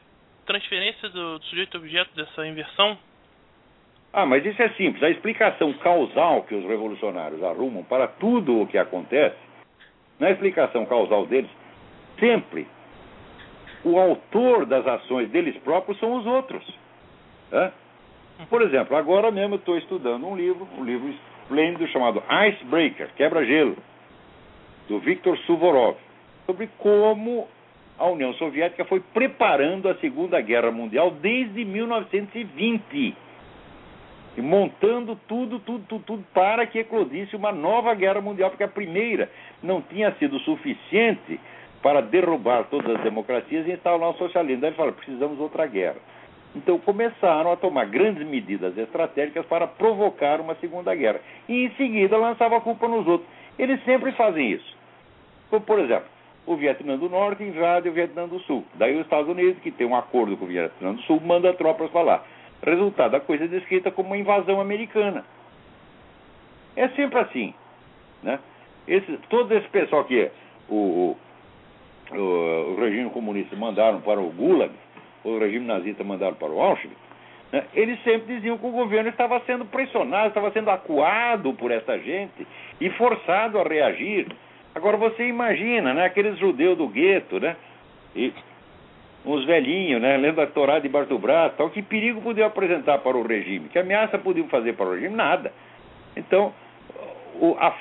transferência 0.45 1.09
do, 1.09 1.39
do 1.39 1.45
sujeito-objeto 1.45 2.15
dessa 2.15 2.47
inversão? 2.47 2.97
Ah, 4.11 4.25
mas 4.25 4.45
isso 4.45 4.61
é 4.61 4.69
simples. 4.69 5.03
A 5.03 5.09
explicação 5.09 5.71
causal 5.73 6.43
que 6.43 6.55
os 6.55 6.65
revolucionários 6.65 7.43
arrumam 7.43 7.83
para 7.83 8.07
tudo 8.07 8.61
o 8.61 8.67
que 8.67 8.77
acontece, 8.77 9.37
na 10.19 10.31
explicação 10.31 10.85
causal 10.85 11.27
deles, 11.27 11.51
sempre 12.19 12.65
o 13.83 13.99
autor 13.99 14.65
das 14.65 14.85
ações 14.87 15.29
deles 15.29 15.55
próprios 15.59 15.99
são 15.99 16.15
os 16.15 16.25
outros. 16.25 16.63
né? 17.51 17.71
Por 18.49 18.61
exemplo, 18.61 18.95
agora 18.95 19.31
mesmo 19.31 19.55
eu 19.55 19.59
estou 19.59 19.77
estudando 19.77 20.27
um 20.27 20.35
livro, 20.35 20.67
um 20.77 20.83
livro 20.83 21.09
esplêndido 21.41 21.87
chamado 21.87 22.21
Icebreaker, 22.47 23.09
Quebra-Gelo, 23.15 23.75
do 24.87 24.99
Viktor 24.99 25.37
Suvorov, 25.39 25.97
sobre 26.45 26.69
como 26.77 27.47
a 27.97 28.05
União 28.07 28.33
Soviética 28.35 28.85
foi 28.85 28.99
preparando 28.99 29.89
a 29.89 29.95
Segunda 29.95 30.39
Guerra 30.39 30.71
Mundial 30.71 31.11
desde 31.11 31.65
1920 31.65 33.15
e 34.37 34.41
montando 34.41 35.19
tudo, 35.27 35.59
tudo, 35.59 35.83
tudo, 35.87 36.03
tudo 36.05 36.23
para 36.31 36.67
que 36.67 36.79
eclodisse 36.79 37.35
uma 37.35 37.51
nova 37.51 37.95
guerra 37.95 38.21
mundial, 38.21 38.51
porque 38.51 38.63
a 38.63 38.67
primeira 38.67 39.31
não 39.63 39.81
tinha 39.81 40.11
sido 40.13 40.37
suficiente 40.41 41.39
para 41.81 42.01
derrubar 42.01 42.65
todas 42.65 42.97
as 42.97 43.01
democracias 43.01 43.67
e 43.67 43.71
instaurar 43.71 44.11
o 44.11 44.17
socialismo. 44.17 44.61
Daí 44.61 44.69
ele 44.69 44.77
fala, 44.77 44.91
precisamos 44.91 45.39
outra 45.39 45.65
guerra. 45.65 45.97
Então 46.57 46.79
começaram 46.79 47.51
a 47.51 47.55
tomar 47.55 47.85
grandes 47.85 48.25
medidas 48.27 48.75
estratégicas 48.75 49.45
para 49.45 49.67
provocar 49.67 50.41
uma 50.41 50.55
segunda 50.55 50.93
guerra. 50.95 51.21
E 51.47 51.65
em 51.65 51.69
seguida 51.75 52.17
lançava 52.17 52.57
a 52.57 52.61
culpa 52.61 52.87
nos 52.87 53.05
outros. 53.05 53.29
Eles 53.59 53.83
sempre 53.83 54.11
fazem 54.13 54.53
isso. 54.53 54.75
Como, 55.51 55.63
por 55.63 55.79
exemplo, 55.79 56.07
o 56.47 56.55
Vietnã 56.55 56.97
do 56.97 57.09
Norte 57.09 57.43
invade 57.43 57.89
o 57.89 57.93
Vietnã 57.93 58.27
do 58.27 58.39
Sul. 58.39 58.65
Daí 58.73 58.95
os 58.95 59.01
Estados 59.01 59.29
Unidos, 59.29 59.61
que 59.61 59.69
tem 59.69 59.85
um 59.85 59.95
acordo 59.95 60.35
com 60.35 60.45
o 60.45 60.47
Vietnã 60.47 60.93
do 60.93 61.01
Sul, 61.03 61.21
manda 61.21 61.53
tropas 61.53 61.91
para 61.91 62.01
lá. 62.01 62.23
Resultado, 62.65 63.15
a 63.15 63.19
coisa 63.19 63.45
é 63.45 63.47
descrita 63.47 63.91
como 63.91 64.09
uma 64.09 64.17
invasão 64.17 64.59
americana. 64.59 65.23
É 66.75 66.87
sempre 66.89 67.19
assim. 67.19 67.53
Né? 68.23 68.39
Esse, 68.87 69.17
todo 69.29 69.53
esse 69.53 69.67
pessoal 69.69 70.05
que 70.05 70.31
o, 70.67 70.75
o, 70.75 71.17
o, 72.15 72.19
o 72.71 72.75
regime 72.79 73.11
comunista 73.11 73.55
mandaram 73.55 74.01
para 74.01 74.19
o 74.19 74.31
Gulag, 74.31 74.73
o 75.29 75.39
regime 75.39 75.65
nazista 75.65 76.03
mandaram 76.03 76.35
para 76.35 76.49
o 76.49 76.61
Auschwitz, 76.61 76.95
né? 77.51 77.63
eles 77.73 78.01
sempre 78.03 78.35
diziam 78.35 78.57
que 78.57 78.65
o 78.65 78.71
governo 78.71 79.09
estava 79.09 79.39
sendo 79.41 79.65
pressionado, 79.65 80.29
estava 80.29 80.51
sendo 80.51 80.69
acuado 80.69 81.53
por 81.53 81.71
essa 81.71 81.97
gente 81.99 82.47
e 82.79 82.89
forçado 82.91 83.59
a 83.59 83.63
reagir. 83.63 84.27
Agora 84.75 84.97
você 84.97 85.27
imagina, 85.27 85.93
né, 85.93 86.05
aqueles 86.05 86.37
judeus 86.37 86.77
do 86.77 86.87
gueto, 86.87 87.39
né? 87.39 87.55
E 88.15 88.31
uns 89.25 89.43
velhinhos, 89.45 90.01
né, 90.01 90.15
lendo 90.17 90.39
a 90.39 90.47
Torá 90.47 90.79
debaixo 90.79 91.09
do 91.09 91.19
braço, 91.19 91.55
tal, 91.57 91.69
que 91.69 91.81
perigo 91.81 92.21
podiam 92.21 92.47
apresentar 92.47 92.99
para 92.99 93.17
o 93.17 93.25
regime? 93.25 93.69
Que 93.69 93.79
ameaça 93.79 94.17
podiam 94.17 94.47
fazer 94.47 94.73
para 94.73 94.85
o 94.85 94.93
regime? 94.93 95.15
Nada. 95.15 95.51
Então, 96.15 96.53
o, 97.39 97.55
a, 97.59 97.75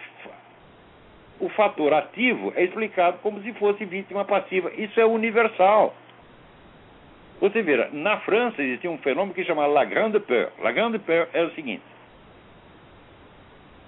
o 1.40 1.48
fator 1.50 1.92
ativo 1.92 2.52
é 2.56 2.64
explicado 2.64 3.18
como 3.22 3.40
se 3.42 3.52
fosse 3.54 3.84
vítima 3.84 4.24
passiva. 4.24 4.72
Isso 4.76 4.98
é 5.00 5.04
universal. 5.04 5.94
Você 7.40 7.62
vê, 7.62 7.88
na 7.92 8.18
França 8.20 8.62
existia 8.62 8.90
um 8.90 8.98
fenômeno 8.98 9.34
que 9.34 9.42
se 9.42 9.46
chama 9.46 9.66
La 9.66 9.84
Grande 9.84 10.18
Peur. 10.20 10.50
La 10.60 10.72
Grande 10.72 10.98
Peur 10.98 11.28
é 11.32 11.42
o 11.42 11.50
seguinte: 11.50 11.82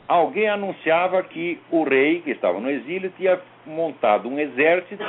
alguém 0.07 0.49
anunciava 0.49 1.23
que 1.23 1.59
o 1.71 1.83
rei, 1.83 2.21
que 2.21 2.31
estava 2.31 2.61
no 2.61 2.71
exílio, 2.71 3.13
tinha 3.17 3.41
montado 3.67 4.29
um 4.29 4.39
exército 4.39 5.05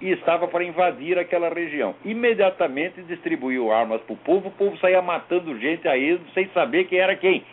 e 0.00 0.10
estava 0.10 0.46
para 0.46 0.64
invadir 0.64 1.18
aquela 1.18 1.48
região. 1.48 1.94
Imediatamente 2.04 3.02
distribuiu 3.02 3.72
armas 3.72 4.00
para 4.02 4.12
o 4.12 4.18
povo, 4.18 4.48
o 4.48 4.52
povo 4.52 4.76
saía 4.78 5.00
matando 5.00 5.58
gente 5.58 5.88
a 5.88 5.96
êxodo 5.96 6.30
sem 6.32 6.48
saber 6.48 6.84
quem 6.84 6.98
era 6.98 7.16
quem. 7.16 7.44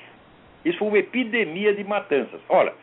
Isso 0.65 0.77
foi 0.77 0.87
uma 0.87 0.97
epidemia 0.99 1.73
de 1.73 1.83
matanças. 1.83 2.39
Olha, 2.47 2.73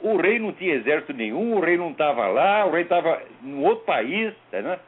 o 0.00 0.16
rei 0.16 0.38
não 0.38 0.52
tinha 0.52 0.74
exército 0.74 1.12
nenhum, 1.12 1.56
o 1.56 1.60
rei 1.60 1.76
não 1.76 1.90
estava 1.90 2.26
lá, 2.28 2.64
o 2.66 2.70
rei 2.70 2.82
estava 2.82 3.20
em 3.42 3.64
outro 3.64 3.84
país, 3.84 4.32
tá, 4.50 4.62
né? 4.62 4.78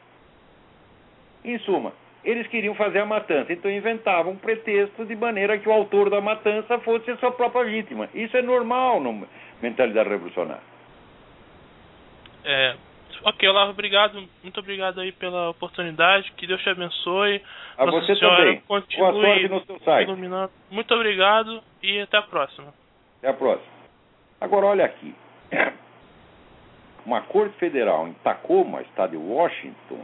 Em 1.45 1.59
suma, 1.61 1.93
eles 2.25 2.47
queriam 2.49 2.75
fazer 2.75 2.99
a 2.99 3.07
matança, 3.07 3.53
então 3.53 3.71
inventavam 3.71 4.33
um 4.33 4.37
pretexto 4.37 5.05
de 5.05 5.17
maneira 5.17 5.59
que 5.59 5.69
o 5.69 5.73
autor 5.73 6.11
da 6.11 6.21
matança 6.21 6.79
fosse 6.81 7.11
a 7.11 7.17
sua 7.17 7.33
própria 7.33 7.65
vítima. 7.65 8.09
Isso 8.15 8.37
é 8.37 8.43
normal 8.43 9.01
na 9.01 9.27
mentalidade 9.63 10.09
revolucionária. 10.09 10.63
É, 12.45 12.75
ok, 13.25 13.49
Olavo, 13.49 13.71
obrigado. 13.71 14.29
Muito 14.43 14.61
obrigado 14.61 15.01
aí 15.01 15.13
pela 15.13 15.51
oportunidade. 15.51 16.31
Que 16.33 16.47
Deus 16.47 16.63
te 16.63 16.71
abençoe. 16.71 17.43
A 17.77 17.87
Nossa 17.87 18.01
você 18.01 18.17
Senhora 18.17 18.37
também. 18.37 18.63
Boa 18.67 18.81
continue 18.81 19.23
sorte 19.23 19.49
no 19.49 19.65
seu 19.65 19.79
site. 19.81 20.09
iluminando. 20.09 20.53
Muito 20.71 20.95
obrigado 20.95 21.63
e 21.83 22.01
até 22.01 22.19
a 22.19 22.23
próxima. 22.23 22.73
Até 23.19 23.29
a 23.29 23.35
próxima. 23.35 23.71
Agora, 24.41 24.67
olha 24.67 24.85
aqui. 24.85 25.15
Uma 27.05 27.23
corte 27.23 27.57
federal 27.57 28.07
em 28.09 28.13
Tacoma, 28.15 28.83
estado 28.83 29.13
de 29.13 29.17
Washington, 29.17 30.01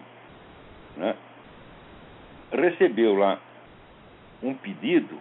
né, 0.96 1.14
recebeu 2.52 3.14
lá 3.14 3.38
um 4.42 4.54
pedido 4.54 5.18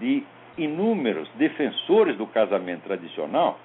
de 0.00 0.24
inúmeros 0.58 1.28
defensores 1.36 2.16
do 2.16 2.26
casamento 2.26 2.82
tradicional 2.82 3.58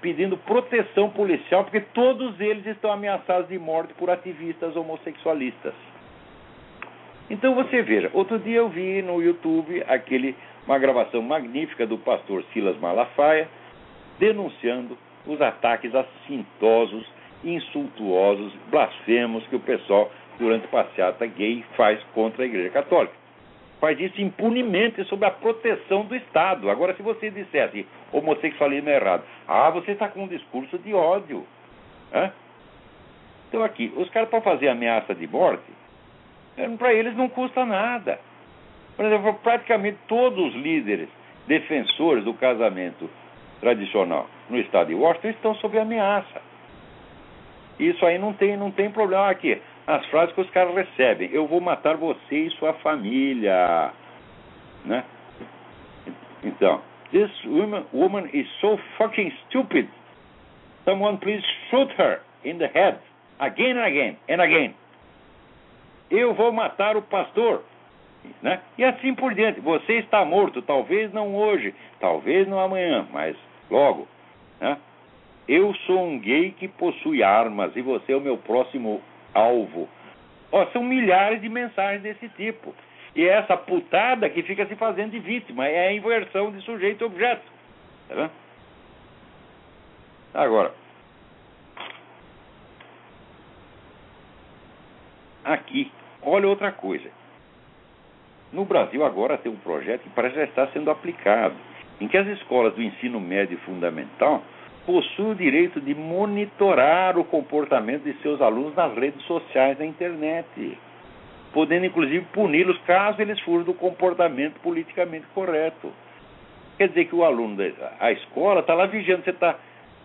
pedindo 0.00 0.36
proteção 0.38 1.10
policial, 1.10 1.64
porque 1.64 1.80
todos 1.80 2.40
eles 2.40 2.66
estão 2.66 2.90
ameaçados 2.92 3.48
de 3.48 3.58
morte 3.58 3.92
por 3.94 4.10
ativistas 4.10 4.74
homossexualistas. 4.74 5.74
Então 7.30 7.54
você 7.54 7.82
veja, 7.82 8.10
outro 8.12 8.38
dia 8.38 8.58
eu 8.58 8.68
vi 8.68 9.00
no 9.02 9.22
YouTube 9.22 9.82
aquele 9.86 10.36
uma 10.66 10.78
gravação 10.78 11.22
magnífica 11.22 11.86
do 11.86 11.98
pastor 11.98 12.42
Silas 12.52 12.78
Malafaia 12.78 13.48
denunciando 14.18 14.96
os 15.26 15.40
ataques 15.40 15.92
assintosos, 15.94 17.06
insultuosos, 17.44 18.52
blasfemos 18.70 19.46
que 19.46 19.56
o 19.56 19.60
pessoal 19.60 20.10
durante 20.38 20.66
passeata 20.68 21.26
gay 21.26 21.64
faz 21.76 22.02
contra 22.14 22.42
a 22.42 22.46
Igreja 22.46 22.70
Católica. 22.70 23.14
Faz 23.80 24.00
isso 24.00 24.20
impunemente 24.20 25.04
sob 25.04 25.24
a 25.26 25.30
proteção 25.30 26.04
do 26.06 26.16
Estado. 26.16 26.70
Agora, 26.70 26.94
se 26.94 27.02
você 27.02 27.30
dissesse 27.30 27.86
homossexualismo 28.12 28.88
é 28.88 28.96
errado, 28.96 29.24
ah, 29.46 29.70
você 29.70 29.92
está 29.92 30.08
com 30.08 30.24
um 30.24 30.28
discurso 30.28 30.78
de 30.78 30.94
ódio. 30.94 31.44
Hã? 32.12 32.32
Então, 33.48 33.62
aqui, 33.62 33.92
os 33.96 34.08
caras 34.10 34.28
para 34.28 34.40
fazer 34.40 34.68
ameaça 34.68 35.14
de 35.14 35.26
morte, 35.26 35.70
para 36.78 36.94
eles 36.94 37.16
não 37.16 37.28
custa 37.28 37.64
nada. 37.64 38.18
Por 38.96 39.04
exemplo, 39.04 39.34
praticamente 39.42 39.98
todos 40.08 40.46
os 40.46 40.54
líderes 40.54 41.08
defensores 41.46 42.24
do 42.24 42.32
casamento 42.34 43.10
tradicional 43.60 44.28
no 44.48 44.58
estado 44.58 44.88
de 44.88 44.94
Washington 44.94 45.28
estão 45.28 45.54
sob 45.56 45.78
ameaça. 45.78 46.53
Isso 47.78 48.04
aí 48.06 48.18
não 48.18 48.32
tem, 48.32 48.56
não 48.56 48.70
tem 48.70 48.90
problema 48.90 49.28
aqui. 49.28 49.60
As 49.86 50.04
frases 50.06 50.34
que 50.34 50.40
os 50.40 50.50
caras 50.50 50.74
recebem, 50.74 51.30
eu 51.32 51.46
vou 51.46 51.60
matar 51.60 51.96
você 51.96 52.46
e 52.46 52.50
sua 52.50 52.72
família. 52.74 53.92
Né? 54.84 55.04
Então, 56.42 56.80
this 57.10 57.30
woman, 57.44 57.84
woman 57.92 58.28
is 58.32 58.48
so 58.60 58.78
fucking 58.96 59.32
stupid. 59.46 59.88
Someone 60.84 61.18
please 61.18 61.44
shoot 61.70 61.90
her 61.98 62.20
in 62.44 62.58
the 62.58 62.68
head 62.68 62.98
again 63.38 63.78
and 63.78 63.86
again 63.86 64.16
and 64.28 64.40
again. 64.40 64.74
Eu 66.10 66.34
vou 66.34 66.52
matar 66.52 66.96
o 66.96 67.02
pastor. 67.02 67.62
Né? 68.42 68.60
E 68.78 68.84
assim 68.84 69.14
por 69.14 69.34
diante. 69.34 69.60
Você 69.60 69.94
está 69.94 70.24
morto, 70.24 70.62
talvez 70.62 71.12
não 71.12 71.34
hoje, 71.34 71.74
talvez 72.00 72.46
não 72.48 72.58
amanhã, 72.58 73.06
mas 73.12 73.36
logo. 73.70 74.08
Né? 74.60 74.78
Eu 75.46 75.74
sou 75.86 76.02
um 76.02 76.18
gay 76.18 76.52
que 76.52 76.68
possui 76.68 77.22
armas 77.22 77.76
e 77.76 77.82
você 77.82 78.12
é 78.12 78.16
o 78.16 78.20
meu 78.20 78.38
próximo 78.38 79.02
alvo. 79.34 79.88
Ó, 80.50 80.64
são 80.66 80.82
milhares 80.82 81.42
de 81.42 81.48
mensagens 81.48 82.02
desse 82.02 82.28
tipo. 82.30 82.74
E 83.14 83.24
é 83.24 83.34
essa 83.34 83.56
putada 83.56 84.28
que 84.30 84.42
fica 84.42 84.66
se 84.66 84.74
fazendo 84.74 85.12
de 85.12 85.18
vítima 85.18 85.66
é 85.68 85.88
a 85.88 85.92
inversão 85.92 86.50
de 86.50 86.60
sujeito 86.62 87.02
e 87.02 87.04
objeto. 87.04 87.42
Tá 88.08 88.14
vendo? 88.14 88.30
Agora, 90.32 90.74
aqui, 95.44 95.92
olha 96.22 96.48
outra 96.48 96.72
coisa. 96.72 97.08
No 98.52 98.64
Brasil 98.64 99.04
agora 99.04 99.38
tem 99.38 99.52
um 99.52 99.56
projeto 99.56 100.02
que 100.02 100.10
parece 100.10 100.36
já 100.36 100.44
estar 100.44 100.68
sendo 100.68 100.90
aplicado, 100.90 101.54
em 102.00 102.08
que 102.08 102.16
as 102.16 102.26
escolas 102.26 102.74
do 102.74 102.82
ensino 102.82 103.20
médio 103.20 103.54
e 103.54 103.64
fundamental 103.64 104.42
possuem 104.86 105.30
o 105.30 105.34
direito 105.34 105.80
de 105.80 105.94
monitorar 105.94 107.18
o 107.18 107.24
comportamento 107.24 108.02
de 108.04 108.14
seus 108.20 108.40
alunos 108.40 108.74
nas 108.74 108.94
redes 108.94 109.22
sociais 109.24 109.78
da 109.78 109.84
internet, 109.84 110.78
podendo 111.52 111.86
inclusive 111.86 112.24
puni-los 112.32 112.78
caso 112.86 113.20
eles 113.20 113.40
fujam 113.40 113.64
do 113.64 113.74
comportamento 113.74 114.60
politicamente 114.60 115.26
correto. 115.34 115.92
Quer 116.76 116.88
dizer 116.88 117.04
que 117.06 117.14
o 117.14 117.24
aluno 117.24 117.56
da 117.56 118.12
escola 118.12 118.60
está 118.60 118.74
lá 118.74 118.86
vigiando, 118.86 119.24
você 119.24 119.30
está 119.30 119.56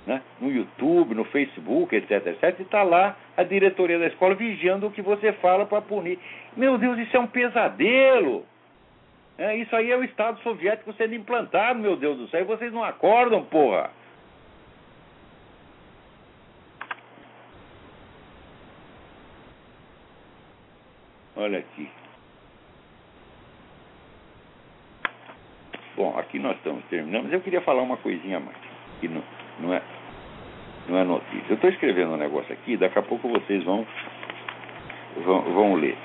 né, 0.06 0.22
no 0.40 0.52
YouTube, 0.52 1.14
no 1.14 1.26
Facebook, 1.26 1.96
etc, 1.96 2.28
etc, 2.28 2.60
e 2.60 2.62
está 2.62 2.84
lá 2.84 3.18
a 3.36 3.44
diretoria 3.44 4.00
da 4.00 4.08
escola 4.08 4.36
vigiando 4.36 4.88
o 4.88 4.92
que 4.92 5.02
você 5.02 5.34
fala 5.34 5.66
para 5.66 5.82
punir. 5.82 6.20
Meu 6.56 6.78
Deus, 6.78 6.98
isso 7.00 7.16
é 7.16 7.20
um 7.20 7.28
pesadelo! 7.28 8.46
É, 9.38 9.56
isso 9.56 9.74
aí 9.74 9.90
é 9.90 9.98
o 9.98 10.04
Estado 10.04 10.40
soviético 10.42 10.92
sendo 10.94 11.16
implantado, 11.16 11.80
meu 11.80 11.96
Deus 11.96 12.18
do 12.18 12.28
céu, 12.28 12.42
e 12.42 12.44
vocês 12.44 12.74
não 12.74 12.84
acordam, 12.84 13.44
porra! 13.44 13.90
Olha 21.40 21.60
aqui. 21.60 21.90
Bom, 25.96 26.14
aqui 26.18 26.38
nós 26.38 26.58
estamos 26.58 26.84
terminando, 26.90 27.24
mas 27.24 27.34
eu 27.34 27.40
queria 27.40 27.62
falar 27.62 27.82
uma 27.82 27.96
coisinha 27.96 28.38
a 28.38 28.40
mais, 28.42 28.58
que 29.00 29.08
não, 29.08 29.24
não, 29.62 29.74
é, 29.74 29.82
não 30.90 30.98
é 30.98 31.04
notícia. 31.06 31.46
Eu 31.48 31.56
estou 31.56 31.70
escrevendo 31.70 32.12
um 32.12 32.18
negócio 32.18 32.52
aqui, 32.52 32.76
daqui 32.76 33.00
a 33.00 33.02
pouco 33.02 33.30
vocês 33.30 33.64
vão, 33.64 33.88
vão, 35.24 35.42
vão 35.54 35.76
ler. 35.76 35.98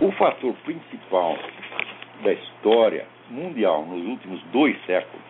O 0.00 0.10
fator 0.12 0.54
principal 0.64 1.36
da 2.22 2.32
história 2.32 3.06
mundial 3.28 3.84
nos 3.84 4.02
últimos 4.06 4.42
dois 4.44 4.82
séculos, 4.86 5.26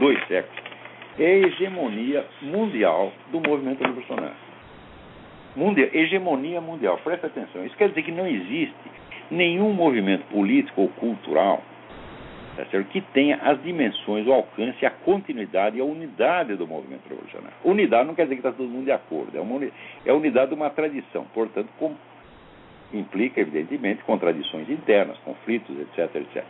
dois 0.00 0.18
séculos, 0.26 0.64
é 1.16 1.26
a 1.26 1.46
hegemonia 1.46 2.26
mundial 2.42 3.12
do 3.30 3.40
movimento 3.40 3.84
revolucionário. 3.84 4.47
Mundial, 5.58 5.88
hegemonia 5.92 6.60
mundial, 6.60 6.98
presta 7.02 7.26
atenção. 7.26 7.66
Isso 7.66 7.76
quer 7.76 7.88
dizer 7.88 8.02
que 8.02 8.12
não 8.12 8.26
existe 8.26 8.76
nenhum 9.28 9.72
movimento 9.72 10.24
político 10.28 10.82
ou 10.82 10.88
cultural 10.88 11.62
tá 12.56 12.82
que 12.84 13.00
tenha 13.12 13.36
as 13.36 13.62
dimensões, 13.62 14.26
o 14.26 14.32
alcance, 14.32 14.84
a 14.84 14.90
continuidade 14.90 15.78
e 15.78 15.80
a 15.80 15.84
unidade 15.84 16.56
do 16.56 16.66
movimento 16.66 17.08
revolucionário. 17.08 17.56
Unidade 17.64 18.06
não 18.06 18.14
quer 18.14 18.24
dizer 18.24 18.36
que 18.36 18.40
está 18.40 18.52
todo 18.52 18.68
mundo 18.68 18.84
de 18.84 18.92
acordo, 18.92 19.36
é, 19.36 19.40
uma, 19.40 19.64
é 19.64 20.10
a 20.10 20.14
unidade 20.14 20.48
de 20.48 20.54
uma 20.54 20.70
tradição, 20.70 21.24
portanto, 21.32 21.68
com, 21.78 21.94
implica, 22.92 23.40
evidentemente, 23.40 24.02
contradições 24.02 24.68
internas, 24.68 25.16
conflitos, 25.18 25.76
etc, 25.78 26.16
etc. 26.16 26.44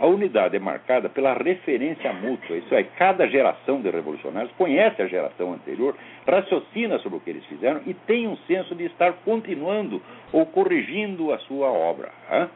A 0.00 0.06
unidade 0.06 0.56
é 0.56 0.58
marcada 0.58 1.10
pela 1.10 1.34
referência 1.34 2.10
mútua, 2.10 2.56
isso 2.56 2.74
é, 2.74 2.82
cada 2.82 3.28
geração 3.28 3.82
de 3.82 3.90
revolucionários 3.90 4.50
conhece 4.56 5.02
a 5.02 5.06
geração 5.06 5.52
anterior, 5.52 5.94
raciocina 6.26 6.98
sobre 7.00 7.18
o 7.18 7.20
que 7.20 7.28
eles 7.28 7.44
fizeram 7.44 7.82
e 7.86 7.92
tem 7.92 8.26
um 8.26 8.34
senso 8.46 8.74
de 8.74 8.86
estar 8.86 9.12
continuando 9.26 10.00
ou 10.32 10.46
corrigindo 10.46 11.30
a 11.34 11.38
sua 11.40 11.70
obra. 11.70 12.10
hã? 12.30 12.48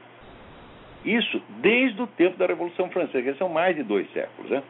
Isso 1.04 1.38
desde 1.60 2.00
o 2.00 2.06
tempo 2.06 2.38
da 2.38 2.46
Revolução 2.46 2.88
Francesa, 2.88 3.22
que 3.22 3.38
são 3.38 3.50
mais 3.50 3.76
de 3.76 3.82
dois 3.82 4.10
séculos, 4.14 4.50
né? 4.50 4.62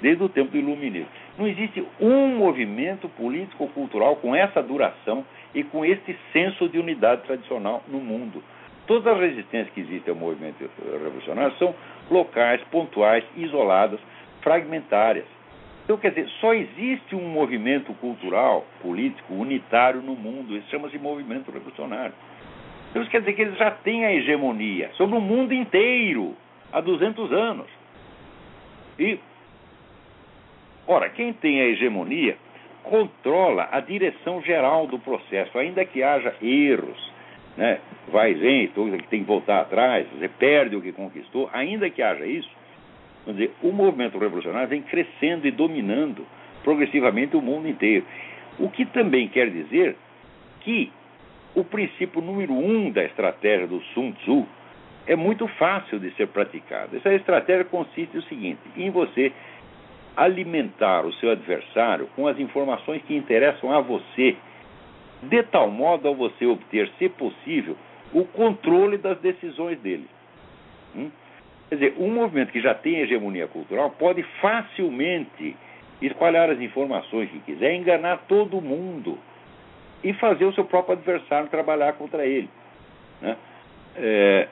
desde 0.00 0.22
o 0.22 0.28
tempo 0.28 0.52
do 0.52 0.58
Iluminismo. 0.58 1.08
Não 1.36 1.48
existe 1.48 1.84
um 2.00 2.28
movimento 2.36 3.08
político 3.08 3.64
ou 3.64 3.70
cultural 3.70 4.14
com 4.16 4.36
essa 4.36 4.62
duração 4.62 5.24
e 5.52 5.64
com 5.64 5.84
este 5.84 6.16
senso 6.32 6.68
de 6.68 6.78
unidade 6.78 7.22
tradicional 7.22 7.82
no 7.88 7.98
mundo. 7.98 8.40
Todas 8.86 9.06
as 9.06 9.18
resistências 9.18 9.74
que 9.74 9.80
existem 9.80 10.12
ao 10.12 10.18
movimento 10.18 10.68
revolucionário 10.92 11.56
são 11.58 11.74
locais, 12.10 12.60
pontuais, 12.70 13.24
isoladas, 13.36 13.98
fragmentárias. 14.42 15.26
Então, 15.84 15.96
quer 15.96 16.10
dizer, 16.10 16.28
só 16.40 16.52
existe 16.52 17.14
um 17.14 17.28
movimento 17.28 17.92
cultural, 17.94 18.64
político, 18.80 19.34
unitário 19.34 20.02
no 20.02 20.14
mundo. 20.14 20.56
Isso 20.56 20.68
chama-se 20.68 20.98
movimento 20.98 21.50
revolucionário. 21.50 22.12
Então, 22.90 23.02
isso 23.02 23.10
quer 23.10 23.20
dizer 23.20 23.34
que 23.34 23.42
eles 23.42 23.58
já 23.58 23.70
têm 23.70 24.04
a 24.04 24.12
hegemonia 24.12 24.90
sobre 24.94 25.16
o 25.16 25.20
mundo 25.20 25.52
inteiro 25.52 26.34
há 26.72 26.80
200 26.80 27.32
anos. 27.32 27.66
E, 28.98 29.18
ora, 30.86 31.08
quem 31.10 31.32
tem 31.32 31.60
a 31.60 31.66
hegemonia 31.66 32.36
controla 32.82 33.68
a 33.70 33.80
direção 33.80 34.40
geral 34.42 34.86
do 34.86 34.98
processo, 34.98 35.58
ainda 35.58 35.84
que 35.84 36.02
haja 36.02 36.34
erros, 36.40 37.15
né? 37.56 37.78
vai 38.08 38.32
e 38.32 38.34
vem, 38.34 38.68
que 38.68 39.08
tem 39.08 39.20
que 39.20 39.26
voltar 39.26 39.60
atrás, 39.60 40.06
você 40.16 40.28
perde 40.28 40.76
o 40.76 40.82
que 40.82 40.92
conquistou, 40.92 41.50
ainda 41.52 41.88
que 41.90 42.02
haja 42.02 42.26
isso, 42.26 42.50
vamos 43.24 43.40
dizer, 43.40 43.54
o 43.62 43.72
movimento 43.72 44.18
revolucionário 44.18 44.68
vem 44.68 44.82
crescendo 44.82 45.46
e 45.46 45.50
dominando 45.50 46.26
progressivamente 46.62 47.36
o 47.36 47.42
mundo 47.42 47.68
inteiro. 47.68 48.04
O 48.58 48.68
que 48.68 48.84
também 48.86 49.28
quer 49.28 49.50
dizer 49.50 49.96
que 50.60 50.90
o 51.54 51.64
princípio 51.64 52.20
número 52.20 52.52
um 52.52 52.90
da 52.90 53.04
estratégia 53.04 53.66
do 53.66 53.80
Sun 53.94 54.12
Tzu 54.12 54.46
é 55.06 55.14
muito 55.14 55.46
fácil 55.46 55.98
de 55.98 56.10
ser 56.12 56.26
praticado. 56.28 56.96
Essa 56.96 57.14
estratégia 57.14 57.64
consiste 57.64 58.16
no 58.16 58.22
seguinte: 58.24 58.60
em 58.76 58.90
você 58.90 59.32
alimentar 60.16 61.04
o 61.04 61.12
seu 61.14 61.30
adversário 61.30 62.08
com 62.16 62.26
as 62.26 62.38
informações 62.38 63.02
que 63.02 63.14
interessam 63.14 63.70
a 63.70 63.80
você, 63.80 64.36
de 65.22 65.42
tal 65.44 65.70
modo 65.70 66.08
a 66.08 66.12
você 66.12 66.46
obter, 66.46 66.90
se 66.98 67.08
possível, 67.08 67.76
o 68.12 68.24
controle 68.24 68.98
das 68.98 69.18
decisões 69.18 69.78
dele. 69.80 70.08
Hum? 70.94 71.10
Quer 71.68 71.74
dizer, 71.74 71.94
um 71.98 72.12
movimento 72.12 72.52
que 72.52 72.60
já 72.60 72.74
tem 72.74 73.00
hegemonia 73.00 73.48
cultural 73.48 73.90
pode 73.90 74.22
facilmente 74.40 75.56
espalhar 76.00 76.50
as 76.50 76.60
informações 76.60 77.30
que 77.30 77.40
quiser, 77.40 77.74
enganar 77.74 78.24
todo 78.28 78.60
mundo 78.60 79.18
e 80.04 80.12
fazer 80.12 80.44
o 80.44 80.52
seu 80.52 80.64
próprio 80.64 80.94
adversário 80.94 81.48
trabalhar 81.48 81.94
contra 81.94 82.24
ele. 82.24 82.48
Né? 83.20 83.36
É, 83.96 84.48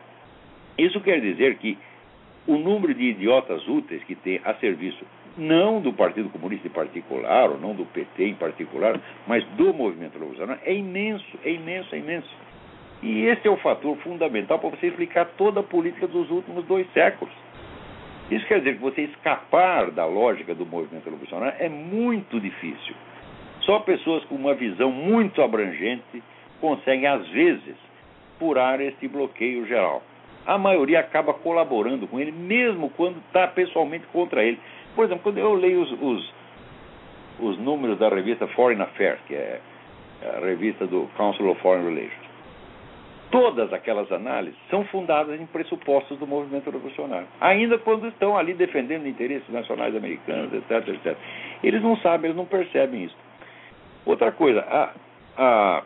isso 0.78 1.00
quer 1.00 1.20
dizer 1.20 1.56
que 1.58 1.78
o 2.46 2.56
número 2.56 2.94
de 2.94 3.04
idiotas 3.04 3.66
úteis 3.68 4.02
que 4.04 4.14
tem 4.14 4.40
a 4.44 4.54
serviço 4.54 5.04
não 5.36 5.80
do 5.80 5.92
Partido 5.92 6.28
Comunista 6.28 6.66
em 6.66 6.70
particular, 6.70 7.50
ou 7.50 7.58
não 7.58 7.74
do 7.74 7.84
PT 7.86 8.24
em 8.24 8.34
particular, 8.34 9.00
mas 9.26 9.44
do 9.56 9.72
movimento 9.72 10.14
revolucionário, 10.14 10.62
é 10.64 10.74
imenso, 10.74 11.38
é 11.44 11.50
imenso, 11.50 11.94
é 11.94 11.98
imenso. 11.98 12.30
E 13.02 13.26
esse 13.26 13.46
é 13.46 13.50
o 13.50 13.56
fator 13.58 13.96
fundamental 13.98 14.58
para 14.58 14.70
você 14.70 14.86
explicar 14.86 15.26
toda 15.36 15.60
a 15.60 15.62
política 15.62 16.06
dos 16.06 16.30
últimos 16.30 16.64
dois 16.64 16.90
séculos. 16.92 17.34
Isso 18.30 18.46
quer 18.46 18.58
dizer 18.58 18.76
que 18.76 18.80
você 18.80 19.02
escapar 19.02 19.90
da 19.90 20.06
lógica 20.06 20.54
do 20.54 20.64
movimento 20.64 21.04
revolucionário 21.04 21.56
é 21.58 21.68
muito 21.68 22.40
difícil. 22.40 22.94
Só 23.60 23.80
pessoas 23.80 24.24
com 24.24 24.34
uma 24.34 24.54
visão 24.54 24.90
muito 24.90 25.42
abrangente 25.42 26.22
conseguem, 26.60 27.06
às 27.06 27.26
vezes, 27.28 27.76
furar 28.38 28.80
esse 28.80 29.06
bloqueio 29.06 29.66
geral. 29.66 30.02
A 30.46 30.56
maioria 30.58 31.00
acaba 31.00 31.32
colaborando 31.34 32.06
com 32.06 32.18
ele, 32.20 32.32
mesmo 32.32 32.90
quando 32.90 33.18
está 33.18 33.46
pessoalmente 33.46 34.06
contra 34.12 34.42
ele. 34.42 34.58
Por 34.94 35.04
exemplo, 35.04 35.22
quando 35.24 35.38
eu 35.38 35.54
leio 35.54 35.82
os, 35.82 35.92
os, 36.00 36.32
os 37.40 37.58
números 37.58 37.98
da 37.98 38.08
revista 38.08 38.46
Foreign 38.48 38.82
Affairs, 38.82 39.20
que 39.26 39.34
é 39.34 39.60
a 40.22 40.40
revista 40.40 40.86
do 40.86 41.08
Council 41.16 41.50
of 41.50 41.60
Foreign 41.60 41.88
Relations, 41.88 42.24
todas 43.30 43.72
aquelas 43.72 44.10
análises 44.12 44.56
são 44.70 44.84
fundadas 44.84 45.40
em 45.40 45.46
pressupostos 45.46 46.16
do 46.18 46.26
movimento 46.26 46.70
revolucionário. 46.70 47.26
Ainda 47.40 47.76
quando 47.78 48.06
estão 48.06 48.36
ali 48.36 48.54
defendendo 48.54 49.08
interesses 49.08 49.48
nacionais 49.48 49.96
americanos, 49.96 50.52
etc, 50.52 50.88
etc. 50.88 51.16
Eles 51.62 51.82
não 51.82 51.96
sabem, 51.96 52.26
eles 52.26 52.36
não 52.36 52.46
percebem 52.46 53.04
isso. 53.04 53.16
Outra 54.06 54.30
coisa, 54.30 54.60
a, 54.60 54.92
a 55.36 55.82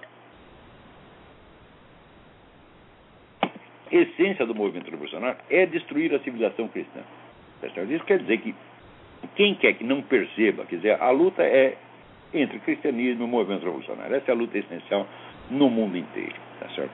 essência 3.91 4.45
do 4.45 4.55
movimento 4.55 4.91
revolucionário 4.91 5.39
é 5.49 5.65
destruir 5.65 6.15
a 6.15 6.19
civilização 6.21 6.69
cristã. 6.69 7.01
Isso 7.89 8.05
quer 8.05 8.19
dizer 8.19 8.39
que 8.39 8.55
quem 9.35 9.55
quer 9.55 9.75
que 9.75 9.85
não 9.85 10.03
perceba, 10.03 10.65
quer 10.65 10.77
dizer, 10.77 11.03
a 11.03 11.11
luta 11.11 11.43
é 11.43 11.77
entre 12.33 12.59
cristianismo 12.61 13.23
e 13.23 13.25
o 13.25 13.29
movimento 13.29 13.65
revolucionário. 13.65 14.17
Essa 14.17 14.31
é 14.31 14.35
a 14.35 14.37
luta 14.37 14.59
essencial 14.59 15.07
no 15.51 15.71
mundo 15.71 15.97
inteiro, 15.97 16.35
tá 16.61 16.69
certo? 16.71 16.93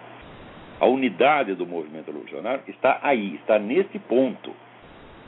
A 0.80 0.86
unidade 0.86 1.54
do 1.54 1.66
movimento 1.66 2.06
revolucionário 2.06 2.62
está 2.68 2.98
aí, 3.02 3.34
está 3.36 3.58
nesse 3.58 3.98
ponto. 3.98 4.52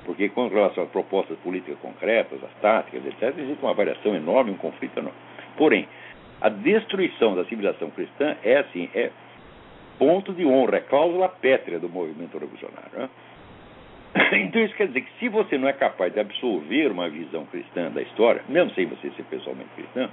Porque, 0.04 0.28
com 0.28 0.46
relação 0.46 0.84
às 0.84 0.90
propostas 0.90 1.36
políticas 1.38 1.78
concretas, 1.80 2.38
as 2.42 2.60
táticas, 2.60 3.04
etc., 3.06 3.36
existe 3.38 3.62
uma 3.62 3.74
variação 3.74 4.14
enorme, 4.14 4.52
um 4.52 4.56
conflito 4.56 4.96
enorme. 4.98 5.18
Porém, 5.56 5.88
a 6.40 6.48
destruição 6.48 7.34
da 7.34 7.44
civilização 7.46 7.90
cristã 7.90 8.36
é 8.44 8.58
assim, 8.58 8.88
é 8.94 9.10
ponto 9.98 10.32
de 10.32 10.44
honra, 10.44 10.76
é 10.76 10.80
cláusula 10.80 11.28
pétrea 11.28 11.80
do 11.80 11.88
movimento 11.88 12.38
revolucionário. 12.38 12.90
Né? 12.92 13.08
Então 14.32 14.62
isso 14.62 14.74
quer 14.74 14.88
dizer 14.88 15.02
que 15.02 15.18
se 15.18 15.28
você 15.28 15.58
não 15.58 15.68
é 15.68 15.72
capaz 15.72 16.12
de 16.12 16.20
absorver 16.20 16.90
uma 16.90 17.08
visão 17.08 17.44
cristã 17.46 17.90
da 17.90 18.02
história, 18.02 18.42
mesmo 18.48 18.70
sem 18.72 18.86
você 18.86 19.10
ser 19.10 19.22
pessoalmente 19.24 19.70
cristão, 19.74 20.08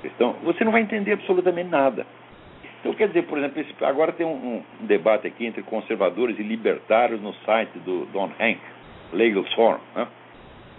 cristão 0.00 0.36
você 0.42 0.64
não 0.64 0.72
vai 0.72 0.82
entender 0.82 1.12
absolutamente 1.12 1.70
nada. 1.70 2.06
Então, 2.80 2.92
quer 2.94 3.06
dizer, 3.06 3.22
por 3.26 3.38
exemplo, 3.38 3.64
agora 3.82 4.10
tem 4.10 4.26
um, 4.26 4.56
um, 4.80 4.86
debate 4.86 5.24
aqui 5.28 5.46
entre 5.46 5.62
conservadores 5.62 6.36
e 6.40 6.42
libertários 6.42 7.22
no 7.22 7.32
site 7.46 7.78
do 7.78 8.06
Don 8.06 8.28
Hank, 8.40 8.58
Legal 9.12 9.44
Forum. 9.54 9.78
Né? 9.94 10.08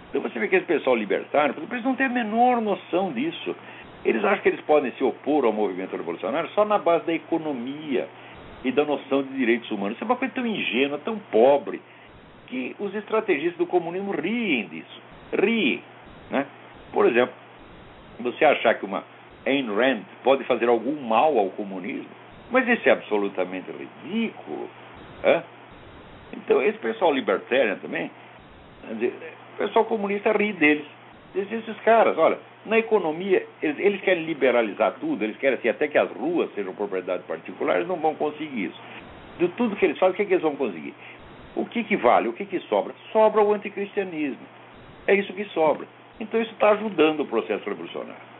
Então 0.09 0.21
você 0.21 0.37
vê 0.37 0.49
que 0.49 0.57
esse 0.57 0.65
pessoal 0.65 0.97
libertário, 0.97 1.55
eles 1.71 1.83
não 1.83 1.95
têm 1.95 2.07
a 2.07 2.09
menor 2.09 2.61
noção 2.61 3.13
disso. 3.13 3.55
Eles 4.03 4.21
acham 4.25 4.43
que 4.43 4.49
eles 4.49 4.59
podem 4.61 4.91
se 4.91 5.03
opor 5.03 5.45
ao 5.45 5.53
movimento 5.53 5.95
revolucionário 5.95 6.49
só 6.49 6.65
na 6.65 6.77
base 6.77 7.05
da 7.05 7.13
economia 7.13 8.09
e 8.65 8.71
da 8.71 8.83
noção 8.83 9.23
de 9.23 9.29
direitos 9.29 9.71
humanos. 9.71 9.95
Isso 9.95 10.03
é 10.03 10.05
uma 10.05 10.17
coisa 10.17 10.33
tão 10.33 10.45
ingênua, 10.45 10.99
tão 11.05 11.17
pobre, 11.31 11.81
que 12.47 12.75
os 12.79 12.93
estrategistas 12.95 13.57
do 13.57 13.65
comunismo 13.65 14.11
riem 14.11 14.67
disso. 14.67 15.01
Riem. 15.33 15.81
Né? 16.29 16.45
Por 16.91 17.05
exemplo, 17.05 17.33
você 18.19 18.45
achar 18.45 18.75
que 18.75 18.85
uma 18.85 19.03
Ayn 19.45 19.67
Rand 19.73 20.03
pode 20.23 20.43
fazer 20.45 20.69
algum 20.69 21.01
mal 21.01 21.37
ao 21.37 21.49
comunismo, 21.49 22.09
mas 22.51 22.67
isso 22.67 22.87
é 22.87 22.91
absolutamente 22.91 23.67
ridículo. 23.71 24.69
Hein? 25.23 25.41
Então, 26.33 26.61
esse 26.61 26.77
pessoal 26.79 27.13
libertário 27.13 27.77
também, 27.77 28.09
o 28.83 29.57
pessoal 29.57 29.85
comunista 29.85 30.31
ri 30.31 30.53
deles. 30.53 30.85
Diz 31.33 31.51
esses 31.51 31.77
caras, 31.81 32.17
olha, 32.17 32.37
na 32.65 32.77
economia, 32.77 33.45
eles, 33.61 33.79
eles, 33.79 34.01
querem 34.01 34.23
liberalizar 34.23 34.93
tudo, 34.99 35.23
eles 35.23 35.35
querem 35.37 35.57
assim, 35.57 35.69
até 35.69 35.87
que 35.87 35.97
as 35.97 36.09
ruas 36.11 36.53
sejam 36.53 36.73
propriedade 36.73 37.23
particular, 37.23 37.77
eles 37.77 37.87
não 37.87 37.97
vão 37.97 38.13
conseguir 38.15 38.65
isso. 38.65 38.79
De 39.39 39.47
tudo 39.49 39.75
que 39.75 39.85
eles 39.85 39.97
fazem, 39.97 40.13
o 40.13 40.15
que, 40.15 40.21
é 40.21 40.25
que 40.25 40.33
eles 40.33 40.43
vão 40.43 40.55
conseguir? 40.55 40.93
O 41.55 41.65
que, 41.65 41.83
que 41.83 41.95
vale? 41.95 42.27
O 42.27 42.33
que, 42.33 42.45
que 42.45 42.59
sobra? 42.61 42.93
Sobra 43.11 43.41
o 43.41 43.53
anticristianismo. 43.53 44.45
É 45.07 45.15
isso 45.15 45.33
que 45.33 45.45
sobra. 45.45 45.87
Então 46.19 46.41
isso 46.41 46.51
está 46.51 46.71
ajudando 46.71 47.21
o 47.21 47.25
processo 47.25 47.67
revolucionário. 47.69 48.33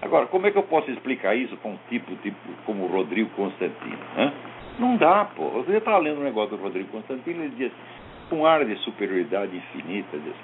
Agora, 0.00 0.26
como 0.26 0.46
é 0.46 0.50
que 0.50 0.58
eu 0.58 0.62
posso 0.62 0.90
explicar 0.90 1.34
isso 1.34 1.56
com 1.56 1.72
um 1.72 1.78
tipo, 1.88 2.14
tipo 2.16 2.36
como 2.64 2.84
o 2.84 2.86
Rodrigo 2.86 3.30
Constantino? 3.30 3.98
Né? 4.16 4.32
Não 4.78 4.96
dá, 4.96 5.24
pô. 5.24 5.50
Você 5.50 5.76
está 5.76 5.98
lendo 5.98 6.20
um 6.20 6.24
negócio 6.24 6.56
do 6.56 6.62
Rodrigo 6.62 6.88
Constantino, 6.90 7.42
ele 7.42 7.54
diz, 7.56 7.72
com 8.30 8.46
ar 8.46 8.64
de 8.64 8.76
superioridade 8.76 9.56
infinita, 9.56 10.16
diz, 10.18 10.34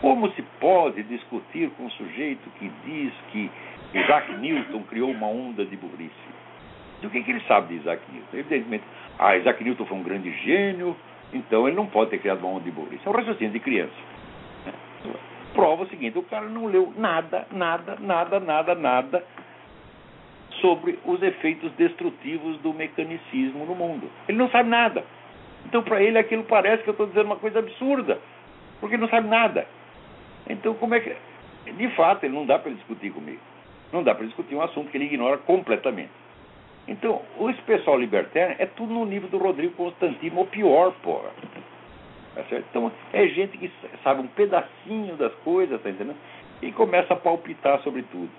como 0.00 0.30
se 0.32 0.42
pode 0.60 1.02
discutir 1.02 1.70
com 1.76 1.84
um 1.84 1.90
sujeito 1.90 2.48
que 2.58 2.70
diz 2.86 3.12
que 3.32 3.50
Isaac 3.92 4.32
Newton 4.38 4.82
criou 4.84 5.10
uma 5.10 5.26
onda 5.26 5.64
de 5.64 5.76
burrice? 5.76 6.35
E 7.02 7.06
o 7.06 7.10
que, 7.10 7.22
que 7.22 7.30
ele 7.30 7.42
sabe 7.46 7.68
de 7.68 7.80
Isaac 7.80 8.02
Newton? 8.10 8.36
Evidentemente, 8.36 8.84
ah, 9.18 9.36
Isaac 9.36 9.62
Newton 9.62 9.84
foi 9.84 9.98
um 9.98 10.02
grande 10.02 10.30
gênio, 10.44 10.96
então 11.32 11.66
ele 11.66 11.76
não 11.76 11.86
pode 11.86 12.10
ter 12.10 12.18
criado 12.18 12.40
uma 12.40 12.56
onda 12.56 12.64
de 12.64 12.70
burrice. 12.70 13.02
É 13.04 13.08
um 13.08 13.12
raciocínio 13.12 13.52
de 13.52 13.60
criança 13.60 14.16
prova 15.56 15.84
o 15.84 15.88
seguinte: 15.88 16.18
o 16.18 16.22
cara 16.22 16.46
não 16.46 16.66
leu 16.66 16.92
nada, 16.96 17.46
nada, 17.50 17.96
nada, 17.98 18.38
nada, 18.38 18.74
nada 18.74 19.24
sobre 20.60 20.98
os 21.04 21.22
efeitos 21.22 21.72
destrutivos 21.72 22.58
do 22.58 22.72
mecanicismo 22.72 23.64
no 23.64 23.74
mundo. 23.74 24.10
Ele 24.28 24.38
não 24.38 24.48
sabe 24.50 24.68
nada. 24.68 25.04
Então, 25.64 25.82
para 25.82 26.00
ele, 26.00 26.18
aquilo 26.18 26.44
parece 26.44 26.82
que 26.82 26.90
eu 26.90 26.92
estou 26.92 27.06
dizendo 27.06 27.26
uma 27.26 27.36
coisa 27.36 27.58
absurda, 27.58 28.20
porque 28.78 28.94
ele 28.94 29.02
não 29.02 29.08
sabe 29.08 29.28
nada. 29.28 29.66
Então, 30.48 30.74
como 30.74 30.94
é 30.94 31.00
que. 31.00 31.16
De 31.72 31.88
fato, 31.96 32.24
ele 32.24 32.34
não 32.34 32.46
dá 32.46 32.58
para 32.58 32.70
discutir 32.70 33.10
comigo. 33.10 33.40
Não 33.92 34.04
dá 34.04 34.14
para 34.14 34.24
discutir 34.24 34.54
um 34.54 34.62
assunto 34.62 34.90
que 34.90 34.96
ele 34.96 35.06
ignora 35.06 35.38
completamente. 35.38 36.10
Então, 36.88 37.20
esse 37.48 37.60
pessoal 37.62 37.98
libertário 37.98 38.56
é 38.58 38.66
tudo 38.66 38.92
no 38.92 39.04
nível 39.04 39.28
do 39.28 39.38
Rodrigo 39.38 39.74
Constantino, 39.74 40.38
ou 40.38 40.46
pior, 40.46 40.92
porra. 41.02 41.30
Tá 42.34 42.44
então, 42.52 42.92
é 43.12 43.26
gente 43.28 43.56
que 43.58 43.70
sabe 44.04 44.20
um 44.20 44.26
pedacinho 44.28 45.16
das 45.16 45.34
coisas, 45.36 45.80
tá 45.82 45.90
entendendo? 45.90 46.16
E 46.62 46.70
começa 46.72 47.14
a 47.14 47.16
palpitar 47.16 47.80
sobre 47.80 48.02
tudo. 48.02 48.30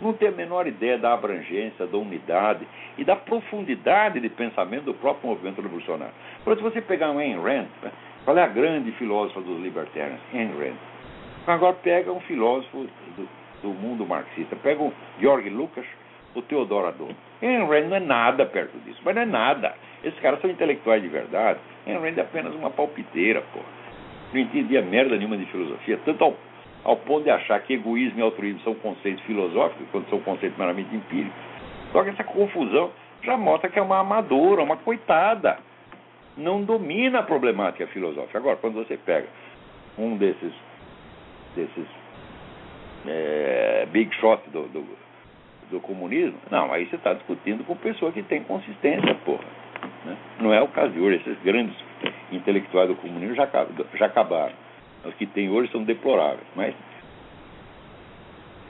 Não 0.00 0.12
tem 0.12 0.28
a 0.28 0.32
menor 0.32 0.66
ideia 0.66 0.98
da 0.98 1.14
abrangência, 1.14 1.86
da 1.86 1.96
unidade 1.96 2.68
e 2.98 3.04
da 3.04 3.16
profundidade 3.16 4.20
de 4.20 4.28
pensamento 4.28 4.84
do 4.84 4.94
próprio 4.94 5.30
movimento 5.30 5.62
revolucionário. 5.62 6.12
Por 6.44 6.52
exemplo, 6.52 6.70
se 6.70 6.74
você 6.74 6.82
pegar 6.82 7.10
um 7.10 7.18
Ayn 7.18 7.40
Rand, 7.40 7.66
né? 7.82 7.90
qual 8.24 8.36
é 8.36 8.42
a 8.42 8.46
grande 8.46 8.92
filósofa 8.92 9.40
dos 9.40 9.60
libertários? 9.62 10.20
Ayn 10.34 10.50
Rand. 10.52 10.76
Agora 11.46 11.74
pega 11.74 12.12
um 12.12 12.20
filósofo 12.20 12.86
do, 13.16 13.28
do 13.62 13.68
mundo 13.70 14.04
marxista, 14.04 14.54
pega 14.56 14.82
o 14.82 14.92
Georg 15.18 15.48
Lucas, 15.48 15.86
o 16.38 16.42
Theodor 16.42 16.86
Adorno. 16.86 17.16
Ayn 17.42 17.66
Rand 17.66 17.88
não 17.88 17.96
é 17.96 18.00
nada 18.00 18.46
perto 18.46 18.78
disso, 18.84 19.00
mas 19.04 19.14
não 19.14 19.22
é 19.22 19.26
nada. 19.26 19.74
Esses 20.04 20.18
caras 20.20 20.40
são 20.40 20.50
intelectuais 20.50 21.02
de 21.02 21.08
verdade. 21.08 21.58
Ayn 21.86 21.98
Rand 21.98 22.18
é 22.18 22.20
apenas 22.20 22.54
uma 22.54 22.70
palpiteira, 22.70 23.42
pô. 23.52 23.60
Não 24.32 24.40
entendia 24.40 24.82
merda 24.82 25.16
nenhuma 25.16 25.36
de 25.36 25.46
filosofia, 25.46 25.98
tanto 26.04 26.22
ao, 26.22 26.36
ao 26.84 26.96
ponto 26.96 27.24
de 27.24 27.30
achar 27.30 27.60
que 27.60 27.74
egoísmo 27.74 28.18
e 28.18 28.22
altruísmo 28.22 28.60
são 28.60 28.74
conceitos 28.74 29.24
filosóficos, 29.24 29.86
quando 29.90 30.08
são 30.10 30.20
conceitos 30.20 30.58
meramente 30.58 30.94
empíricos. 30.94 31.38
Só 31.92 32.02
que 32.02 32.10
essa 32.10 32.24
confusão 32.24 32.90
já 33.22 33.36
mostra 33.36 33.70
que 33.70 33.78
é 33.78 33.82
uma 33.82 33.98
amadora, 33.98 34.62
uma 34.62 34.76
coitada. 34.76 35.58
Não 36.36 36.62
domina 36.62 37.20
a 37.20 37.22
problemática 37.22 37.86
filosófica. 37.86 38.36
Agora, 38.38 38.56
quando 38.56 38.74
você 38.74 38.98
pega 38.98 39.26
um 39.96 40.16
desses, 40.16 40.52
desses 41.54 41.86
é, 43.06 43.86
big 43.90 44.14
shots 44.16 44.50
do, 44.52 44.64
do 44.68 44.84
do 45.70 45.80
comunismo, 45.80 46.38
não, 46.50 46.72
aí 46.72 46.86
você 46.86 46.96
está 46.96 47.12
discutindo 47.12 47.64
com 47.64 47.76
pessoa 47.76 48.12
que 48.12 48.22
tem 48.22 48.42
consistência, 48.42 49.14
porra. 49.24 49.44
Né? 50.04 50.16
Não 50.40 50.52
é 50.52 50.62
o 50.62 50.68
caso 50.68 50.92
de 50.92 51.00
hoje. 51.00 51.16
Esses 51.16 51.38
grandes 51.42 51.74
intelectuais 52.30 52.88
do 52.88 52.96
comunismo 52.96 53.34
já, 53.34 53.48
já 53.94 54.06
acabaram. 54.06 54.54
Os 55.04 55.14
que 55.14 55.26
tem 55.26 55.50
hoje 55.50 55.70
são 55.70 55.82
deploráveis. 55.82 56.46
Mas 56.54 56.74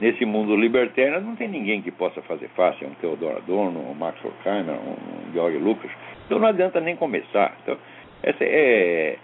nesse 0.01 0.24
mundo 0.24 0.57
libertário 0.57 1.20
não 1.20 1.36
tem 1.36 1.49
ninguém 1.49 1.82
que 1.82 1.90
possa 1.90 2.22
fazer 2.22 2.49
fácil. 2.49 2.86
É 2.86 2.90
um 2.90 2.94
Theodor 2.94 3.36
Adorno, 3.36 3.80
um 3.90 3.94
Max 3.94 4.22
Horkheimer, 4.24 4.74
um 4.74 5.32
Georg 5.32 5.59
Lucas. 5.59 5.90
Então 6.24 6.38
não 6.38 6.49
adianta 6.49 6.80
nem 6.80 6.97
começar. 6.97 7.57
Então, 7.62 7.76
essa 8.22 8.44
é, 8.44 9.18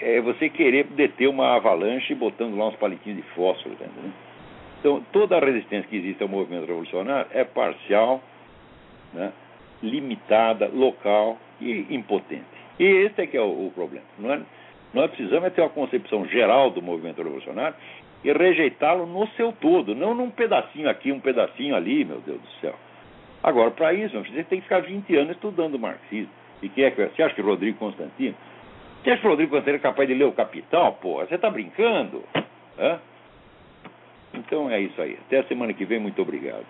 é 0.00 0.20
você 0.20 0.48
querer 0.48 0.84
deter 0.84 1.28
uma 1.28 1.56
avalanche 1.56 2.14
botando 2.14 2.56
lá 2.56 2.68
uns 2.68 2.76
palitinhos 2.76 3.18
de 3.18 3.28
fósforo, 3.34 3.74
tá 3.76 3.84
entendeu? 3.84 4.12
Então, 4.78 5.04
toda 5.12 5.36
a 5.36 5.40
resistência 5.40 5.88
que 5.88 5.96
existe 5.96 6.22
ao 6.22 6.28
movimento 6.28 6.66
revolucionário 6.66 7.26
é 7.32 7.44
parcial, 7.44 8.22
né, 9.12 9.32
limitada, 9.82 10.70
local 10.72 11.36
e 11.60 11.86
impotente. 11.90 12.44
E 12.78 12.84
esse 12.84 13.20
é 13.20 13.26
que 13.26 13.36
é 13.36 13.40
o, 13.40 13.66
o 13.66 13.72
problema. 13.74 14.06
Não 14.18 14.32
é, 14.32 14.40
nós 14.94 15.10
precisamos 15.10 15.44
é 15.44 15.50
ter 15.50 15.60
uma 15.60 15.70
concepção 15.70 16.26
geral 16.26 16.70
do 16.70 16.80
movimento 16.80 17.22
revolucionário 17.22 17.74
e 18.24 18.32
rejeitá-lo 18.32 19.06
no 19.06 19.26
seu 19.28 19.52
todo, 19.52 19.94
não 19.94 20.14
num 20.14 20.30
pedacinho 20.30 20.88
aqui, 20.88 21.12
um 21.12 21.20
pedacinho 21.20 21.74
ali, 21.74 22.04
meu 22.04 22.20
Deus 22.20 22.40
do 22.40 22.48
céu. 22.60 22.74
Agora, 23.42 23.70
para 23.70 23.92
isso, 23.92 24.18
você 24.18 24.42
tem 24.44 24.58
que 24.58 24.64
ficar 24.64 24.80
20 24.80 25.16
anos 25.16 25.32
estudando 25.32 25.78
marxismo. 25.78 26.30
E 26.62 26.68
que 26.68 26.82
é 26.82 26.90
que 26.90 27.04
você 27.04 27.22
acha 27.22 27.34
que 27.34 27.40
Rodrigo 27.40 27.78
Constantino? 27.78 28.34
Você 29.02 29.10
acha 29.10 29.22
que 29.22 29.28
Rodrigo 29.28 29.50
Constantino 29.50 29.76
é 29.76 29.80
capaz 29.80 30.08
de 30.08 30.14
ler 30.14 30.24
o 30.24 30.32
Capital? 30.32 30.94
Pô, 30.94 31.24
você 31.24 31.36
está 31.36 31.48
brincando? 31.48 32.24
Hã? 32.76 32.98
Então 34.38 34.70
é 34.70 34.80
isso 34.80 35.00
aí. 35.00 35.18
Até 35.26 35.40
a 35.40 35.44
semana 35.44 35.72
que 35.72 35.84
vem, 35.84 35.98
muito 35.98 36.20
obrigado. 36.22 36.64